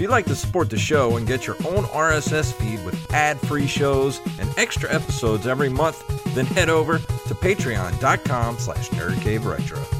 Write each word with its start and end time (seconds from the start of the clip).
If 0.00 0.04
you'd 0.04 0.12
like 0.12 0.24
to 0.28 0.34
support 0.34 0.70
the 0.70 0.78
show 0.78 1.18
and 1.18 1.26
get 1.26 1.46
your 1.46 1.56
own 1.56 1.84
RSS 1.84 2.54
feed 2.54 2.82
with 2.86 3.12
ad-free 3.12 3.66
shows 3.66 4.18
and 4.38 4.48
extra 4.56 4.90
episodes 4.90 5.46
every 5.46 5.68
month, 5.68 6.02
then 6.34 6.46
head 6.46 6.70
over 6.70 6.96
to 6.96 7.34
patreon.com 7.34 8.58
slash 8.58 8.88
nerdcaveretro. 8.88 9.99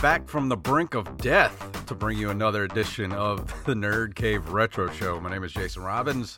Back 0.00 0.28
from 0.28 0.48
the 0.48 0.56
brink 0.56 0.94
of 0.94 1.16
death 1.16 1.84
to 1.86 1.94
bring 1.94 2.16
you 2.16 2.30
another 2.30 2.62
edition 2.62 3.12
of 3.12 3.46
the 3.64 3.74
Nerd 3.74 4.14
Cave 4.14 4.50
Retro 4.50 4.88
Show. 4.92 5.18
My 5.20 5.28
name 5.28 5.42
is 5.42 5.52
Jason 5.52 5.82
Robbins. 5.82 6.36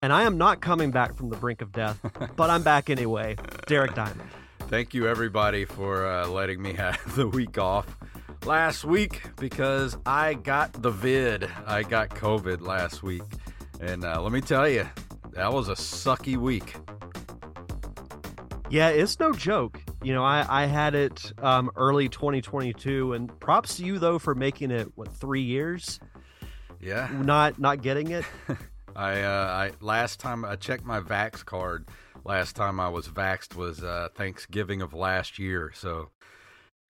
And 0.00 0.12
I 0.12 0.22
am 0.22 0.38
not 0.38 0.62
coming 0.62 0.90
back 0.90 1.14
from 1.14 1.28
the 1.28 1.36
brink 1.36 1.60
of 1.60 1.72
death, 1.72 1.98
but 2.36 2.48
I'm 2.48 2.62
back 2.62 2.88
anyway. 2.88 3.36
Derek 3.66 3.94
Diamond. 3.94 4.30
Thank 4.60 4.94
you, 4.94 5.06
everybody, 5.06 5.66
for 5.66 6.06
uh, 6.06 6.26
letting 6.26 6.62
me 6.62 6.72
have 6.74 6.98
the 7.16 7.28
week 7.28 7.58
off 7.58 7.96
last 8.46 8.84
week 8.84 9.22
because 9.36 9.98
I 10.06 10.34
got 10.34 10.72
the 10.82 10.90
vid. 10.90 11.50
I 11.66 11.82
got 11.82 12.10
COVID 12.10 12.62
last 12.62 13.02
week. 13.02 13.22
And 13.80 14.04
uh, 14.04 14.22
let 14.22 14.32
me 14.32 14.40
tell 14.40 14.68
you, 14.68 14.88
that 15.32 15.52
was 15.52 15.68
a 15.68 15.74
sucky 15.74 16.36
week. 16.36 16.76
Yeah, 18.70 18.88
it's 18.88 19.18
no 19.18 19.32
joke. 19.32 19.80
You 20.02 20.14
know, 20.14 20.24
I, 20.24 20.46
I 20.62 20.66
had 20.66 20.94
it 20.94 21.32
um, 21.42 21.70
early 21.76 22.08
2022, 22.08 23.14
and 23.14 23.40
props 23.40 23.76
to 23.76 23.84
you 23.84 23.98
though 23.98 24.18
for 24.18 24.34
making 24.34 24.70
it 24.70 24.92
what 24.94 25.12
three 25.12 25.42
years, 25.42 25.98
Yeah. 26.80 27.08
not 27.12 27.58
not 27.58 27.82
getting 27.82 28.10
it. 28.12 28.24
I, 28.96 29.22
uh, 29.22 29.46
I 29.46 29.72
last 29.80 30.20
time 30.20 30.44
I 30.44 30.56
checked 30.56 30.84
my 30.84 31.00
Vax 31.00 31.44
card. 31.44 31.88
Last 32.24 32.56
time 32.56 32.78
I 32.78 32.88
was 32.88 33.08
vaxed 33.08 33.54
was 33.56 33.82
uh, 33.82 34.08
Thanksgiving 34.14 34.82
of 34.82 34.92
last 34.94 35.38
year, 35.38 35.72
so 35.74 36.10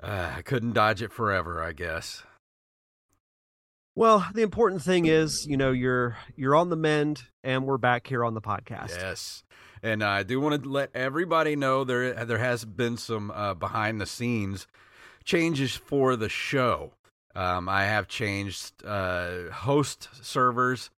uh, 0.01 0.31
I 0.35 0.41
couldn't 0.41 0.73
dodge 0.73 1.01
it 1.01 1.11
forever. 1.11 1.61
I 1.61 1.73
guess. 1.73 2.23
Well, 3.95 4.25
the 4.33 4.41
important 4.43 4.83
thing 4.83 5.05
is, 5.05 5.45
you 5.47 5.57
know, 5.57 5.71
you're 5.71 6.17
you're 6.35 6.55
on 6.55 6.69
the 6.69 6.75
mend, 6.75 7.23
and 7.43 7.65
we're 7.65 7.77
back 7.77 8.07
here 8.07 8.23
on 8.23 8.33
the 8.35 8.41
podcast. 8.41 8.89
Yes, 8.89 9.43
and 9.83 10.03
I 10.03 10.23
do 10.23 10.39
want 10.39 10.63
to 10.63 10.69
let 10.69 10.89
everybody 10.95 11.55
know 11.55 11.83
there 11.83 12.25
there 12.25 12.37
has 12.37 12.65
been 12.65 12.97
some 12.97 13.31
uh, 13.31 13.53
behind 13.53 14.01
the 14.01 14.05
scenes 14.05 14.67
changes 15.23 15.75
for 15.75 16.15
the 16.15 16.29
show. 16.29 16.93
Um, 17.35 17.69
I 17.69 17.83
have 17.83 18.07
changed 18.07 18.83
uh, 18.83 19.51
host 19.51 20.09
servers 20.21 20.89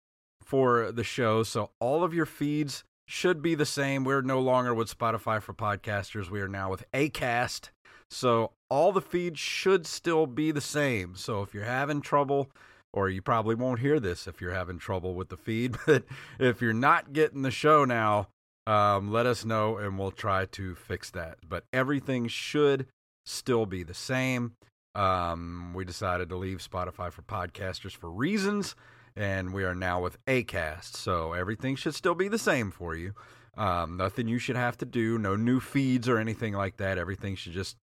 for 0.44 0.92
the 0.92 1.02
show, 1.02 1.42
so 1.42 1.70
all 1.80 2.04
of 2.04 2.14
your 2.14 2.26
feeds 2.26 2.84
should 3.06 3.40
be 3.40 3.54
the 3.54 3.66
same. 3.66 4.04
We're 4.04 4.20
no 4.20 4.38
longer 4.38 4.74
with 4.74 4.96
Spotify 4.96 5.40
for 5.40 5.54
podcasters. 5.54 6.30
We 6.30 6.40
are 6.40 6.48
now 6.48 6.70
with 6.70 6.84
Acast. 6.92 7.70
So 8.10 8.52
all 8.70 8.92
the 8.92 9.00
feeds 9.00 9.40
should 9.40 9.86
still 9.86 10.26
be 10.26 10.50
the 10.50 10.60
same. 10.60 11.14
So 11.16 11.42
if 11.42 11.54
you're 11.54 11.64
having 11.64 12.02
trouble, 12.02 12.50
or 12.92 13.08
you 13.08 13.22
probably 13.22 13.54
won't 13.54 13.80
hear 13.80 13.98
this 13.98 14.26
if 14.26 14.40
you're 14.40 14.54
having 14.54 14.78
trouble 14.78 15.14
with 15.14 15.30
the 15.30 15.36
feed, 15.36 15.76
but 15.86 16.04
if 16.38 16.60
you're 16.60 16.72
not 16.72 17.12
getting 17.12 17.42
the 17.42 17.50
show 17.50 17.84
now, 17.84 18.28
um, 18.68 19.10
let 19.10 19.24
us 19.24 19.46
know 19.46 19.78
and 19.78 19.98
we'll 19.98 20.10
try 20.10 20.44
to 20.44 20.74
fix 20.74 21.10
that. 21.12 21.38
But 21.48 21.64
everything 21.72 22.28
should 22.28 22.86
still 23.24 23.64
be 23.64 23.82
the 23.82 23.94
same. 23.94 24.52
Um, 24.94 25.72
we 25.74 25.84
decided 25.84 26.28
to 26.28 26.36
leave 26.36 26.58
Spotify 26.58 27.10
for 27.10 27.22
podcasters 27.22 27.92
for 27.92 28.10
reasons, 28.10 28.74
and 29.16 29.54
we 29.54 29.64
are 29.64 29.74
now 29.74 30.02
with 30.02 30.18
Acast. 30.26 30.96
So 30.96 31.32
everything 31.32 31.76
should 31.76 31.94
still 31.94 32.14
be 32.14 32.28
the 32.28 32.38
same 32.38 32.70
for 32.70 32.94
you. 32.94 33.14
Um, 33.56 33.96
nothing 33.96 34.28
you 34.28 34.38
should 34.38 34.56
have 34.56 34.76
to 34.78 34.84
do, 34.84 35.18
no 35.18 35.34
new 35.34 35.60
feeds 35.60 36.08
or 36.08 36.18
anything 36.18 36.52
like 36.52 36.76
that. 36.76 36.98
Everything 36.98 37.36
should 37.36 37.54
just 37.54 37.76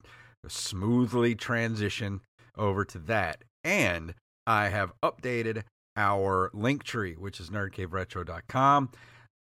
smoothly 0.47 1.33
transition 1.33 2.21
over 2.57 2.85
to 2.85 2.99
that. 2.99 3.43
And 3.63 4.13
I 4.45 4.69
have 4.69 4.93
updated 5.03 5.63
our 5.97 6.51
link 6.53 6.83
tree, 6.83 7.15
which 7.15 7.39
is 7.39 7.49
nerdcaveretro.com. 7.49 8.91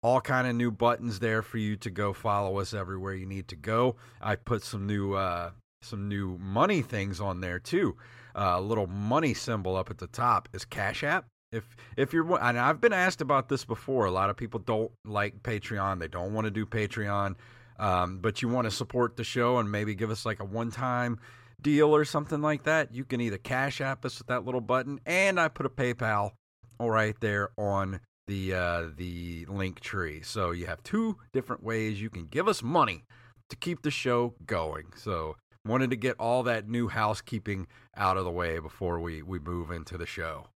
All 0.02 0.20
kind 0.20 0.46
of 0.46 0.54
new 0.54 0.70
buttons 0.70 1.18
there 1.18 1.42
for 1.42 1.58
you 1.58 1.76
to 1.76 1.90
go 1.90 2.12
follow 2.12 2.58
us 2.58 2.72
everywhere 2.72 3.14
you 3.14 3.26
need 3.26 3.48
to 3.48 3.56
go. 3.56 3.96
I 4.20 4.36
put 4.36 4.62
some 4.62 4.86
new 4.86 5.14
uh, 5.14 5.50
some 5.82 6.08
new 6.08 6.38
money 6.38 6.82
things 6.82 7.20
on 7.20 7.40
there 7.40 7.58
too. 7.58 7.96
Uh, 8.34 8.54
a 8.56 8.60
little 8.60 8.86
money 8.86 9.34
symbol 9.34 9.76
up 9.76 9.90
at 9.90 9.98
the 9.98 10.06
top 10.06 10.48
is 10.52 10.64
Cash 10.64 11.02
App. 11.02 11.26
If 11.50 11.76
if 11.96 12.12
you're 12.12 12.40
and 12.40 12.58
I've 12.58 12.80
been 12.80 12.92
asked 12.92 13.20
about 13.20 13.48
this 13.48 13.64
before. 13.64 14.06
A 14.06 14.10
lot 14.10 14.30
of 14.30 14.36
people 14.36 14.60
don't 14.60 14.92
like 15.04 15.42
Patreon. 15.42 15.98
They 15.98 16.08
don't 16.08 16.34
want 16.34 16.44
to 16.44 16.50
do 16.50 16.66
Patreon, 16.66 17.36
um, 17.78 18.18
but 18.18 18.42
you 18.42 18.48
want 18.48 18.66
to 18.66 18.70
support 18.70 19.16
the 19.16 19.24
show 19.24 19.58
and 19.58 19.72
maybe 19.72 19.94
give 19.94 20.10
us 20.10 20.26
like 20.26 20.40
a 20.40 20.44
one 20.44 20.70
time 20.70 21.18
deal 21.60 21.94
or 21.94 22.04
something 22.04 22.42
like 22.42 22.64
that. 22.64 22.94
You 22.94 23.04
can 23.04 23.20
either 23.20 23.38
Cash 23.38 23.80
App 23.80 24.04
us 24.04 24.18
with 24.18 24.28
that 24.28 24.44
little 24.44 24.60
button, 24.60 25.00
and 25.06 25.40
I 25.40 25.48
put 25.48 25.66
a 25.66 25.70
PayPal 25.70 26.32
right 26.78 27.16
there 27.20 27.50
on 27.56 28.00
the 28.28 28.54
uh, 28.54 28.84
the 28.96 29.44
link 29.46 29.80
tree. 29.80 30.20
So 30.22 30.52
you 30.52 30.66
have 30.66 30.82
two 30.84 31.16
different 31.32 31.64
ways 31.64 32.00
you 32.00 32.10
can 32.10 32.26
give 32.26 32.46
us 32.46 32.62
money 32.62 33.04
to 33.50 33.56
keep 33.56 33.82
the 33.82 33.90
show 33.90 34.34
going. 34.46 34.92
So 34.94 35.36
wanted 35.66 35.90
to 35.90 35.96
get 35.96 36.14
all 36.20 36.44
that 36.44 36.68
new 36.68 36.88
housekeeping 36.88 37.66
out 37.96 38.16
of 38.16 38.24
the 38.24 38.30
way 38.30 38.60
before 38.60 39.00
we 39.00 39.22
we 39.22 39.40
move 39.40 39.72
into 39.72 39.98
the 39.98 40.06
show. 40.06 40.46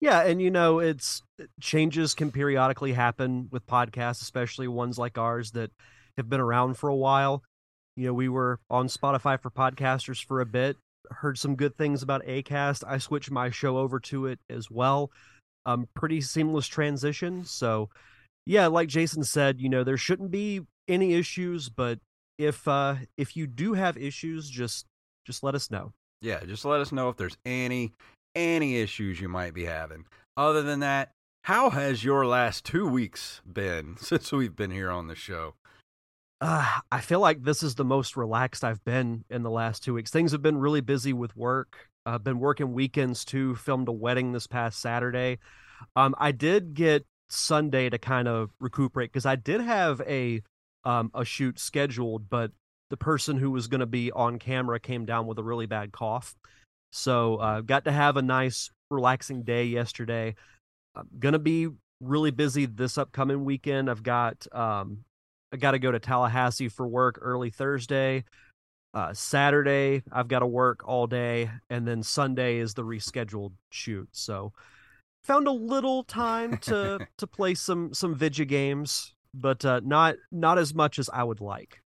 Yeah, 0.00 0.20
and 0.20 0.40
you 0.40 0.50
know, 0.50 0.78
it's 0.78 1.22
changes 1.60 2.14
can 2.14 2.30
periodically 2.30 2.92
happen 2.92 3.48
with 3.50 3.66
podcasts, 3.66 4.22
especially 4.22 4.68
ones 4.68 4.96
like 4.96 5.18
ours 5.18 5.50
that 5.52 5.72
have 6.16 6.28
been 6.28 6.40
around 6.40 6.74
for 6.74 6.88
a 6.88 6.96
while. 6.96 7.42
You 7.96 8.06
know, 8.06 8.14
we 8.14 8.28
were 8.28 8.60
on 8.70 8.86
Spotify 8.86 9.40
for 9.40 9.50
podcasters 9.50 10.24
for 10.24 10.40
a 10.40 10.46
bit, 10.46 10.76
heard 11.10 11.36
some 11.36 11.56
good 11.56 11.76
things 11.76 12.02
about 12.02 12.24
Acast. 12.26 12.84
I 12.86 12.98
switched 12.98 13.30
my 13.30 13.50
show 13.50 13.76
over 13.76 13.98
to 14.00 14.26
it 14.26 14.38
as 14.48 14.70
well. 14.70 15.10
Um, 15.68 15.86
pretty 15.92 16.22
seamless 16.22 16.66
transition. 16.66 17.44
So, 17.44 17.90
yeah, 18.46 18.68
like 18.68 18.88
Jason 18.88 19.22
said, 19.22 19.60
you 19.60 19.68
know, 19.68 19.84
there 19.84 19.98
shouldn't 19.98 20.30
be 20.30 20.62
any 20.88 21.12
issues, 21.14 21.68
but 21.68 21.98
if 22.38 22.66
uh 22.66 22.96
if 23.18 23.36
you 23.36 23.46
do 23.46 23.74
have 23.74 23.96
issues, 23.98 24.48
just 24.48 24.86
just 25.26 25.42
let 25.42 25.54
us 25.54 25.70
know. 25.70 25.92
Yeah, 26.22 26.42
just 26.44 26.64
let 26.64 26.80
us 26.80 26.90
know 26.90 27.10
if 27.10 27.16
there's 27.16 27.36
any 27.44 27.92
any 28.34 28.76
issues 28.76 29.20
you 29.20 29.28
might 29.28 29.52
be 29.52 29.66
having. 29.66 30.06
Other 30.38 30.62
than 30.62 30.80
that, 30.80 31.10
how 31.44 31.70
has 31.70 32.02
your 32.02 32.24
last 32.24 32.64
two 32.64 32.88
weeks 32.88 33.42
been 33.50 33.96
since 34.00 34.32
we've 34.32 34.56
been 34.56 34.70
here 34.70 34.90
on 34.90 35.08
the 35.08 35.14
show? 35.14 35.54
Uh, 36.40 36.78
I 36.90 37.00
feel 37.00 37.20
like 37.20 37.42
this 37.42 37.62
is 37.62 37.74
the 37.74 37.84
most 37.84 38.16
relaxed 38.16 38.62
I've 38.64 38.84
been 38.84 39.24
in 39.28 39.42
the 39.42 39.50
last 39.50 39.82
two 39.82 39.94
weeks. 39.94 40.10
Things 40.10 40.30
have 40.32 40.40
been 40.40 40.56
really 40.56 40.80
busy 40.80 41.12
with 41.12 41.36
work. 41.36 41.88
I've 42.14 42.24
been 42.24 42.38
working 42.38 42.72
weekends 42.72 43.24
too. 43.24 43.54
Filmed 43.56 43.88
a 43.88 43.92
wedding 43.92 44.32
this 44.32 44.46
past 44.46 44.80
Saturday. 44.80 45.38
Um, 45.96 46.14
I 46.18 46.32
did 46.32 46.74
get 46.74 47.06
Sunday 47.28 47.90
to 47.90 47.98
kind 47.98 48.26
of 48.26 48.50
recuperate 48.60 49.12
because 49.12 49.26
I 49.26 49.36
did 49.36 49.60
have 49.60 50.00
a 50.02 50.42
um 50.84 51.10
a 51.14 51.24
shoot 51.24 51.58
scheduled, 51.58 52.28
but 52.30 52.52
the 52.90 52.96
person 52.96 53.36
who 53.36 53.50
was 53.50 53.66
going 53.66 53.80
to 53.80 53.86
be 53.86 54.10
on 54.12 54.38
camera 54.38 54.80
came 54.80 55.04
down 55.04 55.26
with 55.26 55.38
a 55.38 55.42
really 55.42 55.66
bad 55.66 55.92
cough. 55.92 56.34
So 56.90 57.36
uh, 57.36 57.60
got 57.60 57.84
to 57.84 57.92
have 57.92 58.16
a 58.16 58.22
nice 58.22 58.70
relaxing 58.90 59.42
day 59.42 59.64
yesterday. 59.64 60.34
I'm 60.96 61.08
gonna 61.18 61.38
be 61.38 61.68
really 62.00 62.30
busy 62.30 62.66
this 62.66 62.96
upcoming 62.96 63.44
weekend. 63.44 63.90
I've 63.90 64.02
got 64.02 64.46
um, 64.52 65.04
I 65.52 65.56
got 65.56 65.72
to 65.72 65.78
go 65.78 65.90
to 65.90 65.98
Tallahassee 65.98 66.68
for 66.68 66.86
work 66.86 67.18
early 67.20 67.50
Thursday. 67.50 68.24
Uh, 68.94 69.12
Saturday 69.12 70.02
I've 70.10 70.28
got 70.28 70.40
to 70.40 70.46
work 70.46 70.86
all 70.86 71.06
day, 71.06 71.50
and 71.68 71.86
then 71.86 72.02
Sunday 72.02 72.58
is 72.58 72.74
the 72.74 72.84
rescheduled 72.84 73.52
shoot. 73.70 74.08
So 74.12 74.52
found 75.24 75.46
a 75.46 75.52
little 75.52 76.04
time 76.04 76.56
to 76.58 77.06
to 77.18 77.26
play 77.26 77.54
some 77.54 77.92
some 77.92 78.14
video 78.14 78.46
games, 78.46 79.14
but 79.34 79.64
uh, 79.64 79.80
not 79.84 80.16
not 80.32 80.58
as 80.58 80.74
much 80.74 80.98
as 80.98 81.10
I 81.12 81.24
would 81.24 81.40
like. 81.40 81.82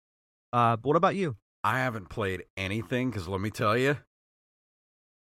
Uh, 0.53 0.77
but 0.77 0.89
what 0.89 0.97
about 0.97 1.17
you? 1.17 1.37
I 1.63 1.79
haven't 1.79 2.09
played 2.09 2.45
anything 2.57 3.11
because 3.11 3.29
let 3.29 3.41
me 3.41 3.51
tell 3.51 3.77
you, 3.77 3.99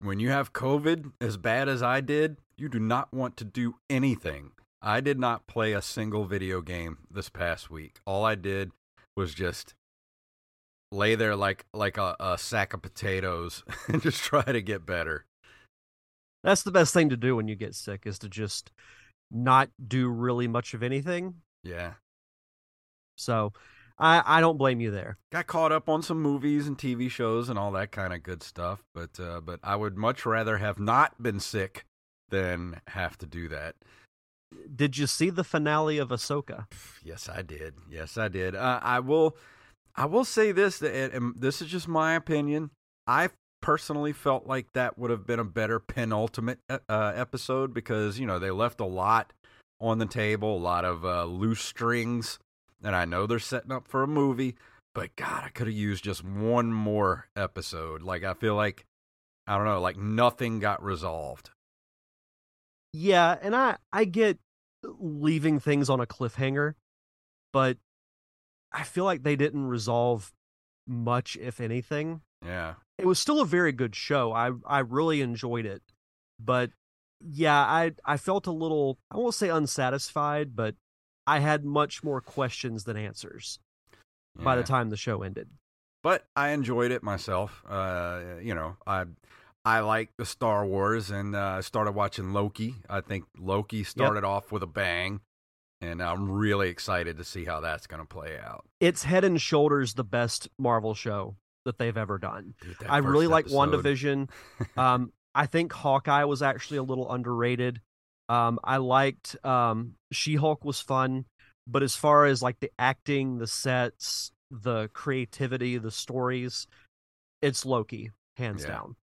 when 0.00 0.20
you 0.20 0.31
have 0.31 0.53
COVID 0.53 1.12
as 1.20 1.37
bad 1.37 1.69
as 1.69 1.82
I 1.82 2.00
did, 2.00 2.38
you 2.56 2.69
do 2.69 2.79
not 2.79 3.12
want 3.12 3.37
to 3.38 3.44
do 3.44 3.77
anything. 3.88 4.53
I 4.82 5.00
did 5.00 5.19
not 5.19 5.47
play 5.47 5.73
a 5.73 5.81
single 5.81 6.25
video 6.25 6.61
game 6.61 6.99
this 7.11 7.31
past 7.31 7.70
week. 7.70 8.00
All 8.05 8.25
I 8.25 8.35
did 8.35 8.73
was 9.17 9.32
just 9.32 9.75
lay 10.94 11.14
there 11.14 11.37
like 11.37 11.67
like 11.75 11.99
a, 11.99 12.17
a 12.20 12.38
sack 12.38 12.73
of 12.73 12.82
potatoes 12.82 13.62
and 13.88 14.00
just 14.00 14.23
try 14.23 14.43
to 14.43 14.62
get 14.62 14.87
better. 14.87 15.26
That's 16.43 16.62
the 16.62 16.70
best 16.70 16.93
thing 16.94 17.08
to 17.08 17.17
do 17.17 17.37
when 17.37 17.49
you 17.49 17.56
get 17.56 17.75
sick 17.75 18.02
is 18.06 18.19
to 18.20 18.29
just 18.29 18.70
not 19.31 19.70
do 19.87 20.08
really 20.08 20.46
much 20.46 20.75
of 20.75 20.82
anything. 20.82 21.37
Yeah. 21.62 21.94
So 23.17 23.52
I 23.99 24.23
I 24.25 24.41
don't 24.41 24.58
blame 24.58 24.81
you 24.81 24.91
there. 24.91 25.19
Got 25.32 25.46
caught 25.46 25.73
up 25.73 25.88
on 25.88 26.02
some 26.02 26.20
movies 26.20 26.67
and 26.67 26.76
TV 26.76 27.11
shows 27.11 27.49
and 27.49 27.58
all 27.58 27.73
that 27.73 27.93
kind 27.93 28.12
of 28.12 28.23
good 28.23 28.43
stuff, 28.43 28.82
but 28.94 29.19
uh, 29.20 29.41
but 29.41 29.61
I 29.62 29.76
would 29.76 29.96
much 29.96 30.26
rather 30.26 30.58
have 30.58 30.79
not 30.79 31.23
been 31.23 31.41
sick 31.41 31.85
than 32.31 32.81
have 32.88 33.17
to 33.19 33.26
do 33.26 33.49
that. 33.49 33.76
Did 34.75 34.99
you 34.99 35.06
see 35.06 35.31
the 35.31 35.44
finale 35.44 35.99
of 35.99 36.11
Ahsoka? 36.11 36.67
Yes, 37.02 37.29
I 37.29 37.43
did. 37.43 37.75
Yes, 37.91 38.17
I 38.17 38.29
did. 38.29 38.55
Uh, 38.55 38.81
I 38.82 39.00
will. 39.00 39.37
I 39.96 40.06
will 40.06 40.25
say 40.25 40.52
this, 40.52 40.82
and 40.82 41.35
this 41.37 41.62
is 41.62 41.69
just 41.69 41.87
my 41.87 42.14
opinion. 42.14 42.70
I 43.06 43.31
personally 43.62 44.12
felt 44.12 44.46
like 44.46 44.73
that 44.75 44.99
would 44.99 45.11
have 45.11 45.26
been 45.26 45.38
a 45.38 45.44
better 45.44 45.79
penultimate 45.79 46.58
uh, 46.69 47.12
episode 47.14 47.73
because 47.73 48.19
you 48.19 48.26
know 48.26 48.38
they 48.38 48.50
left 48.50 48.81
a 48.81 48.85
lot 48.85 49.32
on 49.81 49.99
the 49.99 50.06
table, 50.06 50.56
a 50.56 50.58
lot 50.58 50.85
of 50.85 51.05
uh, 51.05 51.25
loose 51.25 51.61
strings, 51.61 52.38
and 52.82 52.96
I 52.96 53.05
know 53.05 53.26
they're 53.26 53.38
setting 53.38 53.73
up 53.73 53.88
for 53.88 54.02
a 54.02 54.08
movie. 54.08 54.56
But 54.94 55.17
God, 55.17 55.43
I 55.44 55.49
could 55.49 55.67
have 55.67 55.76
used 55.76 56.05
just 56.05 56.25
one 56.25 56.73
more 56.73 57.26
episode. 57.37 58.02
Like 58.02 58.25
I 58.25 58.35
feel 58.35 58.55
like 58.55 58.87
I 59.46 59.56
don't 59.56 59.67
know, 59.67 59.81
like 59.81 59.96
nothing 59.96 60.58
got 60.58 60.82
resolved. 60.82 61.50
Yeah, 62.93 63.37
and 63.41 63.55
I 63.55 63.76
I 63.93 64.05
get 64.05 64.38
leaving 64.82 65.58
things 65.58 65.88
on 65.88 66.00
a 66.00 66.06
cliffhanger, 66.06 66.75
but 67.52 67.79
I 68.75 68.82
feel 68.82 69.05
like 69.05 69.23
they 69.23 69.37
didn't 69.37 69.69
resolve 69.69 70.32
much, 70.87 71.37
if 71.37 71.61
anything. 71.61 72.21
Yeah. 72.44 72.75
It 72.99 73.06
was 73.06 73.19
still 73.19 73.41
a 73.41 73.47
very 73.47 73.73
good 73.73 73.94
show. 73.94 74.32
I 74.32 74.50
I 74.67 74.81
really 74.81 75.21
enjoyed 75.21 75.65
it. 75.65 75.82
But 76.38 76.71
yeah, 77.21 77.59
I 77.59 77.93
I 78.05 78.17
felt 78.17 78.47
a 78.47 78.53
little 78.53 78.99
I 79.11 79.17
won't 79.17 79.35
say 79.35 79.49
unsatisfied, 79.49 80.55
but 80.55 80.75
I 81.26 81.38
had 81.38 81.65
much 81.65 82.05
more 82.05 82.21
questions 82.21 82.85
than 82.85 82.97
answers 82.97 83.59
yeah. 84.37 84.44
by 84.44 84.56
the 84.56 84.62
time 84.62 84.91
the 84.91 84.97
show 84.97 85.23
ended. 85.23 85.49
But 86.03 86.27
I 86.37 86.50
enjoyed 86.50 86.91
it 86.91 87.03
myself. 87.03 87.65
Uh, 87.67 88.20
you 88.43 88.55
know, 88.55 88.77
I 88.87 89.05
I 89.65 89.81
like 89.81 90.11
the 90.19 90.27
Star 90.27 90.67
Wars 90.67 91.11
and 91.11 91.35
uh, 91.35 91.62
started 91.62 91.93
watching 91.93 92.32
Loki. 92.32 92.75
I 92.91 93.00
think 93.00 93.25
Loki 93.38 93.85
started 93.85 94.23
yep. 94.23 94.31
off 94.31 94.53
with 94.53 94.62
a 94.62 94.67
bang, 94.67 95.20
and 95.85 96.03
I'm 96.03 96.31
really 96.31 96.69
excited 96.69 97.19
to 97.19 97.25
see 97.25 97.45
how 97.45 97.61
that's 97.61 97.87
going 97.87 98.01
to 98.01 98.09
play 98.09 98.39
out. 98.39 98.65
It's 98.81 99.05
head 99.05 99.25
and 99.25 99.41
shoulders 99.41 99.95
the 99.95 100.05
best 100.05 100.49
Marvel 100.59 100.95
show 100.95 101.37
that 101.65 101.79
they've 101.79 101.97
ever 101.97 102.19
done. 102.19 102.55
Dude, 102.61 102.77
I 102.89 102.99
really 102.99 103.27
like 103.27 103.47
WandaVision. 103.47 104.29
um, 104.77 105.13
I 105.35 105.47
think 105.47 105.73
Hawkeye 105.73 106.25
was 106.25 106.43
actually 106.43 106.79
a 106.79 106.83
little 106.83 107.11
underrated. 107.11 107.81
Um, 108.29 108.59
I 108.65 108.79
liked 108.79 109.37
um, 109.45 109.95
She 110.13 110.37
Hulk 110.37 110.65
was 110.65 110.81
fun, 110.81 111.27
but 111.67 111.83
as 111.83 111.95
far 111.97 112.25
as 112.25 112.43
like 112.43 112.61
the 112.61 112.71
acting, 112.79 113.39
the 113.39 113.47
sets, 113.47 114.33
the 114.51 114.89
creativity, 114.93 115.79
the 115.79 115.91
stories, 115.91 116.67
it's 117.43 117.67
Loki 117.67 118.11
hands 118.37 118.63
yeah. 118.63 118.71
down. 118.71 118.97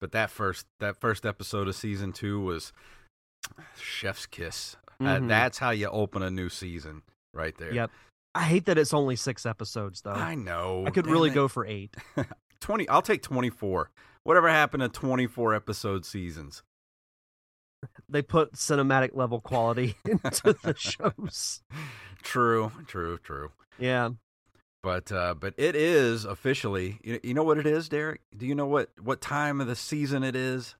But 0.00 0.12
that 0.12 0.30
first 0.30 0.66
that 0.80 0.96
first 0.96 1.24
episode 1.24 1.68
of 1.68 1.74
season 1.74 2.12
two 2.12 2.40
was 2.40 2.72
chef's 3.80 4.26
kiss. 4.26 4.76
Uh, 5.00 5.04
mm-hmm. 5.04 5.24
Uh, 5.24 5.28
that's 5.28 5.58
how 5.58 5.70
you 5.70 5.88
open 5.88 6.22
a 6.22 6.30
new 6.30 6.48
season, 6.48 7.02
right 7.32 7.56
there. 7.58 7.72
Yep. 7.72 7.90
I 8.34 8.42
hate 8.42 8.66
that 8.66 8.76
it's 8.76 8.92
only 8.92 9.16
six 9.16 9.46
episodes, 9.46 10.02
though. 10.02 10.10
I 10.10 10.34
know. 10.34 10.84
I 10.86 10.90
could 10.90 11.06
really 11.06 11.30
it. 11.30 11.34
go 11.34 11.48
for 11.48 11.66
eight. 11.66 11.96
Twenty. 12.60 12.88
I'll 12.88 13.02
take 13.02 13.22
twenty-four. 13.22 13.90
Whatever 14.24 14.48
happened 14.48 14.82
to 14.82 14.88
twenty-four 14.88 15.54
episode 15.54 16.04
seasons? 16.04 16.62
They 18.08 18.22
put 18.22 18.54
cinematic 18.54 19.10
level 19.14 19.40
quality 19.40 19.96
into 20.08 20.56
the 20.62 20.74
shows. 20.76 21.60
True. 22.22 22.72
True. 22.86 23.18
True. 23.18 23.52
Yeah. 23.78 24.10
But 24.82 25.12
uh, 25.12 25.34
but 25.34 25.54
it 25.56 25.76
is 25.76 26.24
officially. 26.24 26.98
You, 27.02 27.20
you 27.22 27.34
know 27.34 27.42
what 27.42 27.58
it 27.58 27.66
is, 27.66 27.88
Derek? 27.88 28.20
Do 28.36 28.46
you 28.46 28.54
know 28.54 28.66
what 28.66 28.90
what 29.00 29.20
time 29.20 29.60
of 29.60 29.66
the 29.66 29.76
season 29.76 30.22
it 30.22 30.34
is? 30.34 30.74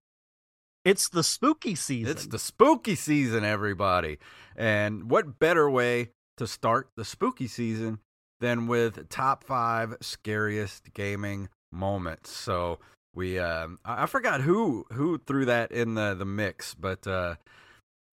It's 0.87 1.09
the 1.09 1.25
spooky 1.25 1.75
season. 1.75 2.13
It's 2.13 2.29
the 2.29 2.39
spooky 2.39 2.95
season, 2.95 3.45
everybody. 3.45 4.19
And 4.55 5.11
what 5.11 5.41
better 5.41 5.69
way 5.69 6.11
to 6.37 6.47
start 6.47 6.91
the 6.97 7.05
spooky 7.05 7.49
season 7.49 7.99
than 8.41 8.69
with 8.69 9.09
top 9.09 9.43
five 9.43 9.97
scariest 10.01 10.95
gaming 10.95 11.49
moments? 11.73 12.31
So 12.31 12.79
we, 13.17 13.37
uh, 13.37 13.67
I 13.85 14.07
forgot 14.07 14.43
who 14.43 14.87
who 14.93 15.19
threw 15.19 15.47
that 15.47 15.73
in 15.73 15.95
the 15.95 16.15
the 16.15 16.25
mix, 16.25 16.75
but 16.75 17.05
uh, 17.05 17.35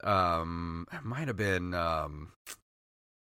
um, 0.04 0.88
it 0.92 1.04
might 1.04 1.28
have 1.28 1.38
been 1.38 1.76
um, 1.76 2.32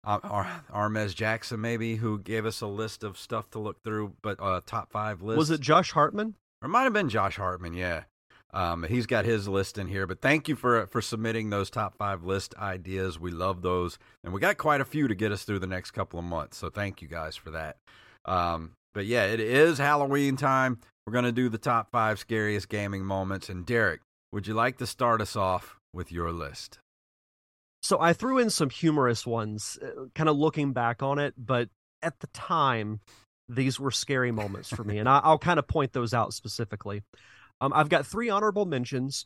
Ar- 0.03 0.63
Armez 0.73 1.13
Jackson, 1.13 1.61
maybe, 1.61 1.97
who 1.97 2.17
gave 2.17 2.47
us 2.47 2.61
a 2.61 2.67
list 2.67 3.03
of 3.03 3.19
stuff 3.19 3.51
to 3.51 3.59
look 3.59 3.83
through, 3.83 4.13
but 4.23 4.41
uh, 4.41 4.61
top 4.65 4.91
five 4.91 5.21
list. 5.21 5.37
Was 5.37 5.51
it 5.51 5.61
Josh 5.61 5.91
Hartman? 5.91 6.33
Or 6.63 6.65
it 6.65 6.69
might 6.69 6.85
have 6.85 6.93
been 6.93 7.09
Josh 7.09 7.35
Hartman, 7.35 7.73
yeah. 7.73 8.05
Um, 8.53 8.83
he's 8.83 9.05
got 9.05 9.25
his 9.25 9.47
list 9.47 9.77
in 9.77 9.87
here, 9.87 10.07
but 10.07 10.21
thank 10.21 10.47
you 10.47 10.55
for 10.55 10.87
for 10.87 11.01
submitting 11.01 11.49
those 11.49 11.69
top 11.69 11.97
five 11.97 12.23
list 12.23 12.55
ideas. 12.57 13.19
We 13.19 13.31
love 13.31 13.61
those, 13.61 13.99
and 14.23 14.33
we 14.33 14.39
got 14.39 14.57
quite 14.57 14.81
a 14.81 14.85
few 14.85 15.07
to 15.07 15.15
get 15.15 15.31
us 15.31 15.43
through 15.43 15.59
the 15.59 15.67
next 15.67 15.91
couple 15.91 16.17
of 16.17 16.25
months. 16.25 16.57
So 16.57 16.69
thank 16.69 17.01
you 17.01 17.07
guys 17.07 17.35
for 17.35 17.51
that. 17.51 17.77
Um, 18.25 18.71
but 18.93 19.05
yeah, 19.05 19.25
it 19.25 19.39
is 19.39 19.77
Halloween 19.77 20.37
time. 20.37 20.79
We're 21.05 21.13
gonna 21.13 21.31
do 21.31 21.49
the 21.49 21.57
top 21.57 21.91
five 21.91 22.19
scariest 22.19 22.69
gaming 22.69 23.03
moments. 23.03 23.49
And 23.49 23.65
Derek, 23.65 24.01
would 24.31 24.47
you 24.47 24.53
like 24.53 24.77
to 24.77 24.87
start 24.87 25.21
us 25.21 25.35
off 25.35 25.77
with 25.93 26.11
your 26.11 26.31
list? 26.31 26.79
So 27.83 27.99
I 28.01 28.13
threw 28.13 28.37
in 28.39 28.49
some 28.49 28.69
humorous 28.69 29.25
ones, 29.25 29.77
uh, 29.81 30.05
kind 30.15 30.29
of 30.29 30.37
looking 30.37 30.73
back 30.73 31.03
on 31.03 31.19
it, 31.19 31.33
but 31.37 31.69
at 32.01 32.19
the 32.19 32.27
time, 32.27 32.99
these 33.49 33.79
were 33.79 33.91
scary 33.91 34.31
moments 34.31 34.69
for 34.69 34.83
me, 34.83 34.97
and 34.97 35.07
I, 35.07 35.29
will 35.29 35.37
kind 35.37 35.59
of 35.59 35.67
point 35.67 35.93
those 35.93 36.13
out 36.13 36.33
specifically. 36.33 37.03
Um, 37.61 37.73
I've 37.73 37.89
got 37.89 38.05
three 38.05 38.29
honorable 38.29 38.65
mentions. 38.65 39.25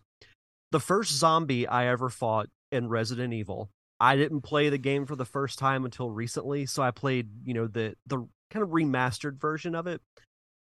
The 0.72 0.80
first 0.80 1.12
zombie 1.12 1.68
I 1.68 1.88
ever 1.88 2.10
fought 2.10 2.48
in 2.72 2.88
Resident 2.88 3.34
Evil. 3.34 3.70
I 4.00 4.16
didn't 4.16 4.42
play 4.42 4.70
the 4.70 4.78
game 4.78 5.06
for 5.06 5.16
the 5.16 5.26
first 5.26 5.60
time 5.60 5.86
until 5.86 6.10
recently, 6.10 6.66
so 6.66 6.82
I 6.82 6.92
played, 6.92 7.30
you 7.44 7.54
know, 7.54 7.68
the 7.68 7.96
the 8.08 8.26
kind 8.50 8.64
of 8.64 8.70
remastered 8.70 9.40
version 9.40 9.76
of 9.76 9.86
it. 9.88 10.02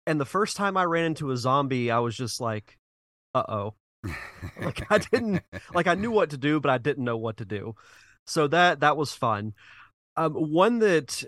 And 0.06 0.18
the 0.18 0.24
first 0.24 0.56
time 0.56 0.76
I 0.76 0.84
ran 0.84 1.06
into 1.06 1.30
a 1.30 1.36
zombie, 1.36 1.90
I 1.90 1.98
was 1.98 2.16
just 2.16 2.40
like, 2.40 2.78
"Uh 3.34 3.44
oh." 3.48 3.74
like 4.60 4.90
I 4.90 4.98
didn't 4.98 5.42
like 5.74 5.86
I 5.86 5.94
knew 5.94 6.10
what 6.10 6.30
to 6.30 6.38
do, 6.38 6.60
but 6.60 6.70
I 6.70 6.78
didn't 6.78 7.04
know 7.04 7.18
what 7.18 7.38
to 7.38 7.44
do. 7.44 7.74
So 8.26 8.46
that 8.48 8.80
that 8.80 8.96
was 8.96 9.12
fun. 9.12 9.54
Um, 10.16 10.32
one 10.32 10.78
that 10.78 11.24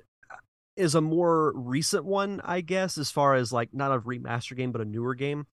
is 0.76 0.94
a 0.94 1.00
more 1.00 1.52
recent 1.54 2.04
one, 2.04 2.40
I 2.44 2.62
guess, 2.62 2.96
as 2.96 3.10
far 3.10 3.34
as 3.34 3.52
like 3.52 3.70
not 3.72 3.92
a 3.92 4.00
remaster 4.00 4.56
game, 4.56 4.72
but 4.72 4.80
a 4.80 4.86
newer 4.86 5.14
game. 5.14 5.46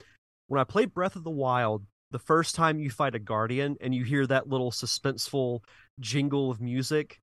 When 0.48 0.60
I 0.62 0.64
played 0.64 0.94
Breath 0.94 1.16
of 1.16 1.24
the 1.24 1.30
Wild, 1.30 1.86
the 2.12 2.20
first 2.20 2.56
time 2.56 2.80
you 2.80 2.90
fight 2.90 3.16
a 3.16 3.20
guardian 3.20 3.76
and 3.82 3.94
you 3.94 4.04
hear 4.06 4.26
that 4.28 4.48
little 4.48 4.72
suspenseful 4.72 5.60
jingle 6.00 6.50
of 6.50 6.62
music, 6.62 7.20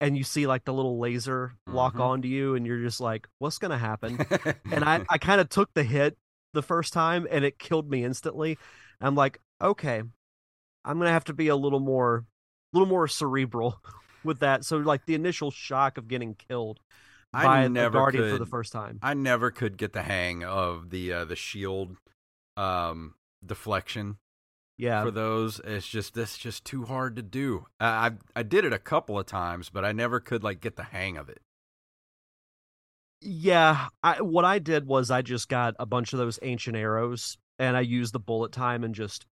and 0.00 0.16
you 0.16 0.24
see 0.24 0.46
like 0.46 0.64
the 0.64 0.72
little 0.72 0.98
laser 0.98 1.56
lock 1.66 1.94
Mhm. 1.94 2.00
onto 2.00 2.28
you, 2.28 2.54
and 2.54 2.66
you're 2.66 2.80
just 2.80 3.00
like, 3.00 3.28
"What's 3.38 3.58
gonna 3.58 3.78
happen?" 3.78 4.18
and 4.64 4.82
I 4.84 5.04
I 5.10 5.18
kind 5.18 5.40
of 5.40 5.48
took 5.50 5.72
the 5.74 5.84
hit 5.84 6.16
the 6.54 6.62
first 6.62 6.92
time, 6.94 7.26
and 7.30 7.44
it 7.44 7.58
killed 7.58 7.90
me 7.90 8.02
instantly. 8.02 8.58
I'm 9.00 9.14
like, 9.14 9.38
okay, 9.60 10.02
I'm 10.84 10.98
gonna 10.98 11.10
have 11.10 11.24
to 11.24 11.34
be 11.34 11.48
a 11.48 11.56
little 11.56 11.80
more, 11.80 12.16
a 12.16 12.24
little 12.78 12.88
more 12.88 13.08
cerebral 13.08 13.78
with 14.24 14.40
that. 14.40 14.64
So 14.64 14.78
like 14.78 15.04
the 15.04 15.14
initial 15.14 15.50
shock 15.50 15.98
of 15.98 16.08
getting 16.08 16.34
killed 16.34 16.80
I 17.34 17.44
by 17.44 17.62
the 17.64 17.68
never 17.68 17.98
guardian 17.98 18.30
for 18.30 18.38
the 18.38 18.46
first 18.46 18.72
time. 18.72 19.00
I 19.02 19.12
never 19.12 19.50
could 19.50 19.76
get 19.76 19.92
the 19.92 20.02
hang 20.02 20.42
of 20.44 20.88
the 20.90 21.12
uh, 21.12 21.24
the 21.26 21.36
shield 21.36 21.96
um, 22.56 23.14
deflection 23.44 24.18
Yeah, 24.76 25.02
for 25.04 25.10
those. 25.10 25.60
It's 25.64 25.86
just 25.86 26.14
that's 26.14 26.36
just 26.38 26.64
too 26.64 26.84
hard 26.84 27.16
to 27.16 27.22
do. 27.22 27.66
I, 27.80 27.86
I 27.86 28.10
I 28.36 28.42
did 28.42 28.64
it 28.64 28.72
a 28.72 28.78
couple 28.78 29.18
of 29.18 29.26
times, 29.26 29.70
but 29.70 29.84
I 29.84 29.92
never 29.92 30.20
could 30.20 30.42
like 30.44 30.60
get 30.60 30.76
the 30.76 30.82
hang 30.84 31.16
of 31.16 31.28
it. 31.28 31.40
yeah. 33.20 33.88
I 34.02 34.20
what 34.22 34.44
I 34.44 34.58
did 34.58 34.86
was 34.86 35.10
I 35.10 35.22
just 35.22 35.48
got 35.48 35.74
a 35.78 35.86
bunch 35.86 36.12
of 36.12 36.18
those 36.18 36.38
ancient 36.42 36.76
arrows, 36.76 37.38
and 37.58 37.76
I 37.76 37.80
used 37.80 38.12
the 38.12 38.20
bullet 38.20 38.52
time 38.52 38.84
and 38.84 38.94
just 38.94 39.26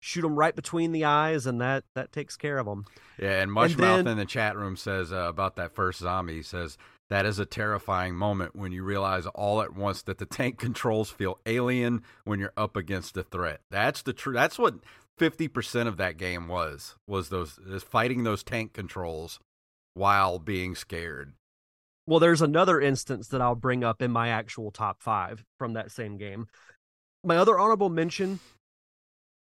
shoot 0.00 0.22
them 0.22 0.34
right 0.36 0.54
between 0.54 0.92
the 0.92 1.04
eyes, 1.04 1.46
and 1.46 1.60
that 1.60 1.84
that 1.94 2.12
takes 2.12 2.36
care 2.36 2.58
of 2.58 2.66
them. 2.66 2.84
Yeah, 3.18 3.40
and 3.42 3.50
Mushmouth 3.50 3.76
then- 3.76 4.06
in 4.08 4.16
the 4.18 4.24
chat 4.24 4.56
room 4.56 4.76
says 4.76 5.12
uh, 5.12 5.16
about 5.28 5.56
that 5.56 5.74
first 5.74 6.00
zombie. 6.00 6.36
He 6.36 6.42
says 6.42 6.76
that 7.10 7.26
is 7.26 7.38
a 7.38 7.46
terrifying 7.46 8.14
moment 8.14 8.56
when 8.56 8.72
you 8.72 8.82
realize 8.82 9.26
all 9.26 9.60
at 9.62 9.74
once 9.74 10.02
that 10.02 10.18
the 10.18 10.26
tank 10.26 10.58
controls 10.58 11.10
feel 11.10 11.38
alien 11.46 12.02
when 12.24 12.40
you're 12.40 12.52
up 12.56 12.76
against 12.76 13.16
a 13.16 13.22
threat. 13.22 13.60
That's 13.70 14.02
the 14.02 14.12
true. 14.12 14.34
That's 14.34 14.58
what 14.58 14.76
fifty 15.18 15.48
percent 15.48 15.88
of 15.88 15.96
that 15.98 16.16
game 16.16 16.48
was 16.48 16.96
was 17.06 17.28
those 17.28 17.58
is 17.66 17.82
fighting 17.82 18.24
those 18.24 18.42
tank 18.42 18.72
controls 18.72 19.38
while 19.94 20.38
being 20.38 20.74
scared. 20.74 21.34
Well, 22.06 22.20
there's 22.20 22.42
another 22.42 22.80
instance 22.80 23.28
that 23.28 23.40
I'll 23.40 23.54
bring 23.54 23.82
up 23.82 24.02
in 24.02 24.10
my 24.10 24.28
actual 24.28 24.70
top 24.70 25.00
five 25.00 25.42
from 25.58 25.72
that 25.72 25.90
same 25.90 26.18
game. 26.18 26.46
My 27.24 27.38
other 27.38 27.58
honorable 27.58 27.88
mention 27.88 28.40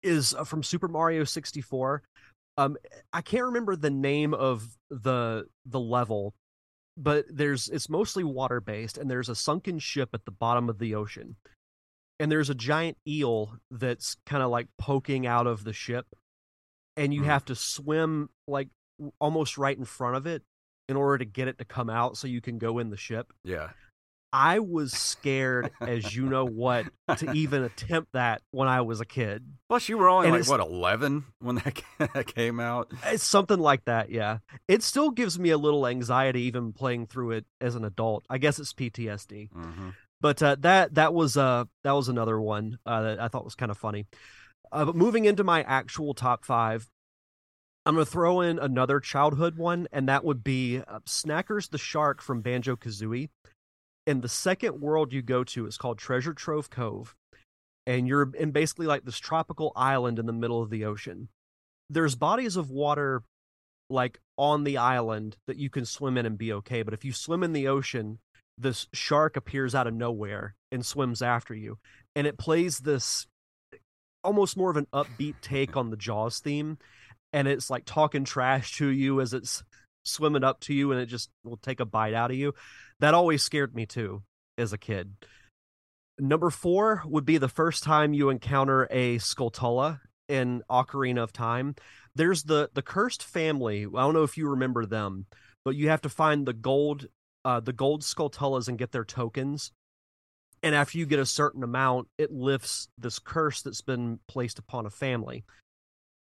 is 0.03 0.33
uh, 0.33 0.45
from 0.45 0.63
Super 0.63 0.89
Mario 0.89 1.25
64. 1.25 2.03
Um, 2.57 2.79
I 3.13 3.21
can't 3.21 3.45
remember 3.45 3.77
the 3.77 3.91
name 3.91 4.33
of 4.33 4.79
the 4.89 5.47
the 5.67 5.81
level, 5.81 6.33
but 6.97 7.25
there's 7.29 7.69
it's 7.69 7.89
mostly 7.89 8.25
water 8.25 8.61
based, 8.61 8.99
and 8.99 9.11
there's 9.11 9.29
a 9.29 9.35
sunken 9.35 9.79
ship 9.79 10.11
at 10.15 10.25
the 10.25 10.31
bottom 10.31 10.69
of 10.69 10.79
the 10.79 10.95
ocean, 10.95 11.37
and 12.19 12.31
there's 12.33 12.51
a 12.51 12.55
giant 12.55 12.97
eel 13.07 13.59
that's 13.71 14.17
kind 14.27 14.43
of 14.43 14.51
like 14.51 14.69
poking 14.79 15.27
out 15.27 15.47
of 15.47 15.65
the 15.65 15.73
ship, 15.73 16.07
and 16.97 17.13
you 17.13 17.21
Hmm. 17.23 17.27
have 17.27 17.45
to 17.47 17.55
swim 17.55 18.31
like 18.49 18.69
almost 19.21 19.59
right 19.59 19.77
in 19.77 19.85
front 19.85 20.17
of 20.17 20.27
it 20.27 20.43
in 20.89 20.97
order 20.97 21.19
to 21.19 21.25
get 21.25 21.49
it 21.49 21.59
to 21.59 21.65
come 21.65 21.91
out 21.91 22.17
so 22.17 22.27
you 22.29 22.41
can 22.41 22.59
go 22.59 22.79
in 22.79 22.91
the 22.91 22.97
ship. 22.97 23.33
Yeah, 23.45 23.71
I 24.33 24.59
was 24.59 24.93
scared 24.93 25.71
as 25.81 26.15
you 26.15 26.27
know 26.27 26.45
what 26.45 26.87
to 27.19 27.33
even 27.33 27.63
attempt 27.63 28.13
that 28.13 28.43
when 28.51 28.69
I 28.69 28.81
was 28.83 29.01
a 29.01 29.05
kid. 29.05 29.45
Plus, 29.69 29.89
you 29.89 29.99
were 29.99 30.09
only 30.09 30.29
And 30.29 30.37
like 30.37 30.49
what 30.49 30.61
eleven 30.61 31.25
when 31.41 31.57
that 31.99 32.27
came 32.27 32.61
out. 32.61 32.93
It's 33.05 33.25
something 33.25 33.59
like 33.59 33.85
that, 33.87 34.11
yeah. 34.11 34.39
It 34.69 34.83
still 34.83 35.11
gives 35.11 35.39
me 35.39 35.51
a 35.51 35.59
little 35.59 35.87
anxiety 35.87 36.43
even 36.43 36.73
playing 36.73 37.07
through 37.07 37.33
it 37.33 37.47
as 37.61 37.75
an 37.75 37.85
adult. 37.85 38.25
I 38.29 38.39
guess 38.39 38.59
it's 38.59 38.73
PTSD. 38.73 39.51
hmm 39.53 39.91
But 40.21 40.43
uh, 40.43 40.57
that 40.61 40.95
that 40.95 41.15
was 41.15 41.37
uh 41.37 41.65
that 41.85 41.93
was 41.93 42.09
another 42.09 42.41
one 42.41 42.79
uh, 42.87 43.03
that 43.03 43.21
I 43.21 43.29
thought 43.29 43.45
was 43.45 43.55
kind 43.55 43.71
of 43.71 43.79
funny. 43.79 44.07
Uh, 44.73 44.85
but 44.85 44.97
moving 44.97 45.25
into 45.25 45.45
my 45.45 45.63
actual 45.63 46.13
top 46.13 46.45
five, 46.45 46.89
I'm 47.87 47.95
gonna 47.95 48.05
throw 48.05 48.41
in 48.41 48.59
another 48.59 48.99
childhood 48.99 49.57
one, 49.57 49.87
and 49.93 50.09
that 50.09 50.25
would 50.25 50.43
be 50.43 50.79
uh, 50.79 50.99
Snackers 51.07 51.71
the 51.71 51.79
Shark 51.79 52.21
from 52.21 52.41
Banjo 52.43 52.75
Kazooie. 52.77 53.29
And 54.07 54.23
the 54.23 54.29
second 54.29 54.81
world 54.81 55.13
you 55.13 55.23
go 55.23 55.43
to 55.45 55.67
is 55.67 55.77
called 55.77 55.99
Treasure 55.99 56.33
Trove 56.33 56.71
Cove, 56.71 57.15
and 57.87 58.07
you're 58.07 58.31
in 58.35 58.53
basically 58.53 58.87
like 58.87 59.05
this 59.05 59.19
tropical 59.19 59.73
island 59.75 60.19
in 60.19 60.27
the 60.27 60.33
middle 60.33 60.63
of 60.63 60.71
the 60.71 60.85
ocean. 60.85 61.29
There's 61.91 62.15
bodies 62.15 62.57
of 62.57 62.71
water 62.71 63.23
like 63.89 64.19
on 64.37 64.65
the 64.65 64.79
island 64.79 65.37
that 65.47 65.57
you 65.57 65.71
can 65.71 65.85
swim 65.85 66.19
in 66.19 66.27
and 66.27 66.39
be 66.39 66.53
okay, 66.53 66.83
but 66.83 66.95
if 66.95 67.05
you 67.05 67.13
swim 67.13 67.43
in 67.43 67.53
the 67.53 67.69
ocean, 67.69 68.19
this 68.59 68.89
shark 68.93 69.37
appears 69.37 69.75
out 69.75 69.87
of 69.87 69.95
nowhere 69.95 70.55
and 70.73 70.85
swims 70.85 71.23
after 71.23 71.55
you 71.55 71.79
and 72.15 72.27
it 72.27 72.39
plays 72.39 72.81
this 72.81 73.27
almost 74.25 74.57
more 74.57 74.71
of 74.71 74.77
an 74.77 74.87
upbeat 74.93 75.35
take 75.41 75.77
on 75.77 75.91
the 75.91 75.97
jaws 75.97 76.41
theme 76.41 76.79
and 77.33 77.47
it's 77.47 77.71
like 77.71 77.85
talking 77.85 78.25
trash 78.25 78.77
to 78.77 78.89
you 78.89 79.21
as 79.21 79.35
it's 79.35 79.63
swimming 80.05 80.45
up 80.45 80.61
to 80.61 80.73
you 80.73 80.91
and 80.91 81.01
it 81.01 81.07
just 81.07 81.31
will 81.45 81.59
take 81.59 81.81
a 81.81 81.85
bite 81.85 82.15
out 82.15 82.31
of 82.31 82.37
you 82.37 82.55
that 83.01 83.15
always 83.15 83.43
scared 83.43 83.75
me 83.75 83.87
too 83.87 84.23
as 84.59 84.73
a 84.73 84.79
kid 84.79 85.13
number 86.19 86.51
four 86.51 87.03
would 87.07 87.25
be 87.25 87.39
the 87.39 87.49
first 87.49 87.83
time 87.83 88.15
you 88.15 88.31
encounter 88.31 88.89
a 88.91 89.17
skulltula 89.19 90.01
in 90.29 90.63
ocarina 90.71 91.23
of 91.23 91.33
time 91.33 91.75
there's 92.15 92.45
the 92.45 92.71
the 92.75 92.83
cursed 92.83 93.23
family 93.23 93.85
i 93.85 94.01
don't 94.01 94.15
know 94.15 94.23
if 94.25 94.37
you 94.37 94.49
remember 94.49 94.87
them 94.87 95.27
but 95.65 95.77
you 95.77 95.89
have 95.89 96.01
to 96.01 96.09
find 96.09 96.47
the 96.47 96.53
gold 96.53 97.07
uh, 97.47 97.61
the 97.61 97.73
gold 97.73 98.03
skulltulas 98.03 98.67
and 98.67 98.77
get 98.77 98.91
their 98.91 99.05
tokens. 99.05 99.71
And 100.65 100.75
after 100.75 100.99
you 100.99 101.07
get 101.07 101.21
a 101.21 101.27
certain 101.27 101.63
amount, 101.63 102.09
it 102.19 102.33
lifts 102.33 102.89
this 102.99 103.21
curse 103.21 103.63
that's 103.63 103.83
been 103.83 104.19
placed 104.27 104.59
upon 104.59 104.85
a 104.85 104.91
family. 104.91 105.45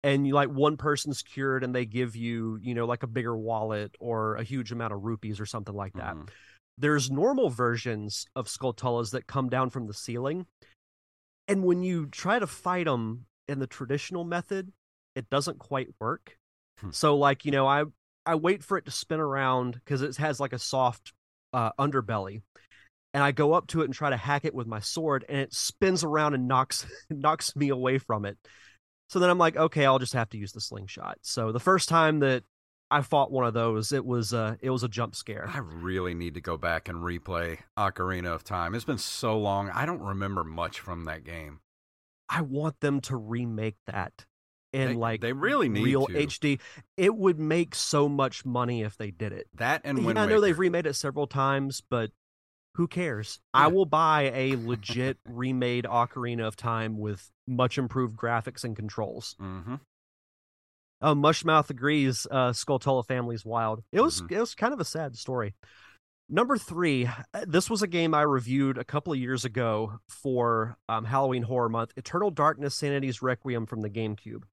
And 0.04 0.28
you 0.28 0.36
like 0.36 0.50
one 0.50 0.78
person's 0.78 1.24
cured, 1.24 1.64
and 1.64 1.74
they 1.74 1.88
give 1.88 2.16
you, 2.16 2.60
you 2.62 2.76
know, 2.76 2.86
like 2.86 3.02
a 3.02 3.08
bigger 3.08 3.36
wallet 3.36 3.96
or 4.00 4.36
a 4.36 4.44
huge 4.44 4.72
amount 4.72 4.94
of 4.94 5.04
rupees 5.04 5.40
or 5.40 5.48
something 5.48 5.74
like 5.74 5.94
that. 5.94 6.14
Mhm. 6.14 6.30
There's 6.78 7.10
normal 7.10 7.50
versions 7.50 8.26
of 8.36 8.48
skulltulas 8.48 9.12
that 9.12 9.28
come 9.28 9.50
down 9.50 9.70
from 9.70 9.88
the 9.88 9.94
ceiling, 9.94 10.46
and 11.48 11.64
when 11.64 11.84
you 11.84 12.08
try 12.08 12.40
to 12.40 12.48
fight 12.48 12.86
them 12.86 13.26
in 13.48 13.60
the 13.60 13.68
traditional 13.68 14.24
method, 14.24 14.72
it 15.16 15.30
doesn't 15.30 15.60
quite 15.60 15.90
work. 16.00 16.38
Hmm. 16.80 16.92
So, 16.92 17.16
like 17.18 17.46
you 17.46 17.52
know, 17.52 17.68
I 17.68 17.84
I 18.26 18.36
wait 18.36 18.64
for 18.64 18.78
it 18.78 18.86
to 18.86 18.92
spin 18.92 19.20
around 19.20 19.74
because 19.74 20.02
it 20.02 20.18
has 20.18 20.40
like 20.40 20.54
a 20.54 20.60
soft 20.60 21.14
uh, 21.54 21.72
underbelly, 21.80 22.42
and 23.14 23.24
I 23.24 23.32
go 23.32 23.54
up 23.54 23.68
to 23.68 23.82
it 23.82 23.86
and 23.86 23.94
try 23.94 24.10
to 24.10 24.18
hack 24.18 24.46
it 24.46 24.56
with 24.56 24.68
my 24.68 24.80
sword, 24.80 25.24
and 25.30 25.40
it 25.40 25.54
spins 25.54 26.04
around 26.04 26.34
and 26.34 26.48
knocks 26.48 26.86
knocks 27.10 27.56
me 27.56 27.70
away 27.70 27.98
from 27.98 28.26
it. 28.26 28.38
So 29.08 29.20
then 29.20 29.30
I'm 29.30 29.38
like, 29.38 29.56
okay, 29.56 29.86
I'll 29.86 30.00
just 30.00 30.14
have 30.14 30.30
to 30.32 30.38
use 30.38 30.52
the 30.52 30.62
slingshot. 30.62 31.20
So 31.22 31.52
the 31.52 31.60
first 31.60 31.88
time 31.88 32.20
that 32.20 32.44
I 32.96 33.02
fought 33.02 33.30
one 33.30 33.46
of 33.46 33.54
those, 33.54 33.92
it 33.92 34.06
was 34.06 34.34
uh, 34.34 34.56
it 34.62 34.70
was 34.70 34.84
a 34.84 34.88
jump 34.88 35.16
scare. 35.16 35.50
I 35.54 35.58
really 35.58 36.14
need 36.14 36.34
to 36.36 36.42
go 36.42 36.56
back 36.56 36.88
and 36.88 37.00
replay 37.00 37.60
Ocarina 37.78 38.34
of 38.34 38.44
Time. 38.46 38.74
It's 38.74 38.86
been 38.86 38.98
so 38.98 39.38
long. 39.38 39.70
I 39.70 39.86
don't 39.86 40.00
remember 40.02 40.46
much 40.46 40.80
from 40.80 41.04
that 41.06 41.26
game. 41.26 41.60
I 42.30 42.42
want 42.42 42.80
them 42.80 43.02
to 43.02 43.18
remake 43.18 43.76
that 43.86 44.26
in 44.72 44.88
They- 44.90 44.96
like 44.96 45.20
they 45.20 45.34
really 45.34 45.68
need 45.68 45.84
real 45.84 46.08
to. 46.08 46.14
HD. 46.14 46.60
It 46.96 47.16
would 47.16 47.38
make 47.38 47.76
so 47.76 48.08
much 48.08 48.46
money 48.46 48.82
if 48.82 48.96
they 48.98 49.12
did 49.12 49.34
it. 49.34 49.48
That 49.56 49.82
and 49.84 50.00
Yeah, 50.00 50.06
Wind 50.06 50.20
I 50.20 50.26
know 50.26 50.40
they've 50.40 50.58
remade 50.58 50.86
it 50.86 50.94
several 50.96 51.28
times, 51.28 51.82
but 51.82 52.12
who 52.76 52.88
cares? 52.88 53.40
I 53.54 53.68
will 53.68 53.86
buy 53.86 54.32
a 54.34 54.56
legit 54.56 55.18
remade 55.26 55.84
Ocarina 55.84 56.48
of 56.48 56.56
Time 56.56 56.98
with 56.98 57.30
much 57.46 57.78
improved 57.78 58.16
graphics 58.18 58.64
and 58.64 58.74
controls. 58.74 59.36
Mhm. 59.42 59.82
Oh, 61.02 61.14
Mushmouth 61.14 61.70
agrees. 61.70 62.26
Uh, 62.30 62.52
Skulltula 62.52 63.06
family's 63.06 63.46
wild. 63.46 63.84
It 63.92 64.02
was 64.02 64.22
Mhm. 64.22 64.32
it 64.32 64.40
was 64.40 64.56
kind 64.56 64.74
of 64.74 64.80
a 64.80 64.86
sad 64.86 65.16
story. 65.18 65.56
Number 66.28 66.58
three, 66.58 67.06
uh, 67.06 67.46
this 67.46 67.70
was 67.70 67.84
a 67.84 67.88
game 67.88 68.14
I 68.16 68.22
reviewed 68.24 68.78
a 68.78 68.84
couple 68.84 69.14
of 69.14 69.20
years 69.20 69.46
ago 69.46 70.00
for 70.10 70.78
um, 70.90 71.06
Halloween 71.06 71.44
Horror 71.44 71.70
Month. 71.70 71.94
Eternal 71.98 72.32
Darkness: 72.32 72.76
Sanity's 72.76 73.22
Requiem 73.22 73.66
from 73.66 73.82
the 73.82 73.90
GameCube. 73.90 74.44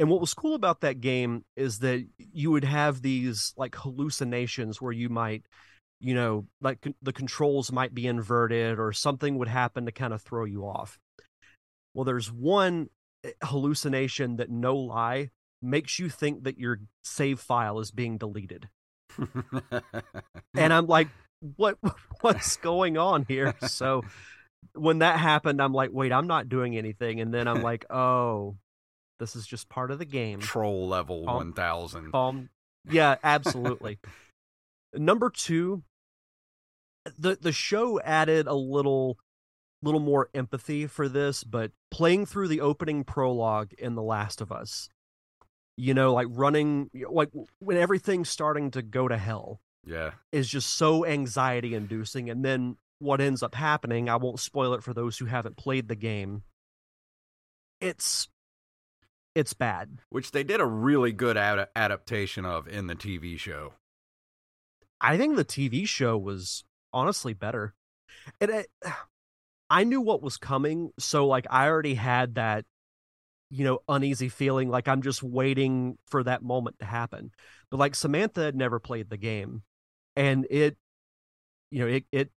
And 0.00 0.10
what 0.10 0.20
was 0.20 0.34
cool 0.34 0.54
about 0.56 0.80
that 0.80 1.00
game 1.00 1.44
is 1.54 1.78
that 1.80 2.04
you 2.18 2.50
would 2.50 2.64
have 2.64 3.00
these 3.00 3.54
like 3.56 3.76
hallucinations 3.76 4.82
where 4.82 4.90
you 4.90 5.08
might, 5.08 5.46
you 6.00 6.14
know, 6.14 6.48
like 6.60 6.80
con- 6.80 6.96
the 7.00 7.12
controls 7.12 7.70
might 7.70 7.94
be 7.94 8.08
inverted 8.08 8.80
or 8.80 8.92
something 8.92 9.38
would 9.38 9.46
happen 9.46 9.86
to 9.86 9.92
kind 9.92 10.12
of 10.12 10.20
throw 10.20 10.46
you 10.46 10.64
off. 10.66 10.98
Well, 11.94 12.04
there's 12.04 12.32
one 12.32 12.88
eh, 13.22 13.30
hallucination 13.44 14.36
that 14.38 14.50
no 14.50 14.74
lie 14.74 15.30
makes 15.64 15.98
you 15.98 16.08
think 16.08 16.44
that 16.44 16.58
your 16.58 16.80
save 17.02 17.40
file 17.40 17.80
is 17.80 17.90
being 17.90 18.18
deleted. 18.18 18.68
And 20.56 20.72
I'm 20.72 20.86
like, 20.86 21.08
what 21.56 21.78
what's 22.20 22.56
going 22.56 22.96
on 22.96 23.24
here? 23.28 23.54
So 23.66 24.02
when 24.74 25.00
that 25.00 25.18
happened, 25.18 25.60
I'm 25.60 25.72
like, 25.72 25.90
wait, 25.92 26.12
I'm 26.12 26.26
not 26.26 26.48
doing 26.48 26.76
anything, 26.76 27.20
and 27.20 27.32
then 27.32 27.48
I'm 27.48 27.62
like, 27.70 27.84
oh, 27.90 28.56
this 29.18 29.36
is 29.36 29.46
just 29.46 29.68
part 29.68 29.90
of 29.90 29.98
the 29.98 30.04
game. 30.04 30.40
Troll 30.40 30.88
level 30.88 31.24
Calm- 31.24 31.36
one 31.36 31.52
thousand. 31.52 32.12
Calm. 32.12 32.50
Yeah, 32.88 33.16
absolutely. 33.22 33.98
Number 34.94 35.30
two, 35.30 35.82
the 37.18 37.36
the 37.40 37.52
show 37.52 38.00
added 38.00 38.46
a 38.46 38.54
little 38.54 39.18
little 39.82 40.00
more 40.00 40.28
empathy 40.34 40.86
for 40.86 41.08
this, 41.08 41.44
but 41.44 41.72
playing 41.90 42.26
through 42.26 42.48
the 42.48 42.60
opening 42.60 43.04
prologue 43.04 43.72
in 43.74 43.94
The 43.94 44.02
Last 44.02 44.40
of 44.40 44.50
Us, 44.50 44.88
you 45.76 45.94
know, 45.94 46.12
like 46.14 46.28
running 46.30 46.90
like 47.10 47.30
when 47.58 47.76
everything's 47.76 48.28
starting 48.30 48.70
to 48.72 48.82
go 48.82 49.08
to 49.08 49.16
hell 49.16 49.60
Yeah. 49.84 50.12
is 50.32 50.48
just 50.48 50.74
so 50.74 51.04
anxiety 51.04 51.74
inducing 51.74 52.30
and 52.30 52.44
then 52.44 52.76
what 53.00 53.20
ends 53.20 53.42
up 53.42 53.54
happening, 53.54 54.08
I 54.08 54.16
won't 54.16 54.40
spoil 54.40 54.72
it 54.74 54.82
for 54.82 54.94
those 54.94 55.18
who 55.18 55.26
haven't 55.26 55.56
played 55.56 55.88
the 55.88 55.96
game. 55.96 56.42
It's 57.80 58.28
it's 59.34 59.52
bad. 59.52 59.98
Which 60.10 60.30
they 60.30 60.44
did 60.44 60.60
a 60.60 60.66
really 60.66 61.12
good 61.12 61.36
ad- 61.36 61.68
adaptation 61.74 62.44
of 62.44 62.68
in 62.68 62.86
the 62.86 62.94
TV 62.94 63.36
show. 63.38 63.72
I 65.00 65.16
think 65.18 65.34
the 65.36 65.44
TV 65.44 65.86
show 65.88 66.16
was 66.16 66.64
honestly 66.92 67.34
better. 67.34 67.74
And 68.40 68.50
it, 68.50 68.66
I 69.70 69.82
knew 69.82 70.00
what 70.00 70.22
was 70.22 70.36
coming, 70.36 70.92
so 70.98 71.26
like 71.26 71.46
I 71.50 71.66
already 71.68 71.94
had 71.94 72.36
that 72.36 72.64
you 73.54 73.64
know 73.64 73.78
uneasy 73.88 74.28
feeling 74.28 74.68
like 74.68 74.88
I'm 74.88 75.00
just 75.00 75.22
waiting 75.22 75.96
for 76.06 76.24
that 76.24 76.42
moment 76.42 76.80
to 76.80 76.84
happen. 76.84 77.30
But 77.70 77.78
like 77.78 77.94
Samantha 77.94 78.42
had 78.42 78.56
never 78.56 78.80
played 78.80 79.10
the 79.10 79.16
game 79.16 79.62
and 80.16 80.46
it 80.50 80.76
you 81.70 81.78
know 81.80 81.86
it 81.86 82.04
it 82.10 82.30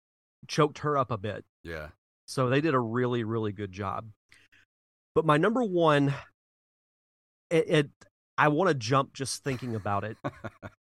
choked 0.48 0.80
her 0.80 0.96
up 0.96 1.10
a 1.10 1.18
bit. 1.18 1.44
Yeah. 1.64 1.88
So 2.28 2.50
they 2.50 2.62
did 2.62 2.76
a 2.76 2.80
really 2.80 3.24
really 3.24 3.52
good 3.52 3.72
job. 3.72 4.10
But 5.16 5.26
my 5.26 5.38
number 5.38 5.64
1 5.64 6.14
it, 7.50 7.66
it 7.68 7.90
I 8.38 8.50
want 8.50 8.68
to 8.68 8.76
jump 8.76 9.14
just 9.14 9.44
thinking 9.44 9.74
about 9.74 10.04
it. 10.04 10.18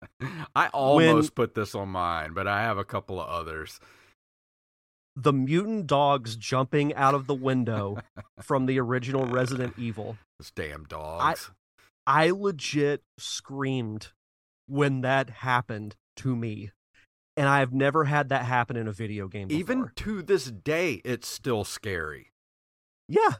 I 0.54 0.68
almost 0.68 1.34
put 1.34 1.54
this 1.54 1.74
on 1.74 1.88
mine, 1.88 2.34
but 2.34 2.46
I 2.46 2.60
have 2.60 2.76
a 2.76 2.84
couple 2.84 3.18
of 3.18 3.28
others. 3.28 3.80
The 5.16 5.32
mutant 5.32 5.86
dogs 5.86 6.36
jumping 6.36 6.94
out 6.94 7.14
of 7.14 7.26
the 7.26 7.34
window 7.34 7.98
from 8.42 8.66
the 8.66 8.78
original 8.78 9.24
Resident 9.26 9.74
Evil. 9.78 10.18
Those 10.38 10.50
damn 10.54 10.84
dogs. 10.84 11.50
I 12.06 12.30
legit 12.30 13.02
screamed 13.18 14.12
when 14.68 15.00
that 15.00 15.30
happened 15.30 15.96
to 16.16 16.36
me. 16.36 16.70
And 17.38 17.48
I've 17.48 17.72
never 17.72 18.04
had 18.04 18.28
that 18.28 18.44
happen 18.44 18.76
in 18.76 18.86
a 18.88 18.92
video 18.92 19.26
game 19.28 19.48
before. 19.48 19.60
Even 19.60 19.90
to 19.96 20.22
this 20.22 20.50
day, 20.50 21.00
it's 21.04 21.28
still 21.28 21.64
scary. 21.64 22.32
Yeah. 23.08 23.34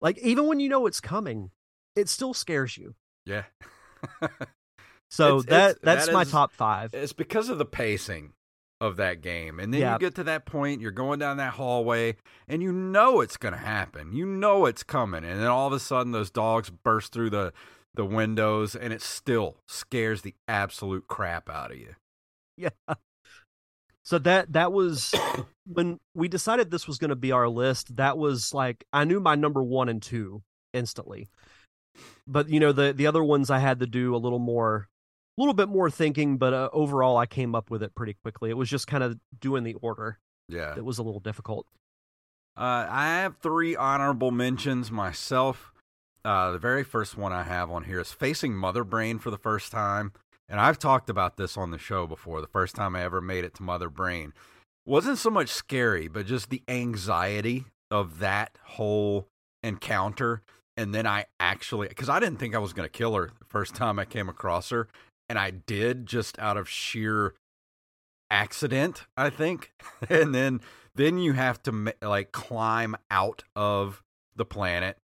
Like 0.00 0.18
even 0.18 0.46
when 0.46 0.58
you 0.60 0.68
know 0.68 0.86
it's 0.86 1.00
coming, 1.00 1.50
it 1.94 2.08
still 2.08 2.34
scares 2.34 2.76
you. 2.78 2.94
Yeah. 3.26 3.44
So 5.10 5.40
It's- 5.40 5.44
that 5.50 5.70
it's- 5.72 5.78
that's 5.82 6.06
that 6.06 6.12
my 6.14 6.24
top 6.24 6.52
5. 6.52 6.94
It's 6.94 7.12
because 7.12 7.50
of 7.50 7.58
the 7.58 7.66
pacing 7.66 8.32
of 8.82 8.96
that 8.96 9.20
game. 9.22 9.60
And 9.60 9.72
then 9.72 9.80
Yeah. 9.80 9.92
you 9.92 9.98
get 10.00 10.14
to 10.16 10.24
that 10.24 10.44
point, 10.44 10.80
you're 10.80 10.90
going 10.90 11.20
down 11.20 11.36
that 11.36 11.54
hallway, 11.54 12.16
and 12.48 12.62
you 12.62 12.72
know 12.72 13.20
it's 13.20 13.36
going 13.36 13.52
to 13.54 13.58
happen. 13.60 14.12
You 14.12 14.26
know 14.26 14.66
it's 14.66 14.82
coming. 14.82 15.24
And 15.24 15.40
then 15.40 15.46
all 15.46 15.68
of 15.68 15.72
a 15.72 15.78
sudden, 15.78 16.10
those 16.12 16.30
dogs 16.30 16.68
burst 16.68 17.12
through 17.12 17.30
the, 17.30 17.52
the 17.94 18.04
windows, 18.04 18.74
and 18.74 18.92
it 18.92 19.00
still 19.00 19.56
scares 19.68 20.22
the 20.22 20.34
absolute 20.48 21.06
crap 21.06 21.48
out 21.48 21.70
of 21.70 21.78
you. 21.78 21.94
Yeah. 22.56 22.70
So 24.04 24.18
that 24.18 24.52
that 24.52 24.72
was 24.72 25.14
when 25.64 26.00
we 26.12 26.26
decided 26.26 26.70
this 26.70 26.88
was 26.88 26.98
going 26.98 27.10
to 27.10 27.16
be 27.16 27.30
our 27.30 27.48
list. 27.48 27.96
That 27.96 28.18
was 28.18 28.52
like 28.52 28.84
I 28.92 29.04
knew 29.04 29.20
my 29.20 29.36
number 29.36 29.62
1 29.62 29.88
and 29.88 30.02
2 30.02 30.42
instantly. 30.72 31.28
But 32.26 32.48
you 32.48 32.58
know 32.58 32.72
the 32.72 32.92
the 32.92 33.06
other 33.06 33.22
ones 33.22 33.48
I 33.48 33.60
had 33.60 33.78
to 33.80 33.86
do 33.86 34.14
a 34.14 34.18
little 34.18 34.40
more 34.40 34.88
little 35.42 35.54
bit 35.54 35.68
more 35.68 35.90
thinking, 35.90 36.36
but 36.38 36.52
uh, 36.54 36.68
overall 36.72 37.16
I 37.16 37.26
came 37.26 37.54
up 37.54 37.70
with 37.70 37.82
it 37.82 37.94
pretty 37.94 38.14
quickly. 38.22 38.50
It 38.50 38.56
was 38.56 38.68
just 38.70 38.86
kind 38.86 39.02
of 39.04 39.18
doing 39.40 39.64
the 39.64 39.74
order 39.74 40.18
Yeah. 40.48 40.74
that 40.74 40.84
was 40.84 40.98
a 40.98 41.02
little 41.02 41.20
difficult. 41.20 41.66
Uh, 42.56 42.86
I 42.88 43.06
have 43.20 43.36
three 43.38 43.74
honorable 43.76 44.30
mentions 44.30 44.90
myself. 44.90 45.72
Uh, 46.24 46.52
the 46.52 46.58
very 46.58 46.84
first 46.84 47.16
one 47.16 47.32
I 47.32 47.42
have 47.44 47.70
on 47.70 47.84
here 47.84 48.00
is 48.00 48.12
facing 48.12 48.54
Mother 48.54 48.84
Brain 48.84 49.18
for 49.18 49.30
the 49.30 49.38
first 49.38 49.72
time. 49.72 50.12
And 50.48 50.60
I've 50.60 50.78
talked 50.78 51.08
about 51.08 51.36
this 51.38 51.56
on 51.56 51.70
the 51.70 51.78
show 51.78 52.06
before. 52.06 52.40
The 52.40 52.46
first 52.46 52.74
time 52.74 52.94
I 52.94 53.02
ever 53.02 53.20
made 53.20 53.44
it 53.44 53.54
to 53.54 53.62
Mother 53.62 53.88
Brain 53.88 54.34
wasn't 54.84 55.18
so 55.18 55.30
much 55.30 55.48
scary, 55.48 56.08
but 56.08 56.26
just 56.26 56.50
the 56.50 56.62
anxiety 56.68 57.64
of 57.90 58.18
that 58.18 58.58
whole 58.64 59.28
encounter. 59.62 60.42
And 60.76 60.94
then 60.94 61.06
I 61.06 61.26
actually, 61.40 61.88
because 61.88 62.08
I 62.08 62.20
didn't 62.20 62.38
think 62.38 62.54
I 62.54 62.58
was 62.58 62.72
going 62.72 62.86
to 62.86 62.92
kill 62.92 63.14
her 63.14 63.30
the 63.38 63.44
first 63.46 63.74
time 63.74 63.98
I 63.98 64.04
came 64.04 64.28
across 64.28 64.70
her. 64.70 64.88
And 65.32 65.38
I 65.38 65.48
did 65.48 66.04
just 66.04 66.38
out 66.38 66.58
of 66.58 66.68
sheer 66.68 67.32
accident, 68.30 69.06
I 69.16 69.30
think. 69.30 69.72
and 70.10 70.34
then 70.34 70.60
then 70.94 71.16
you 71.16 71.32
have 71.32 71.62
to 71.62 71.94
like 72.02 72.32
climb 72.32 72.96
out 73.10 73.42
of 73.56 74.02
the 74.36 74.44
planet 74.44 74.98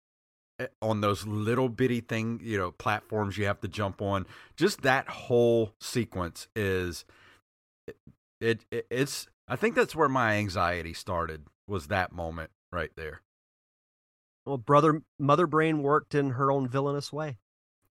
eh, 0.58 0.68
on 0.80 1.02
those 1.02 1.26
little 1.26 1.68
bitty 1.68 2.00
thing, 2.00 2.40
you 2.42 2.56
know, 2.56 2.70
platforms 2.70 3.36
you 3.36 3.44
have 3.44 3.60
to 3.60 3.68
jump 3.68 4.00
on. 4.00 4.24
Just 4.56 4.80
that 4.80 5.08
whole 5.08 5.74
sequence 5.78 6.48
is 6.56 7.04
it, 7.86 7.96
it, 8.40 8.64
it 8.70 8.86
it's 8.88 9.26
I 9.46 9.56
think 9.56 9.74
that's 9.74 9.94
where 9.94 10.08
my 10.08 10.36
anxiety 10.36 10.94
started 10.94 11.42
was 11.68 11.88
that 11.88 12.12
moment 12.12 12.48
right 12.72 12.92
there. 12.96 13.20
Well, 14.46 14.56
brother 14.56 15.02
Mother 15.18 15.46
Brain 15.46 15.82
worked 15.82 16.14
in 16.14 16.30
her 16.30 16.50
own 16.50 16.66
villainous 16.66 17.12
way. 17.12 17.36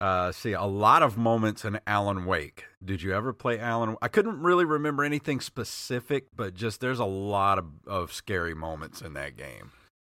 Uh, 0.01 0.31
see, 0.31 0.51
a 0.51 0.63
lot 0.63 1.01
of 1.01 1.17
moments 1.17 1.63
in 1.63 1.79
Alan 1.87 2.25
Wake. 2.25 2.65
Did 2.83 3.01
you 3.01 3.13
ever 3.13 3.31
play 3.31 3.59
Alan? 3.59 3.95
I 4.01 4.07
couldn't 4.09 4.41
really 4.41 4.65
remember 4.65 5.03
anything 5.03 5.39
specific, 5.39 6.25
but 6.35 6.53
just 6.53 6.81
there's 6.81 6.99
a 6.99 7.05
lot 7.05 7.57
of, 7.57 7.65
of 7.87 8.11
scary 8.13 8.53
moments 8.53 9.01
in 9.01 9.13
that 9.13 9.37
game. 9.37 9.71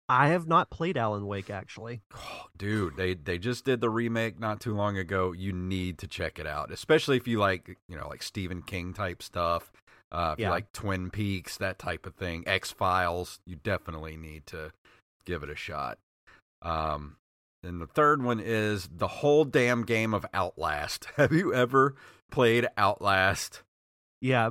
I 0.08 0.28
have 0.28 0.46
not 0.46 0.70
played 0.70 0.96
Alan 0.96 1.26
Wake 1.26 1.50
actually. 1.50 2.00
Oh, 2.14 2.44
dude, 2.56 2.96
they 2.96 3.14
they 3.14 3.38
just 3.38 3.64
did 3.64 3.80
the 3.80 3.90
remake 3.90 4.38
not 4.38 4.60
too 4.60 4.72
long 4.74 4.96
ago. 4.96 5.32
You 5.32 5.52
need 5.52 5.98
to 5.98 6.06
check 6.06 6.38
it 6.38 6.46
out, 6.46 6.70
especially 6.70 7.16
if 7.16 7.26
you 7.26 7.38
like 7.40 7.76
you 7.88 7.96
know 7.96 8.08
like 8.08 8.22
Stephen 8.22 8.62
King 8.62 8.94
type 8.94 9.20
stuff. 9.22 9.72
Uh, 10.12 10.30
if 10.34 10.38
Yeah. 10.38 10.46
you 10.46 10.50
like 10.52 10.70
Twin 10.72 11.10
Peaks, 11.10 11.56
that 11.58 11.78
type 11.80 12.06
of 12.06 12.14
thing, 12.14 12.44
X 12.46 12.70
Files, 12.70 13.40
you 13.44 13.56
definitely 13.56 14.16
need 14.16 14.46
to 14.46 14.70
give 15.24 15.42
it 15.42 15.50
a 15.50 15.56
shot. 15.56 15.98
Um, 16.62 17.16
and 17.66 17.80
the 17.80 17.86
third 17.86 18.22
one 18.22 18.40
is 18.40 18.88
the 18.94 19.08
whole 19.08 19.44
damn 19.44 19.82
game 19.84 20.14
of 20.14 20.24
Outlast. 20.32 21.06
Have 21.16 21.32
you 21.32 21.52
ever 21.52 21.94
played 22.30 22.66
Outlast? 22.78 23.62
Yeah, 24.20 24.50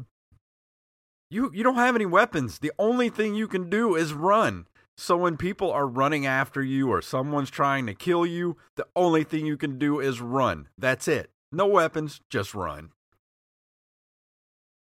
You 1.31 1.49
you 1.53 1.63
don't 1.63 1.75
have 1.75 1.95
any 1.95 2.05
weapons. 2.05 2.59
The 2.59 2.71
only 2.77 3.09
thing 3.09 3.33
you 3.35 3.47
can 3.47 3.69
do 3.69 3.95
is 3.95 4.13
run. 4.13 4.67
So 4.97 5.17
when 5.17 5.35
people 5.37 5.71
are 5.71 5.87
running 5.87 6.25
after 6.25 6.61
you 6.63 6.89
or 6.89 7.01
someone's 7.01 7.49
trying 7.49 7.85
to 7.87 7.93
kill 7.93 8.25
you, 8.25 8.55
the 8.75 8.87
only 8.95 9.23
thing 9.25 9.45
you 9.45 9.57
can 9.57 9.77
do 9.77 9.99
is 9.99 10.21
run. 10.21 10.69
That's 10.77 11.07
it. 11.07 11.31
No 11.51 11.65
weapons, 11.67 12.21
just 12.29 12.53
run. 12.55 12.91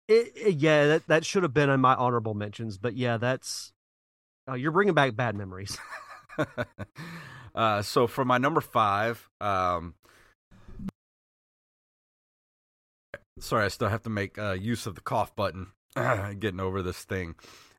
it, 0.08 0.32
it- 0.36 0.56
yeah, 0.56 0.86
that 0.86 1.06
that 1.06 1.24
should 1.24 1.42
have 1.44 1.54
been 1.54 1.70
in 1.70 1.80
my 1.80 1.94
honorable 1.94 2.34
mentions, 2.34 2.76
but 2.78 2.94
yeah, 2.96 3.16
that's 3.16 3.72
uh, 4.48 4.54
you're 4.54 4.70
bringing 4.72 4.94
back 4.94 5.16
bad 5.16 5.34
memories. 5.34 5.78
uh, 7.56 7.82
so 7.82 8.06
for 8.06 8.24
my 8.24 8.38
number 8.38 8.60
five, 8.60 9.28
um, 9.40 9.94
sorry, 13.38 13.64
I 13.64 13.68
still 13.68 13.88
have 13.88 14.02
to 14.04 14.10
make 14.10 14.38
uh, 14.38 14.52
use 14.52 14.86
of 14.86 14.94
the 14.94 15.00
cough 15.00 15.34
button. 15.34 15.68
Getting 16.38 16.60
over 16.60 16.82
this 16.82 17.04
thing. 17.04 17.34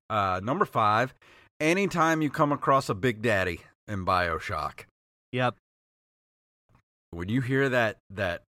Uh, 0.09 0.39
number 0.43 0.65
five, 0.65 1.13
anytime 1.59 2.21
you 2.21 2.29
come 2.29 2.51
across 2.51 2.89
a 2.89 2.95
Big 2.95 3.21
Daddy 3.21 3.61
in 3.87 4.05
Bioshock, 4.05 4.85
Yep. 5.31 5.55
when 7.11 7.29
you 7.29 7.41
hear 7.41 7.69
that 7.69 7.97
that 8.09 8.41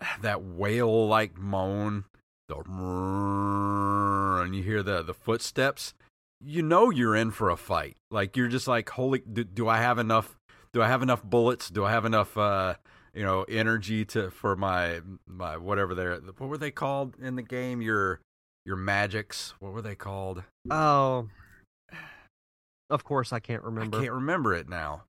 that 0.22 0.42
whale 0.42 1.06
like 1.06 1.38
moan, 1.38 2.04
the 2.48 2.56
and 4.42 4.56
you 4.56 4.62
hear 4.62 4.82
the 4.82 5.02
the 5.02 5.14
footsteps, 5.14 5.94
you 6.40 6.62
know 6.62 6.90
you're 6.90 7.16
in 7.16 7.30
for 7.30 7.50
a 7.50 7.56
fight. 7.56 7.96
Like 8.10 8.36
you're 8.36 8.48
just 8.48 8.68
like, 8.68 8.88
holy, 8.90 9.22
do, 9.30 9.44
do 9.44 9.68
I 9.68 9.78
have 9.78 9.98
enough? 9.98 10.36
Do 10.72 10.82
I 10.82 10.88
have 10.88 11.02
enough 11.02 11.22
bullets? 11.22 11.68
Do 11.70 11.84
I 11.84 11.90
have 11.90 12.04
enough? 12.04 12.36
uh 12.36 12.74
you 13.14 13.24
know, 13.24 13.42
energy 13.48 14.04
to 14.04 14.30
for 14.30 14.54
my 14.54 15.00
my 15.26 15.56
whatever 15.56 15.94
they're 15.94 16.16
what 16.16 16.48
were 16.48 16.58
they 16.58 16.70
called 16.70 17.16
in 17.20 17.34
the 17.36 17.42
game? 17.42 17.80
Your 17.82 18.20
your 18.64 18.76
magics. 18.76 19.54
What 19.58 19.72
were 19.72 19.82
they 19.82 19.94
called? 19.96 20.44
Oh, 20.70 21.28
of 22.90 23.04
course 23.04 23.32
I 23.32 23.40
can't 23.40 23.62
remember. 23.62 23.98
I 23.98 24.00
can't 24.02 24.12
remember 24.12 24.54
it 24.54 24.68
now. 24.68 25.04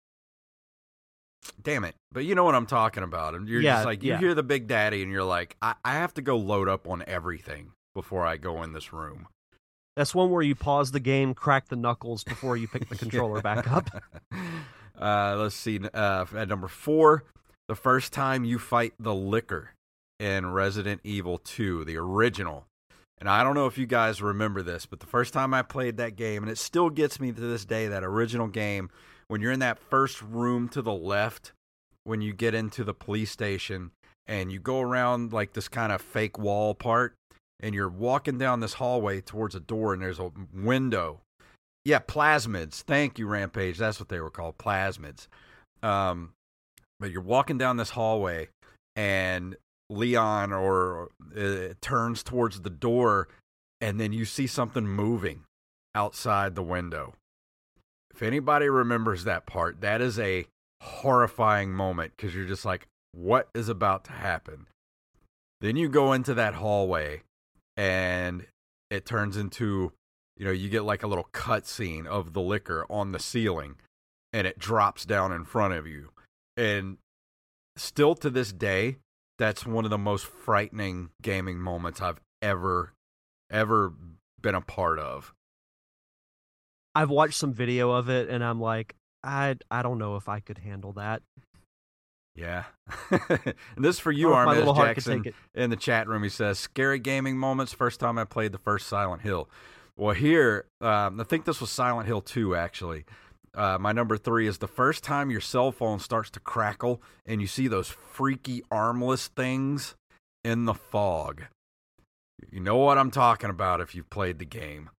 Damn 1.62 1.84
it. 1.84 1.96
But 2.12 2.26
you 2.26 2.36
know 2.36 2.44
what 2.44 2.56
I'm 2.56 2.66
talking 2.66 3.04
about. 3.04 3.36
And 3.36 3.48
you're 3.48 3.62
Yeah, 3.62 3.76
just 3.76 3.86
like, 3.86 4.04
you 4.04 4.12
yeah. 4.12 4.20
hear 4.20 4.34
the 4.34 4.44
Big 4.44 4.68
Daddy 4.68 5.04
and 5.04 5.12
you're 5.12 5.24
like, 5.24 5.56
I, 5.62 5.76
I 5.84 5.94
have 5.94 6.14
to 6.16 6.22
go 6.22 6.38
load 6.38 6.68
up 6.68 6.88
on 6.88 7.04
everything 7.08 7.72
before 7.94 8.26
I 8.26 8.38
go 8.38 8.64
in 8.64 8.74
this 8.74 8.92
room. 8.94 9.28
That's 10.00 10.16
one 10.16 10.32
where 10.32 10.42
you 10.42 10.56
pause 10.56 10.92
the 10.92 11.02
game, 11.02 11.34
crack 11.34 11.68
the 11.68 11.76
knuckles 11.76 12.24
before 12.24 12.56
you 12.56 12.70
pick 12.70 12.88
the 12.88 12.96
controller 12.98 13.42
back 13.42 13.70
up. 13.70 13.90
Uh, 14.98 15.38
let's 15.38 15.56
see. 15.56 15.80
Uh, 15.94 16.26
at 16.36 16.50
number 16.50 16.68
four, 16.68 17.24
the 17.70 17.76
first 17.76 18.12
time 18.12 18.44
you 18.44 18.60
fight 18.60 18.94
the 19.00 19.16
Licker 19.16 19.72
in 20.20 20.52
Resident 20.52 21.00
Evil 21.06 21.38
2, 21.38 21.86
the 21.86 21.96
original. 21.96 22.66
And 23.18 23.30
I 23.30 23.42
don't 23.46 23.56
know 23.56 23.66
if 23.66 23.78
you 23.78 23.86
guys 23.86 24.22
remember 24.22 24.62
this, 24.62 24.86
but 24.86 25.00
the 25.00 25.06
first 25.06 25.32
time 25.32 25.54
I 25.54 25.62
played 25.62 25.96
that 25.96 26.18
game, 26.18 26.44
and 26.44 26.52
it 26.52 26.58
still 26.58 26.90
gets 26.90 27.18
me 27.18 27.32
to 27.32 27.40
this 27.40 27.64
day, 27.64 27.88
that 27.88 28.04
original 28.04 28.50
game, 28.50 28.90
when 29.30 29.40
you're 29.40 29.54
in 29.54 29.62
that 29.62 29.80
first 29.80 30.22
room 30.22 30.68
to 30.70 30.82
the 30.82 30.92
left, 30.92 31.54
when 32.04 32.20
you 32.20 32.34
get 32.34 32.54
into 32.54 32.84
the 32.84 32.94
police 32.94 33.32
station 33.32 33.92
and 34.28 34.52
you 34.52 34.60
go 34.60 34.82
around 34.82 35.32
like 35.32 35.54
this 35.54 35.70
kind 35.70 35.94
of 35.94 36.02
fake 36.02 36.38
wall 36.38 36.76
part, 36.76 37.16
and 37.60 37.76
you're 37.76 37.90
walking 37.90 38.38
down 38.38 38.60
this 38.60 38.74
hallway 38.74 39.22
towards 39.22 39.56
a 39.56 39.60
door, 39.60 39.94
and 39.94 40.02
there's 40.02 40.20
a 40.20 40.32
window 40.54 41.22
yeah, 41.86 42.00
plasmids. 42.00 42.82
Thank 42.82 43.18
you, 43.18 43.28
Rampage. 43.28 43.78
That's 43.78 44.00
what 44.00 44.10
they 44.10 44.20
were 44.20 44.30
called, 44.30 44.58
plasmids. 44.58 45.28
Um, 45.82 46.34
but 47.00 47.12
you're 47.12 47.22
walking 47.22 47.58
down 47.58 47.78
this 47.78 47.92
hallway, 47.92 48.50
and 48.96 49.56
Leon 49.90 50.52
or 50.52 51.10
uh, 51.36 51.74
turns 51.82 52.22
towards 52.22 52.62
the 52.62 52.70
door, 52.70 53.30
and 53.80 54.00
then 54.00 54.12
you 54.12 54.26
see 54.26 54.46
something 54.46 54.88
moving 54.88 55.46
outside 55.96 56.56
the 56.56 56.64
window. 56.64 57.14
If 58.14 58.22
anybody 58.22 58.68
remembers 58.68 59.24
that 59.24 59.46
part, 59.46 59.82
that 59.82 60.02
is 60.02 60.20
a 60.20 60.46
horrifying 60.82 61.72
moment 61.72 62.14
because 62.16 62.36
you're 62.36 62.46
just 62.46 62.66
like, 62.66 62.88
what 63.14 63.48
is 63.56 63.70
about 63.70 64.04
to 64.06 64.12
happen? 64.12 64.68
Then 65.62 65.76
you 65.76 65.90
go 65.90 66.14
into 66.14 66.34
that 66.34 66.56
hallway, 66.56 67.22
and 67.80 68.46
it 68.90 69.06
turns 69.06 69.38
into 69.38 69.94
you 70.36 70.46
know, 70.46 70.52
you 70.52 70.70
get 70.70 70.86
like 70.86 71.04
a 71.04 71.08
little 71.08 71.28
cut 71.32 71.68
scene 71.68 72.08
of 72.08 72.34
the 72.34 72.42
Licker 72.42 72.86
on 72.90 73.12
the 73.12 73.20
ceiling 73.20 73.76
and 74.32 74.48
it 74.48 74.58
drops 74.58 75.06
down 75.06 75.34
in 75.34 75.44
front 75.44 75.74
of 75.74 75.86
you. 75.86 76.12
And 76.56 76.98
still 77.76 78.16
to 78.16 78.30
this 78.30 78.54
day, 78.54 78.98
that's 79.38 79.66
one 79.66 79.84
of 79.84 79.92
the 79.92 79.98
most 79.98 80.26
frightening 80.26 81.10
gaming 81.22 81.60
moments 81.60 82.02
I've 82.02 82.22
ever, 82.42 82.94
ever 83.52 83.94
been 84.42 84.56
a 84.56 84.62
part 84.62 84.98
of. 84.98 85.34
I've 86.96 87.10
watched 87.10 87.36
some 87.36 87.54
video 87.54 87.92
of 87.92 88.10
it 88.10 88.30
and 88.30 88.44
I'm 88.44 88.62
like, 88.62 88.96
I 89.24 89.58
I 89.70 89.82
don't 89.82 90.00
know 90.00 90.16
if 90.16 90.30
I 90.30 90.40
could 90.40 90.60
handle 90.60 90.94
that. 90.94 91.22
Yeah. 92.40 92.64
and 93.12 93.56
this 93.78 93.98
is 93.98 94.00
for 94.00 94.12
you, 94.12 94.28
Armez 94.28 94.76
Jackson. 94.76 95.26
In 95.54 95.70
the 95.70 95.76
chat 95.76 96.08
room, 96.08 96.24
he 96.24 96.30
says, 96.30 96.58
Scary 96.58 97.00
gaming 97.00 97.38
moments. 97.38 97.74
First 97.74 98.00
time 98.00 98.18
I 98.18 98.24
played 98.24 98.54
the 98.54 98.58
first 98.58 98.88
Silent 98.88 99.22
Hill. 99.22 99.50
Well, 99.98 100.16
here, 100.16 100.66
um, 100.80 101.20
I 101.20 101.26
think 101.26 101.44
this 101.44 101.60
was 101.60 101.70
Silent 101.70 102.08
Hill 102.08 102.22
2, 102.22 102.56
actually. 102.56 103.04
Uh, 103.54 103.78
my 103.80 103.92
number 103.92 104.16
three 104.16 104.48
is 104.48 104.60
the 104.60 104.68
first 104.68 105.04
time 105.04 105.32
your 105.32 105.42
cell 105.42 105.72
phone 105.72 106.00
starts 106.00 106.30
to 106.30 106.40
crackle 106.40 107.02
and 107.26 107.42
you 107.42 107.48
see 107.48 107.68
those 107.68 107.90
freaky 107.90 108.64
armless 108.72 109.28
things 109.28 109.96
in 110.44 110.66
the 110.66 110.74
fog. 110.74 111.44
You 112.52 112.60
know 112.60 112.78
what 112.78 112.98
I'm 112.98 113.12
talking 113.12 113.50
about 113.50 113.82
if 113.82 113.96
you've 113.96 114.10
played 114.10 114.40
the 114.40 114.46
game. 114.46 114.92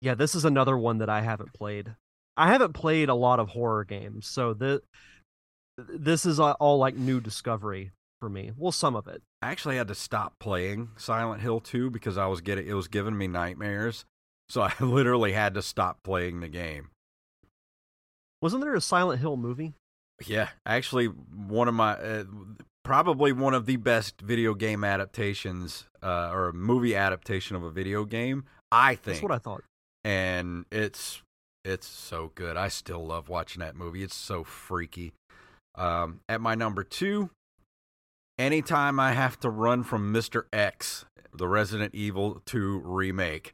Yeah, 0.00 0.14
this 0.14 0.34
is 0.34 0.44
another 0.44 0.78
one 0.78 0.98
that 0.98 1.10
I 1.10 1.22
haven't 1.22 1.52
played. 1.52 1.96
I 2.36 2.52
haven't 2.52 2.72
played 2.72 3.08
a 3.08 3.14
lot 3.14 3.40
of 3.40 3.48
horror 3.48 3.84
games, 3.84 4.28
so 4.28 4.54
the 4.54 4.80
this 5.78 6.26
is 6.26 6.40
all 6.40 6.78
like 6.78 6.96
new 6.96 7.20
discovery 7.20 7.92
for 8.20 8.28
me. 8.28 8.50
Well, 8.56 8.72
some 8.72 8.96
of 8.96 9.06
it. 9.06 9.22
I 9.40 9.50
actually 9.50 9.76
had 9.76 9.88
to 9.88 9.94
stop 9.94 10.38
playing 10.40 10.90
Silent 10.96 11.40
Hill 11.40 11.60
2 11.60 11.90
because 11.90 12.18
I 12.18 12.26
was 12.26 12.40
getting 12.40 12.66
it 12.66 12.74
was 12.74 12.88
giving 12.88 13.16
me 13.16 13.28
nightmares. 13.28 14.04
So 14.48 14.62
I 14.62 14.72
literally 14.80 15.32
had 15.32 15.54
to 15.54 15.62
stop 15.62 16.02
playing 16.02 16.40
the 16.40 16.48
game. 16.48 16.90
Wasn't 18.42 18.62
there 18.62 18.74
a 18.74 18.80
Silent 18.80 19.20
Hill 19.20 19.36
movie? 19.36 19.74
Yeah, 20.26 20.48
actually 20.66 21.06
one 21.06 21.68
of 21.68 21.74
my 21.74 21.92
uh, 21.92 22.24
probably 22.84 23.32
one 23.32 23.54
of 23.54 23.66
the 23.66 23.76
best 23.76 24.20
video 24.20 24.54
game 24.54 24.82
adaptations 24.82 25.86
uh, 26.02 26.30
or 26.32 26.48
a 26.48 26.52
movie 26.52 26.96
adaptation 26.96 27.54
of 27.54 27.62
a 27.62 27.70
video 27.70 28.04
game, 28.04 28.44
I 28.72 28.94
think. 28.94 29.04
That's 29.04 29.22
what 29.22 29.32
I 29.32 29.38
thought. 29.38 29.62
And 30.04 30.64
it's 30.72 31.22
it's 31.64 31.86
so 31.86 32.32
good. 32.34 32.56
I 32.56 32.68
still 32.68 33.04
love 33.04 33.28
watching 33.28 33.60
that 33.60 33.76
movie. 33.76 34.02
It's 34.02 34.16
so 34.16 34.42
freaky. 34.42 35.12
Um, 35.78 36.20
at 36.28 36.40
my 36.40 36.56
number 36.56 36.82
2, 36.82 37.30
anytime 38.36 38.98
I 38.98 39.12
have 39.12 39.38
to 39.40 39.48
run 39.48 39.84
from 39.84 40.12
Mr. 40.12 40.44
X, 40.52 41.04
the 41.32 41.46
Resident 41.46 41.94
Evil 41.94 42.42
2 42.46 42.82
remake, 42.84 43.52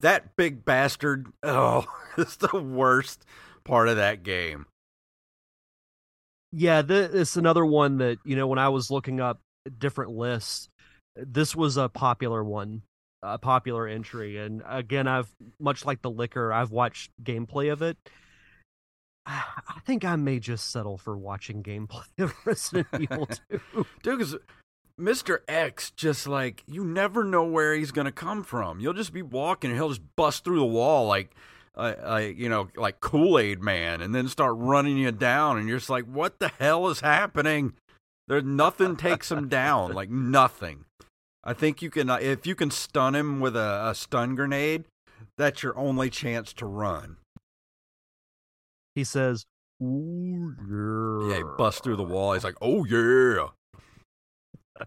that 0.00 0.36
big 0.36 0.64
bastard, 0.64 1.26
oh, 1.42 1.84
it's 2.16 2.36
the 2.36 2.58
worst 2.58 3.26
part 3.62 3.88
of 3.88 3.96
that 3.96 4.22
game. 4.22 4.66
Yeah, 6.50 6.80
this, 6.80 7.12
it's 7.12 7.36
another 7.36 7.66
one 7.66 7.98
that, 7.98 8.18
you 8.24 8.36
know, 8.36 8.46
when 8.46 8.58
I 8.58 8.70
was 8.70 8.90
looking 8.90 9.20
up 9.20 9.40
different 9.78 10.12
lists, 10.12 10.70
this 11.14 11.54
was 11.54 11.76
a 11.76 11.90
popular 11.90 12.42
one, 12.42 12.82
a 13.22 13.38
popular 13.38 13.86
entry. 13.86 14.38
And 14.38 14.62
again, 14.66 15.06
I've, 15.06 15.28
much 15.60 15.84
like 15.84 16.00
the 16.00 16.10
Licker, 16.10 16.54
I've 16.54 16.70
watched 16.70 17.10
gameplay 17.22 17.70
of 17.70 17.82
it 17.82 17.98
I 19.26 19.80
think 19.84 20.04
I 20.04 20.16
may 20.16 20.38
just 20.38 20.70
settle 20.70 20.98
for 20.98 21.16
watching 21.16 21.62
gameplay 21.62 22.04
of 22.18 22.34
Resident 22.44 22.86
Evil 22.98 23.26
2. 23.50 23.60
Dude, 24.02 24.18
because 24.18 24.36
Mr. 24.98 25.38
X 25.48 25.90
just 25.90 26.26
like 26.26 26.62
you 26.66 26.84
never 26.84 27.24
know 27.24 27.44
where 27.44 27.74
he's 27.74 27.90
gonna 27.90 28.12
come 28.12 28.42
from. 28.44 28.80
You'll 28.80 28.94
just 28.94 29.12
be 29.12 29.22
walking 29.22 29.70
and 29.70 29.78
he'll 29.78 29.88
just 29.88 30.16
bust 30.16 30.44
through 30.44 30.58
the 30.58 30.64
wall 30.64 31.06
like 31.06 31.34
uh, 31.76 31.94
uh, 32.02 32.16
you 32.16 32.48
know, 32.48 32.68
like 32.76 33.00
Kool 33.00 33.38
Aid 33.38 33.60
Man, 33.60 34.00
and 34.00 34.14
then 34.14 34.28
start 34.28 34.54
running 34.56 34.96
you 34.96 35.12
down, 35.12 35.58
and 35.58 35.68
you're 35.68 35.76
just 35.76 35.90
like, 35.90 36.06
"What 36.06 36.38
the 36.38 36.48
hell 36.48 36.88
is 36.88 37.00
happening?" 37.00 37.74
There's 38.28 38.44
nothing 38.44 38.96
takes 38.96 39.30
him 39.30 39.48
down, 39.48 39.92
like 39.92 40.08
nothing. 40.08 40.86
I 41.44 41.52
think 41.52 41.82
you 41.82 41.90
can 41.90 42.08
uh, 42.08 42.16
if 42.16 42.46
you 42.46 42.54
can 42.54 42.70
stun 42.70 43.14
him 43.14 43.40
with 43.40 43.54
a, 43.56 43.88
a 43.90 43.94
stun 43.94 44.34
grenade, 44.36 44.86
that's 45.36 45.62
your 45.62 45.76
only 45.76 46.08
chance 46.08 46.54
to 46.54 46.64
run 46.64 47.18
he 48.96 49.04
says, 49.04 49.46
"Ooh 49.80 50.56
yeah." 50.68 51.30
Yeah, 51.30 51.36
he 51.36 51.44
busts 51.56 51.82
through 51.82 51.96
the 51.96 52.02
wall. 52.02 52.32
He's 52.32 52.42
like, 52.42 52.56
"Oh 52.60 52.84
yeah." 52.84 53.48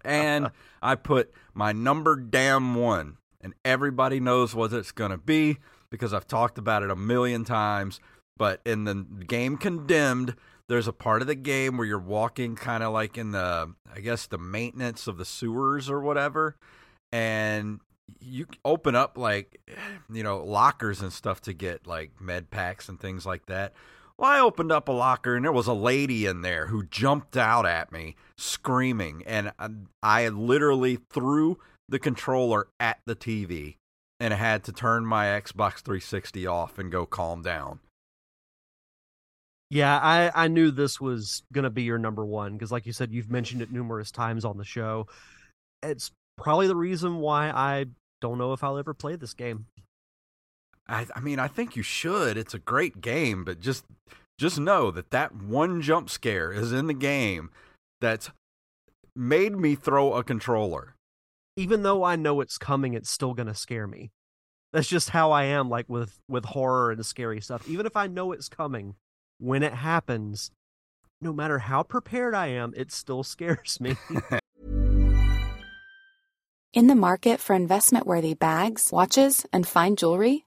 and 0.04 0.50
I 0.82 0.96
put 0.96 1.32
my 1.54 1.72
number 1.72 2.16
damn 2.16 2.74
one, 2.74 3.16
and 3.40 3.54
everybody 3.64 4.20
knows 4.20 4.54
what 4.54 4.72
it's 4.72 4.92
gonna 4.92 5.16
be 5.16 5.58
because 5.90 6.12
I've 6.12 6.26
talked 6.26 6.58
about 6.58 6.82
it 6.82 6.90
a 6.90 6.96
million 6.96 7.44
times. 7.44 8.00
But 8.36 8.60
in 8.64 8.84
the 8.84 8.94
game 9.26 9.56
Condemned, 9.56 10.34
there's 10.68 10.88
a 10.88 10.92
part 10.92 11.20
of 11.20 11.28
the 11.28 11.34
game 11.34 11.76
where 11.76 11.86
you're 11.86 11.98
walking 11.98 12.56
kind 12.56 12.82
of 12.82 12.92
like 12.92 13.16
in 13.18 13.32
the, 13.32 13.74
I 13.94 14.00
guess, 14.00 14.26
the 14.26 14.38
maintenance 14.38 15.06
of 15.06 15.18
the 15.18 15.24
sewers 15.24 15.90
or 15.90 16.00
whatever, 16.00 16.56
and 17.12 17.80
you 18.18 18.46
open 18.64 18.96
up 18.96 19.16
like, 19.18 19.60
you 20.12 20.22
know, 20.22 20.42
lockers 20.42 21.00
and 21.00 21.12
stuff 21.12 21.40
to 21.42 21.52
get 21.52 21.86
like 21.86 22.20
med 22.20 22.50
packs 22.50 22.88
and 22.88 22.98
things 22.98 23.26
like 23.26 23.46
that. 23.46 23.72
Well, 24.20 24.30
I 24.30 24.40
opened 24.40 24.70
up 24.70 24.86
a 24.86 24.92
locker 24.92 25.34
and 25.34 25.46
there 25.46 25.50
was 25.50 25.66
a 25.66 25.72
lady 25.72 26.26
in 26.26 26.42
there 26.42 26.66
who 26.66 26.82
jumped 26.84 27.38
out 27.38 27.64
at 27.64 27.90
me 27.90 28.16
screaming, 28.36 29.22
and 29.26 29.50
uh, 29.58 29.70
I, 30.02 30.28
literally 30.28 30.98
threw 31.10 31.58
the 31.88 31.98
controller 31.98 32.68
at 32.78 32.98
the 33.06 33.16
TV 33.16 33.76
and 34.20 34.34
had 34.34 34.62
to 34.64 34.72
turn 34.72 35.06
my 35.06 35.24
Xbox 35.24 35.78
360 35.78 36.46
off 36.46 36.78
and 36.78 36.92
go 36.92 37.06
calm 37.06 37.40
down. 37.40 37.80
Yeah, 39.70 39.98
I, 39.98 40.30
I 40.34 40.48
knew 40.48 40.70
this 40.70 41.00
was 41.00 41.42
going 41.50 41.64
to 41.64 41.70
be 41.70 41.84
your 41.84 41.96
number 41.96 42.26
one 42.26 42.52
because, 42.52 42.70
like 42.70 42.84
you 42.84 42.92
said, 42.92 43.12
you've 43.12 43.30
mentioned 43.30 43.62
it 43.62 43.72
numerous 43.72 44.10
times 44.10 44.44
on 44.44 44.58
the 44.58 44.64
show. 44.64 45.06
It's 45.82 46.10
probably 46.36 46.66
the 46.66 46.76
reason 46.76 47.16
why 47.20 47.48
I 47.48 47.86
don't 48.20 48.36
know 48.36 48.52
if 48.52 48.62
I'll 48.62 48.76
ever 48.76 48.92
play 48.92 49.16
this 49.16 49.32
game. 49.32 49.64
I, 50.90 51.06
I 51.14 51.20
mean, 51.20 51.38
I 51.38 51.48
think 51.48 51.76
you 51.76 51.82
should. 51.82 52.36
It's 52.36 52.52
a 52.52 52.58
great 52.58 53.00
game, 53.00 53.44
but 53.44 53.60
just 53.60 53.84
just 54.38 54.58
know 54.58 54.90
that 54.90 55.10
that 55.10 55.34
one 55.34 55.80
jump 55.80 56.10
scare 56.10 56.52
is 56.52 56.72
in 56.72 56.86
the 56.86 56.94
game 56.94 57.50
that's 58.00 58.30
made 59.14 59.56
me 59.56 59.74
throw 59.74 60.14
a 60.14 60.24
controller. 60.24 60.96
Even 61.56 61.82
though 61.82 62.02
I 62.02 62.16
know 62.16 62.40
it's 62.40 62.58
coming, 62.58 62.94
it's 62.94 63.10
still 63.10 63.34
gonna 63.34 63.54
scare 63.54 63.86
me. 63.86 64.10
That's 64.72 64.88
just 64.88 65.10
how 65.10 65.30
I 65.30 65.44
am, 65.44 65.68
like 65.68 65.88
with 65.88 66.18
with 66.28 66.44
horror 66.46 66.90
and 66.90 67.06
scary 67.06 67.40
stuff. 67.40 67.68
Even 67.68 67.86
if 67.86 67.96
I 67.96 68.06
know 68.06 68.32
it's 68.32 68.48
coming, 68.48 68.96
when 69.38 69.62
it 69.62 69.74
happens, 69.74 70.50
no 71.20 71.32
matter 71.32 71.58
how 71.58 71.82
prepared 71.82 72.34
I 72.34 72.48
am, 72.48 72.72
it 72.76 72.90
still 72.90 73.22
scares 73.34 73.80
me. 73.80 73.96
in 76.72 76.86
the 76.86 76.94
market 76.94 77.40
for 77.40 77.54
investment 77.54 78.06
worthy 78.06 78.34
bags, 78.34 78.90
watches, 78.92 79.44
and 79.52 79.66
fine 79.66 79.96
jewelry. 79.96 80.46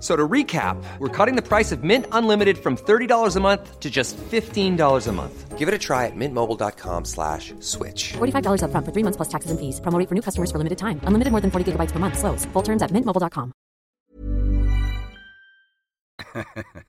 F- 0.00 0.02
So 0.02 0.16
to 0.16 0.26
recap, 0.26 0.82
we're 0.98 1.08
cutting 1.08 1.36
the 1.36 1.42
price 1.46 1.72
of 1.72 1.84
Mint 1.84 2.06
Unlimited 2.12 2.56
from 2.56 2.76
$30 2.76 3.36
a 3.36 3.40
month 3.40 3.80
to 3.80 3.90
just 3.90 4.16
$15 4.16 5.06
a 5.06 5.12
month. 5.12 5.58
Give 5.58 5.68
it 5.68 5.74
a 5.74 5.78
try 5.78 6.06
at 6.06 6.16
mintmobile.com 6.16 7.04
slash 7.04 7.52
switch. 7.60 8.14
$45 8.14 8.62
upfront 8.64 8.84
for 8.86 8.92
three 8.92 9.02
months 9.04 9.18
plus 9.18 9.28
taxes 9.28 9.50
and 9.50 9.60
fees. 9.60 9.78
Promo 9.82 9.98
rate 9.98 10.08
for 10.08 10.14
new 10.14 10.22
customers 10.22 10.50
for 10.50 10.56
limited 10.56 10.78
time. 10.78 11.00
Unlimited 11.04 11.32
more 11.32 11.42
than 11.42 11.50
40 11.50 11.72
gigabytes 11.72 11.92
per 11.92 11.98
month. 11.98 12.16
Slows. 12.18 12.46
Full 12.54 12.62
terms 12.62 12.80
at 12.80 12.90
mintmobile.com. 12.92 13.52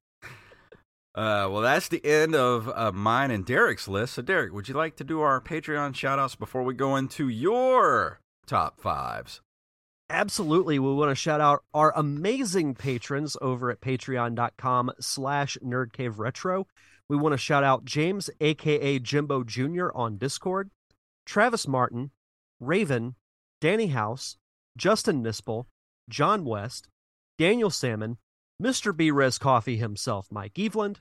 Uh, 1.14 1.44
well, 1.52 1.60
that's 1.60 1.90
the 1.90 2.00
end 2.06 2.34
of 2.36 2.70
uh, 2.74 2.90
mine 2.94 3.32
and 3.32 3.46
Derek's 3.46 3.86
list. 3.90 4.14
So, 4.14 4.22
Derek, 4.22 4.54
would 4.54 4.70
you 4.70 4.76
like 4.76 4.96
to 4.96 5.04
do 5.04 5.20
our 5.20 5.42
Patreon 5.42 5.94
shout 5.94 6.20
outs 6.20 6.36
before 6.36 6.64
we 6.64 6.74
go 6.74 6.96
into 6.96 7.28
your 7.28 8.22
top 8.48 8.80
fives? 8.80 9.42
Absolutely. 10.12 10.78
We 10.78 10.94
want 10.94 11.10
to 11.10 11.16
shout 11.16 11.40
out 11.40 11.64
our 11.74 11.94
amazing 11.96 12.76
patrons 12.76 13.38
over 13.42 13.72
at 13.72 13.80
patreon.com 13.80 14.92
slash 15.00 15.58
nerdcaveretro. 15.64 16.66
We 17.08 17.16
want 17.16 17.32
to 17.32 17.38
shout 17.38 17.64
out 17.64 17.86
James, 17.86 18.30
aka 18.42 19.00
Jimbo 19.00 19.46
Jr. 19.46 19.88
on 19.96 20.18
Discord, 20.18 20.70
Travis 21.26 21.66
Martin, 21.66 22.12
Raven, 22.60 23.16
Danny 23.62 23.88
House, 23.88 24.36
Justin 24.78 25.24
Nispel, 25.24 25.66
John 26.10 26.44
West, 26.44 26.90
Daniel 27.38 27.70
Salmon, 27.70 28.18
Mr. 28.62 28.92
Brez 28.92 29.40
Coffee 29.40 29.78
himself, 29.78 30.28
Mike 30.30 30.56
Eveland, 30.56 30.98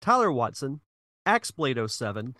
Tyler 0.00 0.32
Watson, 0.32 0.80
Axblade 1.26 1.90
07, 1.90 2.34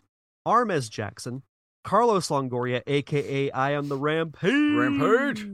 Armez 0.46 0.90
Jackson, 0.90 1.42
Carlos 1.84 2.28
Longoria, 2.28 2.82
aka 2.86 3.50
I 3.50 3.72
am 3.72 3.88
the 3.88 3.98
Rampage. 3.98 4.50
Rampage. 4.50 5.46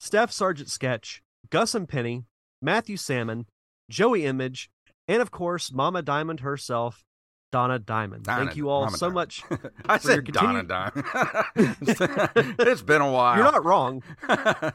Steph 0.00 0.32
Sargent 0.32 0.70
Sketch, 0.70 1.22
Gus 1.50 1.74
and 1.74 1.88
Penny, 1.88 2.24
Matthew 2.62 2.96
Salmon, 2.96 3.46
Joey 3.90 4.24
Image, 4.24 4.70
and 5.06 5.20
of 5.22 5.30
course, 5.30 5.72
Mama 5.72 6.00
Diamond 6.02 6.40
herself, 6.40 7.04
Donna 7.52 7.78
Diamond. 7.78 8.24
Donna- 8.24 8.44
Thank 8.46 8.56
you 8.56 8.68
all 8.70 8.84
Mama 8.86 8.96
so 8.96 9.06
Diamond. 9.10 9.14
much. 9.14 9.44
I 9.86 9.98
for 9.98 10.08
your 10.10 10.16
said 10.24 10.32
Donna 10.32 10.64
continued- 10.64 10.68
Dime. 10.68 12.54
it's 12.58 12.82
been 12.82 13.02
a 13.02 13.10
while. 13.12 13.36
You're 13.36 13.44
not 13.52 13.64
wrong. 13.64 14.02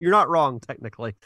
You're 0.00 0.12
not 0.12 0.28
wrong, 0.28 0.60
technically. 0.60 1.16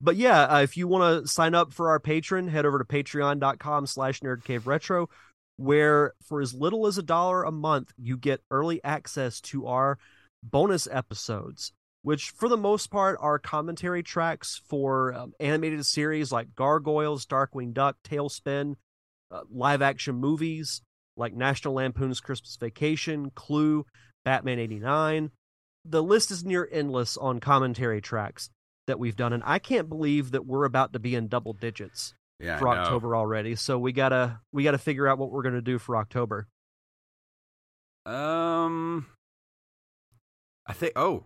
But 0.00 0.16
yeah, 0.16 0.42
uh, 0.44 0.60
if 0.62 0.76
you 0.76 0.88
want 0.88 1.22
to 1.24 1.28
sign 1.28 1.54
up 1.54 1.72
for 1.72 1.90
our 1.90 2.00
patron, 2.00 2.48
head 2.48 2.66
over 2.66 2.78
to 2.78 2.84
patreon.com 2.84 3.86
slash 3.86 4.20
nerdcaveretro, 4.20 5.06
where 5.58 6.14
for 6.26 6.40
as 6.40 6.52
little 6.54 6.86
as 6.88 6.98
a 6.98 7.02
dollar 7.04 7.44
a 7.44 7.52
month, 7.52 7.92
you 7.96 8.16
get 8.16 8.40
early 8.50 8.82
access 8.82 9.40
to 9.42 9.66
our 9.68 9.98
bonus 10.42 10.88
episodes, 10.90 11.72
which 12.06 12.30
for 12.30 12.48
the 12.48 12.56
most 12.56 12.88
part 12.88 13.18
are 13.20 13.36
commentary 13.36 14.00
tracks 14.00 14.62
for 14.68 15.12
um, 15.12 15.32
animated 15.40 15.84
series 15.84 16.30
like 16.30 16.54
Gargoyles, 16.54 17.26
Darkwing 17.26 17.74
Duck, 17.74 17.96
TaleSpin, 18.04 18.76
uh, 19.32 19.40
live 19.50 19.82
action 19.82 20.14
movies 20.14 20.82
like 21.16 21.34
National 21.34 21.74
Lampoon's 21.74 22.20
Christmas 22.20 22.56
Vacation, 22.60 23.32
Clue, 23.34 23.86
Batman 24.24 24.60
89. 24.60 25.32
The 25.84 26.00
list 26.00 26.30
is 26.30 26.44
near 26.44 26.68
endless 26.70 27.16
on 27.16 27.40
commentary 27.40 28.00
tracks 28.00 28.50
that 28.86 29.00
we've 29.00 29.16
done, 29.16 29.32
and 29.32 29.42
I 29.44 29.58
can't 29.58 29.88
believe 29.88 30.30
that 30.30 30.46
we're 30.46 30.64
about 30.64 30.92
to 30.92 31.00
be 31.00 31.16
in 31.16 31.26
double 31.26 31.54
digits 31.54 32.14
yeah, 32.38 32.60
for. 32.60 32.68
October 32.68 33.16
already. 33.16 33.56
So 33.56 33.80
we 33.80 33.90
gotta 33.90 34.38
we 34.52 34.62
gotta 34.62 34.78
figure 34.78 35.08
out 35.08 35.18
what 35.18 35.32
we're 35.32 35.42
gonna 35.42 35.60
do 35.60 35.80
for 35.80 35.96
October. 35.96 36.46
Um, 38.04 39.06
I 40.68 40.72
think. 40.72 40.92
Oh, 40.94 41.24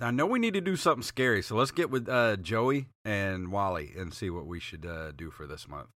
I 0.00 0.10
know 0.10 0.26
we 0.26 0.38
need 0.38 0.54
to 0.54 0.60
do 0.60 0.76
something 0.76 1.02
scary. 1.02 1.42
So 1.42 1.56
let's 1.56 1.70
get 1.70 1.90
with 1.90 2.08
uh, 2.08 2.36
Joey 2.36 2.88
and 3.04 3.52
Wally 3.52 3.92
and 3.96 4.12
see 4.14 4.30
what 4.30 4.46
we 4.46 4.58
should 4.60 4.86
uh, 4.86 5.12
do 5.12 5.30
for 5.30 5.46
this 5.46 5.68
month. 5.68 5.88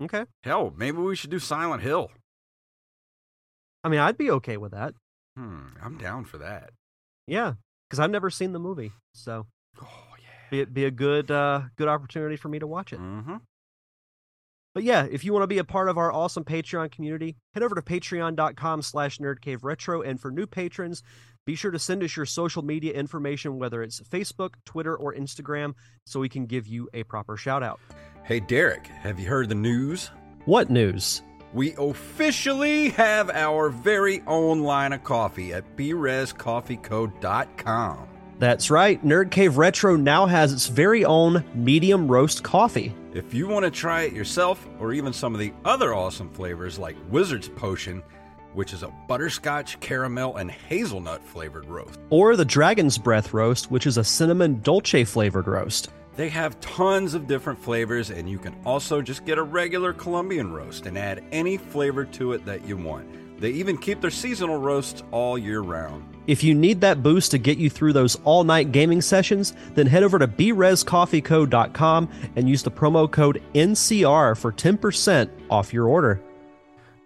Okay. 0.00 0.26
Hell, 0.44 0.72
maybe 0.76 0.98
we 0.98 1.16
should 1.16 1.30
do 1.30 1.40
Silent 1.40 1.82
Hill. 1.82 2.10
I 3.82 3.88
mean, 3.88 4.00
I'd 4.00 4.16
be 4.18 4.30
okay 4.30 4.56
with 4.56 4.72
that. 4.72 4.94
Hmm, 5.36 5.68
I'm 5.82 5.98
down 5.98 6.24
for 6.24 6.38
that. 6.38 6.70
Yeah, 7.26 7.54
because 7.88 8.00
I've 8.00 8.10
never 8.10 8.30
seen 8.30 8.52
the 8.52 8.58
movie, 8.58 8.92
so 9.12 9.46
Oh 9.80 9.86
yeah. 10.20 10.50
be 10.50 10.64
be 10.64 10.84
a 10.84 10.90
good 10.90 11.30
uh 11.30 11.62
good 11.76 11.88
opportunity 11.88 12.36
for 12.36 12.48
me 12.48 12.58
to 12.58 12.66
watch 12.66 12.92
it. 12.92 13.00
Mm-hmm. 13.00 13.36
But 14.78 14.84
yeah, 14.84 15.08
if 15.10 15.24
you 15.24 15.32
want 15.32 15.42
to 15.42 15.48
be 15.48 15.58
a 15.58 15.64
part 15.64 15.88
of 15.88 15.98
our 15.98 16.12
awesome 16.12 16.44
Patreon 16.44 16.92
community, 16.92 17.34
head 17.52 17.64
over 17.64 17.74
to 17.74 17.82
patreon.com 17.82 18.82
slash 18.82 19.18
nerdcaveretro. 19.18 20.06
And 20.06 20.20
for 20.20 20.30
new 20.30 20.46
patrons, 20.46 21.02
be 21.44 21.56
sure 21.56 21.72
to 21.72 21.80
send 21.80 22.04
us 22.04 22.16
your 22.16 22.26
social 22.26 22.62
media 22.62 22.92
information, 22.92 23.58
whether 23.58 23.82
it's 23.82 24.00
Facebook, 24.02 24.50
Twitter, 24.64 24.94
or 24.94 25.12
Instagram, 25.12 25.74
so 26.06 26.20
we 26.20 26.28
can 26.28 26.46
give 26.46 26.68
you 26.68 26.88
a 26.94 27.02
proper 27.02 27.36
shout 27.36 27.64
out. 27.64 27.80
Hey 28.22 28.38
Derek, 28.38 28.86
have 28.86 29.18
you 29.18 29.26
heard 29.26 29.48
the 29.48 29.56
news? 29.56 30.12
What 30.44 30.70
news? 30.70 31.22
We 31.52 31.74
officially 31.76 32.90
have 32.90 33.30
our 33.30 33.70
very 33.70 34.22
own 34.28 34.60
line 34.60 34.92
of 34.92 35.02
coffee 35.02 35.54
at 35.54 35.76
brezcoffeeco.com. 35.76 38.08
That's 38.38 38.70
right, 38.70 39.04
Nerd 39.04 39.32
Cave 39.32 39.58
Retro 39.58 39.96
now 39.96 40.26
has 40.26 40.52
its 40.52 40.68
very 40.68 41.04
own 41.04 41.42
medium 41.52 42.06
roast 42.06 42.44
coffee. 42.44 42.94
If 43.14 43.32
you 43.32 43.48
want 43.48 43.64
to 43.64 43.70
try 43.70 44.02
it 44.02 44.12
yourself, 44.12 44.66
or 44.78 44.92
even 44.92 45.12
some 45.12 45.34
of 45.34 45.40
the 45.40 45.52
other 45.64 45.94
awesome 45.94 46.30
flavors 46.30 46.78
like 46.78 46.96
Wizard's 47.08 47.48
Potion, 47.48 48.02
which 48.52 48.72
is 48.72 48.82
a 48.82 48.92
butterscotch, 49.08 49.80
caramel, 49.80 50.36
and 50.36 50.50
hazelnut 50.50 51.24
flavored 51.24 51.66
roast, 51.66 51.98
Or 52.10 52.36
the 52.36 52.44
Dragon's 52.44 52.98
Breath 52.98 53.32
roast, 53.32 53.70
which 53.70 53.86
is 53.86 53.96
a 53.96 54.04
cinnamon 54.04 54.60
dolce 54.60 55.04
flavored 55.04 55.46
roast. 55.48 55.88
they 56.16 56.28
have 56.28 56.58
tons 56.60 57.14
of 57.14 57.26
different 57.26 57.58
flavors, 57.58 58.10
and 58.10 58.28
you 58.28 58.38
can 58.38 58.54
also 58.64 59.00
just 59.00 59.24
get 59.24 59.38
a 59.38 59.42
regular 59.42 59.92
Colombian 59.92 60.52
roast 60.52 60.86
and 60.86 60.98
add 60.98 61.24
any 61.32 61.56
flavor 61.56 62.04
to 62.04 62.32
it 62.32 62.44
that 62.44 62.66
you 62.66 62.76
want. 62.76 63.40
They 63.40 63.50
even 63.50 63.78
keep 63.78 64.00
their 64.00 64.10
seasonal 64.10 64.58
roasts 64.58 65.02
all 65.12 65.38
year 65.38 65.60
round. 65.60 66.04
If 66.28 66.44
you 66.44 66.54
need 66.54 66.82
that 66.82 67.02
boost 67.02 67.30
to 67.30 67.38
get 67.38 67.56
you 67.56 67.70
through 67.70 67.94
those 67.94 68.16
all 68.22 68.44
night 68.44 68.70
gaming 68.70 69.00
sessions, 69.00 69.54
then 69.74 69.86
head 69.86 70.02
over 70.02 70.18
to 70.18 70.28
brezcoffeeco.com 70.28 72.08
and 72.36 72.48
use 72.48 72.62
the 72.62 72.70
promo 72.70 73.10
code 73.10 73.42
NCR 73.54 74.36
for 74.36 74.52
10% 74.52 75.30
off 75.50 75.72
your 75.72 75.88
order. 75.88 76.20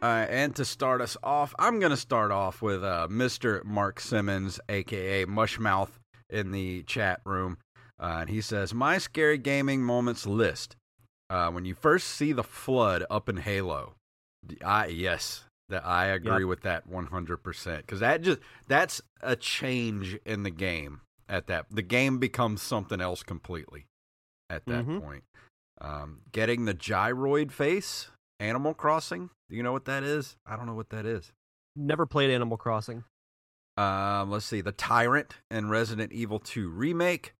Uh, 0.02 0.26
and 0.28 0.56
to 0.56 0.64
start 0.64 1.00
us 1.00 1.16
off, 1.22 1.54
I'm 1.56 1.78
going 1.78 1.90
to 1.90 1.96
start 1.96 2.32
off 2.32 2.60
with 2.60 2.82
uh, 2.82 3.06
Mr. 3.08 3.64
Mark 3.64 4.00
Simmons, 4.00 4.58
aka 4.68 5.24
Mushmouth, 5.26 5.90
in 6.28 6.50
the 6.50 6.82
chat 6.82 7.20
room. 7.24 7.58
Uh, 8.00 8.18
and 8.22 8.30
he 8.30 8.40
says, 8.40 8.74
My 8.74 8.98
scary 8.98 9.38
gaming 9.38 9.84
moments 9.84 10.26
list. 10.26 10.74
Uh, 11.30 11.50
when 11.52 11.64
you 11.64 11.76
first 11.76 12.08
see 12.08 12.32
the 12.32 12.42
flood 12.42 13.04
up 13.08 13.28
in 13.28 13.36
Halo, 13.36 13.94
I 14.64 14.86
yes, 14.86 15.44
that 15.68 15.84
I 15.86 16.06
agree 16.06 16.40
Yep. 16.42 16.48
with 16.48 16.60
that 16.62 16.86
100% 16.88 17.78
because 17.86 18.00
that 18.00 18.22
just 18.22 18.40
that's 18.68 19.00
a 19.20 19.36
change 19.36 20.14
in 20.24 20.42
the 20.42 20.50
game. 20.50 21.00
At 21.28 21.46
that, 21.46 21.66
the 21.70 21.82
game 21.82 22.18
becomes 22.18 22.60
something 22.62 23.00
else 23.00 23.22
completely. 23.22 23.86
At 24.50 24.66
that 24.66 24.84
Mhm. 24.84 25.00
point, 25.00 25.24
um, 25.80 26.20
getting 26.30 26.66
the 26.66 26.74
gyroid 26.74 27.50
face, 27.50 28.10
Animal 28.38 28.74
Crossing. 28.74 29.30
Do 29.48 29.56
you 29.56 29.62
know 29.62 29.72
what 29.72 29.86
that 29.86 30.02
is? 30.02 30.36
I 30.44 30.56
don't 30.56 30.66
know 30.66 30.74
what 30.74 30.90
that 30.90 31.06
is. 31.06 31.32
Never 31.74 32.04
played 32.06 32.28
Animal 32.30 32.58
Crossing. 32.58 33.04
Um, 33.78 34.30
let's 34.30 34.44
see, 34.44 34.60
the 34.60 34.72
Tyrant 34.72 35.36
and 35.50 35.70
Resident 35.70 36.12
Evil 36.12 36.38
2 36.38 36.68
remake. 36.68 37.32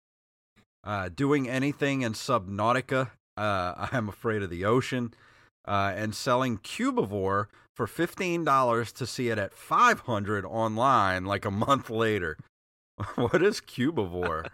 Uh, 0.84 1.10
doing 1.10 1.48
anything 1.48 2.00
in 2.02 2.12
Subnautica. 2.14 3.10
Uh, 3.36 3.74
I 3.92 3.96
am 3.96 4.08
afraid 4.08 4.42
of 4.42 4.48
the 4.48 4.64
ocean. 4.64 5.12
Uh, 5.66 5.92
and 5.94 6.14
selling 6.14 6.58
Cubivore 6.58 7.46
for 7.82 7.88
fifteen 7.88 8.44
dollars 8.44 8.92
to 8.92 9.04
see 9.08 9.28
it 9.28 9.38
at 9.38 9.52
five 9.52 10.00
hundred 10.00 10.44
online, 10.44 11.24
like 11.24 11.44
a 11.44 11.50
month 11.50 11.90
later. 11.90 12.36
what 13.16 13.42
is 13.42 13.60
Cubivore? 13.60 14.46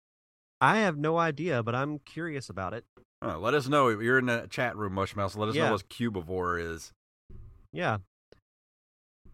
I 0.60 0.78
have 0.78 0.98
no 0.98 1.16
idea, 1.16 1.62
but 1.62 1.74
I'm 1.74 2.00
curious 2.00 2.50
about 2.50 2.74
it. 2.74 2.84
Uh, 3.24 3.38
let 3.38 3.54
us 3.54 3.66
know. 3.66 3.88
You're 3.88 4.18
in 4.18 4.26
the 4.26 4.46
chat 4.50 4.76
room, 4.76 4.92
Mushmouse. 4.94 5.38
Let 5.38 5.48
us 5.48 5.54
Yeah. 5.54 5.66
know 5.66 5.72
what 5.72 5.88
Cubivore 5.88 6.60
is. 6.60 6.92
Yeah. 7.72 7.98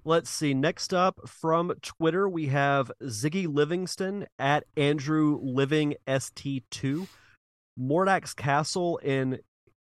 Let's 0.04 0.30
see. 0.30 0.54
Next 0.54 0.94
up 0.94 1.28
from 1.28 1.72
Twitter, 1.82 2.28
we 2.28 2.46
have 2.46 2.92
Ziggy 3.02 3.52
Livingston 3.52 4.26
at 4.38 4.62
Andrew 4.76 5.40
Living 5.42 5.94
ST2, 6.06 7.08
Mordack's 7.76 8.34
Castle 8.34 8.98
in 8.98 9.40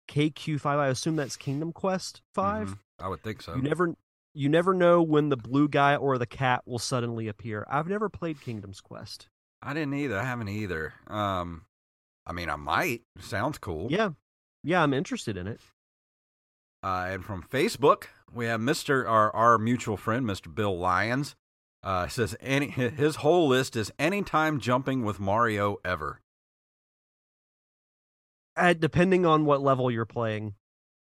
KQ5. 0.10 0.66
I 0.66 0.88
assume 0.88 1.16
that's 1.16 1.38
Kingdom 1.38 1.72
Quest 1.72 2.22
5. 2.34 2.70
Mhm. 2.72 2.78
I 3.00 3.08
would 3.08 3.22
think 3.22 3.42
so. 3.42 3.56
You 3.56 3.62
never 3.62 3.96
you 4.34 4.50
never 4.50 4.74
know 4.74 5.02
when 5.02 5.30
the 5.30 5.38
blue 5.38 5.68
guy 5.68 5.96
or 5.96 6.18
the 6.18 6.26
cat 6.26 6.64
will 6.66 6.80
suddenly 6.80 7.28
appear. 7.28 7.66
I've 7.70 7.88
never 7.88 8.10
played 8.10 8.42
Kingdom's 8.42 8.82
Quest. 8.82 9.28
I 9.62 9.74
didn't 9.74 9.94
either. 9.96 10.20
I 10.20 10.24
haven't 10.24 10.50
either. 10.50 10.94
Um, 11.08 11.66
I 12.26 12.34
mean, 12.34 12.50
I 12.50 12.56
might. 12.56 13.02
Sounds 13.20 13.58
cool. 13.58 13.88
Yeah. 13.92 14.12
Yeah, 14.64 14.82
I'm 14.84 14.94
interested 14.94 15.38
in 15.38 15.48
it. 15.48 15.60
Uh, 16.84 17.08
and 17.10 17.26
from 17.26 17.44
Facebook, 17.44 18.06
we 18.34 18.46
have 18.46 18.62
Mister 18.62 19.08
our 19.08 19.36
our 19.36 19.58
mutual 19.58 19.98
friend, 19.98 20.26
Mister 20.26 20.50
Bill 20.50 20.78
Lyons. 20.78 21.36
Uh, 21.84 22.08
says 22.08 22.36
any 22.42 22.68
his 22.68 23.18
whole 23.18 23.48
list 23.48 23.76
is 23.76 23.92
anytime 24.00 24.60
jumping 24.60 25.04
with 25.04 25.20
Mario 25.20 25.78
ever. 25.86 26.20
Uh, 28.58 28.74
depending 28.74 29.26
on 29.26 29.46
what 29.46 29.62
level 29.62 29.92
you're 29.92 30.06
playing, 30.06 30.56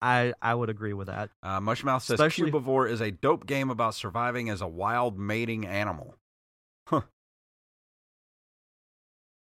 I 0.02 0.34
I 0.42 0.56
would 0.56 0.70
agree 0.70 0.94
with 0.94 1.08
that. 1.08 1.30
Uh, 1.44 1.60
Mushmouth 1.60 2.02
says 2.04 2.20
Especially- 2.20 2.52
Cubivore 2.52 2.90
is 2.90 3.02
a 3.02 3.12
dope 3.12 3.46
game 3.46 3.70
about 3.70 3.96
surviving 3.96 4.50
as 4.50 4.62
a 4.62 4.68
wild 4.68 5.18
mating 5.20 5.66
animal. 5.66 6.16
Huh. 6.88 7.02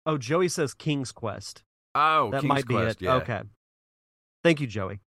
Oh, 0.04 0.18
Joey 0.18 0.48
says 0.48 0.74
King's 0.74 1.12
Quest. 1.12 1.62
Oh, 1.94 2.30
that 2.30 2.40
King's 2.40 2.48
might 2.48 2.66
be 2.66 2.74
Quest, 2.74 3.00
it. 3.00 3.04
Yeah. 3.04 3.14
Okay. 3.14 3.42
Thank 4.42 4.60
you, 4.60 4.66
Joey. 4.66 5.00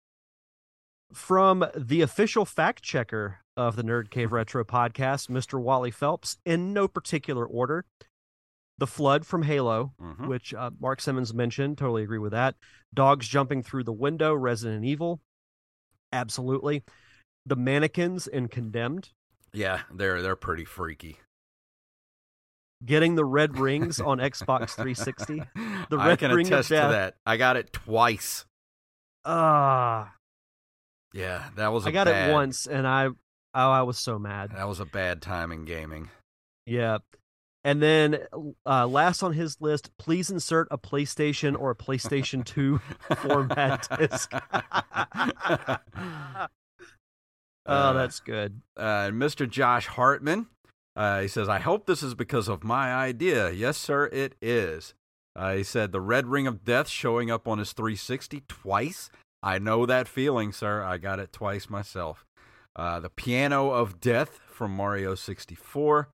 From 1.12 1.64
the 1.76 2.00
official 2.02 2.44
fact 2.44 2.82
checker 2.82 3.38
of 3.56 3.76
the 3.76 3.82
Nerd 3.82 4.10
Cave 4.10 4.32
Retro 4.32 4.64
podcast, 4.64 5.28
Mr. 5.28 5.60
Wally 5.60 5.90
Phelps, 5.90 6.38
in 6.44 6.72
no 6.72 6.86
particular 6.86 7.44
order. 7.44 7.84
The 8.78 8.86
Flood 8.86 9.24
from 9.24 9.42
Halo, 9.44 9.92
Mhm. 10.00 10.26
which 10.26 10.52
uh, 10.52 10.70
Mark 10.80 11.00
Simmons 11.00 11.32
mentioned. 11.32 11.78
Totally 11.78 12.02
agree 12.02 12.18
with 12.18 12.32
that. 12.32 12.56
Dogs 12.92 13.28
jumping 13.28 13.62
through 13.62 13.84
the 13.84 13.92
window, 13.92 14.34
Resident 14.34 14.84
Evil. 14.84 15.20
Absolutely. 16.12 16.82
The 17.46 17.56
mannequins 17.56 18.26
in 18.26 18.48
Condemned. 18.48 19.10
Yeah, 19.52 19.82
they're 19.92 20.20
they're 20.22 20.34
pretty 20.36 20.64
freaky. 20.64 21.18
Getting 22.84 23.14
the 23.14 23.24
red 23.24 23.58
rings 23.58 24.00
on 24.00 24.18
Xbox 24.18 24.70
360. 24.74 25.42
The 25.90 25.96
I 25.96 26.08
red 26.08 26.18
can 26.18 26.32
ring 26.32 26.46
attest 26.46 26.68
to 26.68 26.74
that. 26.74 27.14
I 27.24 27.36
got 27.36 27.56
it 27.56 27.72
twice. 27.72 28.44
Ah, 29.24 30.14
Yeah, 31.12 31.48
that 31.56 31.68
was. 31.72 31.86
I 31.86 31.90
I 31.90 31.92
got 31.92 32.08
it 32.08 32.32
once, 32.32 32.66
and 32.66 32.86
I, 32.86 33.06
oh, 33.06 33.14
I 33.54 33.82
was 33.82 33.98
so 33.98 34.18
mad. 34.18 34.50
That 34.54 34.68
was 34.68 34.80
a 34.80 34.84
bad 34.84 35.22
time 35.22 35.50
in 35.52 35.64
gaming. 35.64 36.10
Yeah. 36.66 36.98
And 37.64 37.82
then 37.82 38.18
uh, 38.66 38.86
last 38.86 39.22
on 39.22 39.32
his 39.32 39.58
list, 39.60 39.90
please 39.96 40.30
insert 40.30 40.68
a 40.70 40.76
PlayStation 40.76 41.58
or 41.58 41.70
a 41.70 41.74
PlayStation 41.74 42.44
2 42.44 42.78
format 43.16 43.88
disc. 43.98 44.32
Uh, 47.66 47.92
oh, 47.92 47.94
that's 47.94 48.20
good. 48.20 48.60
uh, 48.76 49.08
Mr. 49.08 49.48
Josh 49.48 49.86
Hartman. 49.86 50.48
Uh, 50.94 51.22
he 51.22 51.28
says, 51.28 51.48
I 51.48 51.60
hope 51.60 51.86
this 51.86 52.02
is 52.02 52.14
because 52.14 52.46
of 52.46 52.62
my 52.62 52.92
idea. 52.92 53.50
Yes, 53.50 53.78
sir, 53.78 54.06
it 54.12 54.34
is. 54.42 54.92
Uh, 55.34 55.54
he 55.54 55.62
said, 55.62 55.90
the 55.90 56.00
red 56.00 56.26
ring 56.26 56.46
of 56.46 56.62
death 56.64 56.88
showing 56.90 57.30
up 57.30 57.48
on 57.48 57.58
his 57.58 57.72
360 57.72 58.42
twice. 58.48 59.08
I 59.42 59.58
know 59.58 59.86
that 59.86 60.08
feeling, 60.08 60.52
sir. 60.52 60.82
I 60.82 60.98
got 60.98 61.18
it 61.18 61.32
twice 61.32 61.70
myself. 61.70 62.26
Uh, 62.76 63.00
the 63.00 63.08
piano 63.08 63.70
of 63.70 63.98
death 63.98 64.40
from 64.46 64.70
Mario 64.72 65.14
64. 65.14 66.10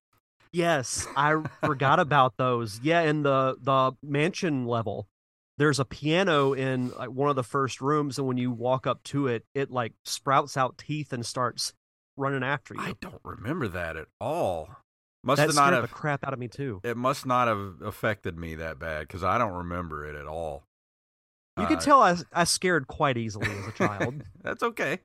Yes, 0.53 1.07
I 1.17 1.43
forgot 1.63 2.01
about 2.01 2.37
those. 2.37 2.81
Yeah, 2.83 3.03
in 3.03 3.23
the 3.23 3.57
the 3.61 3.93
mansion 4.03 4.67
level, 4.67 5.07
there's 5.59 5.79
a 5.79 5.85
piano 5.85 6.53
in 6.53 6.91
like 6.91 7.11
one 7.11 7.31
of 7.31 7.37
the 7.37 7.45
first 7.45 7.81
rooms, 7.81 8.19
and 8.19 8.27
when 8.27 8.37
you 8.39 8.51
walk 8.51 8.87
up 8.87 9.03
to 9.05 9.27
it, 9.27 9.45
it 9.55 9.71
like 9.71 9.93
sprouts 10.05 10.57
out 10.57 10.77
teeth 10.79 11.13
and 11.13 11.25
starts 11.25 11.73
running 12.17 12.43
after 12.43 12.75
you. 12.75 12.81
I 12.81 12.95
don't 13.01 13.21
remember 13.25 13.69
that 13.69 13.97
at 13.97 14.07
all. 14.21 14.69
Must 15.23 15.37
that 15.39 15.49
have 15.49 15.55
not 15.55 15.67
scared 15.69 15.75
have. 15.83 15.83
the 15.91 15.95
crap 15.95 16.27
out 16.27 16.33
of 16.33 16.39
me 16.39 16.49
too. 16.49 16.81
It 16.83 16.97
must 16.97 17.27
not 17.27 17.47
have 17.47 17.83
affected 17.85 18.39
me 18.39 18.55
that 18.57 18.79
bad 18.79 19.01
because 19.07 19.23
I 19.23 19.37
don't 19.39 19.53
remember 19.53 20.05
it 20.07 20.17
at 20.17 20.27
all. 20.27 20.65
You 21.59 21.65
Uh, 21.65 21.69
can 21.69 21.79
tell 21.79 22.03
I 22.03 22.17
I 22.33 22.45
scared 22.45 22.87
quite 22.87 23.19
easily 23.19 23.51
as 23.51 23.67
a 23.67 23.73
child. 23.73 24.23
That's 24.43 24.63
okay. 24.63 25.01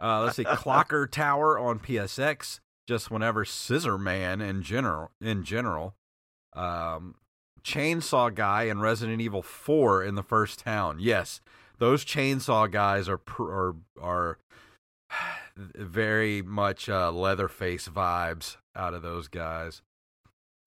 Uh, 0.00 0.22
let's 0.22 0.36
see, 0.36 0.44
Clocker 0.44 1.10
Tower 1.10 1.58
on 1.58 1.78
PSX. 1.80 2.60
Just 2.88 3.10
whenever 3.10 3.44
Scissor 3.44 3.98
Man 3.98 4.40
in 4.40 4.62
general, 4.62 5.10
in 5.20 5.44
general, 5.44 5.94
um, 6.54 7.16
Chainsaw 7.62 8.34
Guy 8.34 8.62
in 8.62 8.80
Resident 8.80 9.20
Evil 9.20 9.42
Four 9.42 10.02
in 10.02 10.14
the 10.14 10.22
first 10.22 10.60
town. 10.60 10.96
Yes, 10.98 11.42
those 11.76 12.02
Chainsaw 12.02 12.70
guys 12.70 13.06
are 13.06 13.20
are 13.38 13.76
are 14.00 14.38
very 15.54 16.40
much 16.40 16.88
uh, 16.88 17.12
Leatherface 17.12 17.90
vibes 17.90 18.56
out 18.74 18.94
of 18.94 19.02
those 19.02 19.28
guys. 19.28 19.82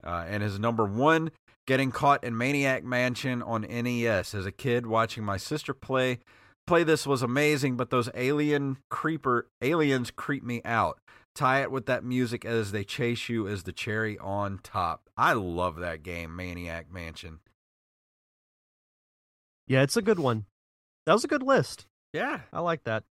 Uh, 0.04 0.24
and 0.28 0.44
his 0.44 0.60
number 0.60 0.84
one, 0.84 1.32
getting 1.66 1.90
caught 1.90 2.22
in 2.22 2.38
Maniac 2.38 2.84
Mansion 2.84 3.42
on 3.42 3.62
NES 3.62 4.32
as 4.32 4.46
a 4.46 4.52
kid, 4.52 4.86
watching 4.86 5.24
my 5.24 5.38
sister 5.38 5.74
play 5.74 6.20
play 6.68 6.84
this 6.84 7.04
was 7.04 7.22
amazing, 7.22 7.76
but 7.76 7.90
those 7.90 8.08
alien 8.14 8.78
creeper 8.90 9.48
aliens 9.60 10.12
creep 10.12 10.44
me 10.44 10.62
out. 10.64 11.00
Tie 11.34 11.62
it 11.62 11.70
with 11.70 11.86
that 11.86 12.04
music 12.04 12.44
as 12.44 12.72
they 12.72 12.84
chase 12.84 13.28
you 13.28 13.48
as 13.48 13.62
the 13.62 13.72
cherry 13.72 14.18
on 14.18 14.58
top. 14.62 15.08
I 15.16 15.32
love 15.32 15.76
that 15.76 16.02
game, 16.02 16.36
Maniac 16.36 16.92
Mansion. 16.92 17.40
yeah, 19.66 19.82
it's 19.82 19.96
a 19.96 20.02
good 20.02 20.18
one. 20.18 20.44
That 21.06 21.14
was 21.14 21.24
a 21.24 21.28
good 21.28 21.42
list. 21.42 21.86
Yeah. 22.12 22.40
I 22.52 22.60
like 22.60 22.84
that. 22.84 23.04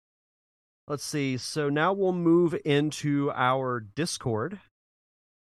Let's 0.87 1.05
see. 1.05 1.37
So 1.39 1.69
now 1.71 1.93
we'll 1.93 2.13
move 2.13 2.55
into 2.65 3.31
our 3.35 3.81
Discord 3.81 4.61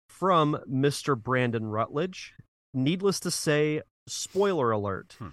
from 0.09 0.57
Mr. 0.69 1.21
Brandon 1.21 1.67
Rutledge. 1.67 2.33
Needless 2.73 3.19
to 3.21 3.31
say, 3.31 3.81
spoiler 4.07 4.71
alert. 4.71 5.15
Hmm. 5.19 5.29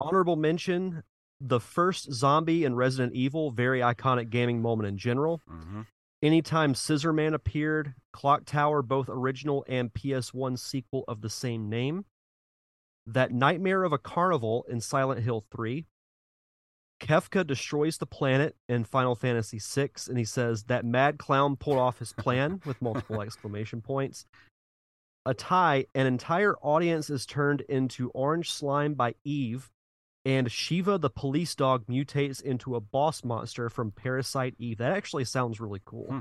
Honorable 0.00 0.36
mention 0.36 1.02
the 1.40 1.60
first 1.60 2.12
zombie 2.12 2.64
in 2.64 2.74
Resident 2.76 3.14
Evil, 3.14 3.50
very 3.50 3.80
iconic 3.80 4.30
gaming 4.30 4.62
moment 4.62 4.86
in 4.88 4.96
general. 4.98 5.40
hmm 5.48 5.82
Anytime 6.26 6.74
Scissor 6.74 7.12
Man 7.12 7.34
appeared, 7.34 7.94
Clock 8.12 8.46
Tower, 8.46 8.82
both 8.82 9.08
original 9.08 9.64
and 9.68 9.94
PS1 9.94 10.58
sequel 10.58 11.04
of 11.06 11.20
the 11.20 11.30
same 11.30 11.68
name. 11.68 12.04
That 13.06 13.30
Nightmare 13.30 13.84
of 13.84 13.92
a 13.92 13.98
Carnival 13.98 14.66
in 14.68 14.80
Silent 14.80 15.22
Hill 15.22 15.44
3. 15.52 15.86
Kefka 16.98 17.46
destroys 17.46 17.98
the 17.98 18.06
planet 18.06 18.56
in 18.68 18.82
Final 18.82 19.14
Fantasy 19.14 19.60
VI, 19.60 19.90
and 20.08 20.18
he 20.18 20.24
says 20.24 20.64
that 20.64 20.84
mad 20.84 21.16
clown 21.16 21.54
pulled 21.54 21.78
off 21.78 22.00
his 22.00 22.12
plan 22.12 22.60
with 22.66 22.82
multiple 22.82 23.22
exclamation 23.22 23.80
points. 23.80 24.26
A 25.26 25.32
tie, 25.32 25.86
an 25.94 26.08
entire 26.08 26.56
audience 26.56 27.08
is 27.08 27.24
turned 27.24 27.60
into 27.68 28.10
orange 28.10 28.50
slime 28.50 28.94
by 28.94 29.14
Eve, 29.22 29.70
and 30.26 30.50
Shiva 30.50 30.98
the 30.98 31.08
police 31.08 31.54
dog 31.54 31.86
mutates 31.86 32.42
into 32.42 32.74
a 32.74 32.80
boss 32.80 33.22
monster 33.22 33.70
from 33.70 33.92
Parasite 33.92 34.56
Eve. 34.58 34.78
That 34.78 34.90
actually 34.90 35.24
sounds 35.24 35.60
really 35.60 35.80
cool. 35.84 36.06
Hmm. 36.08 36.18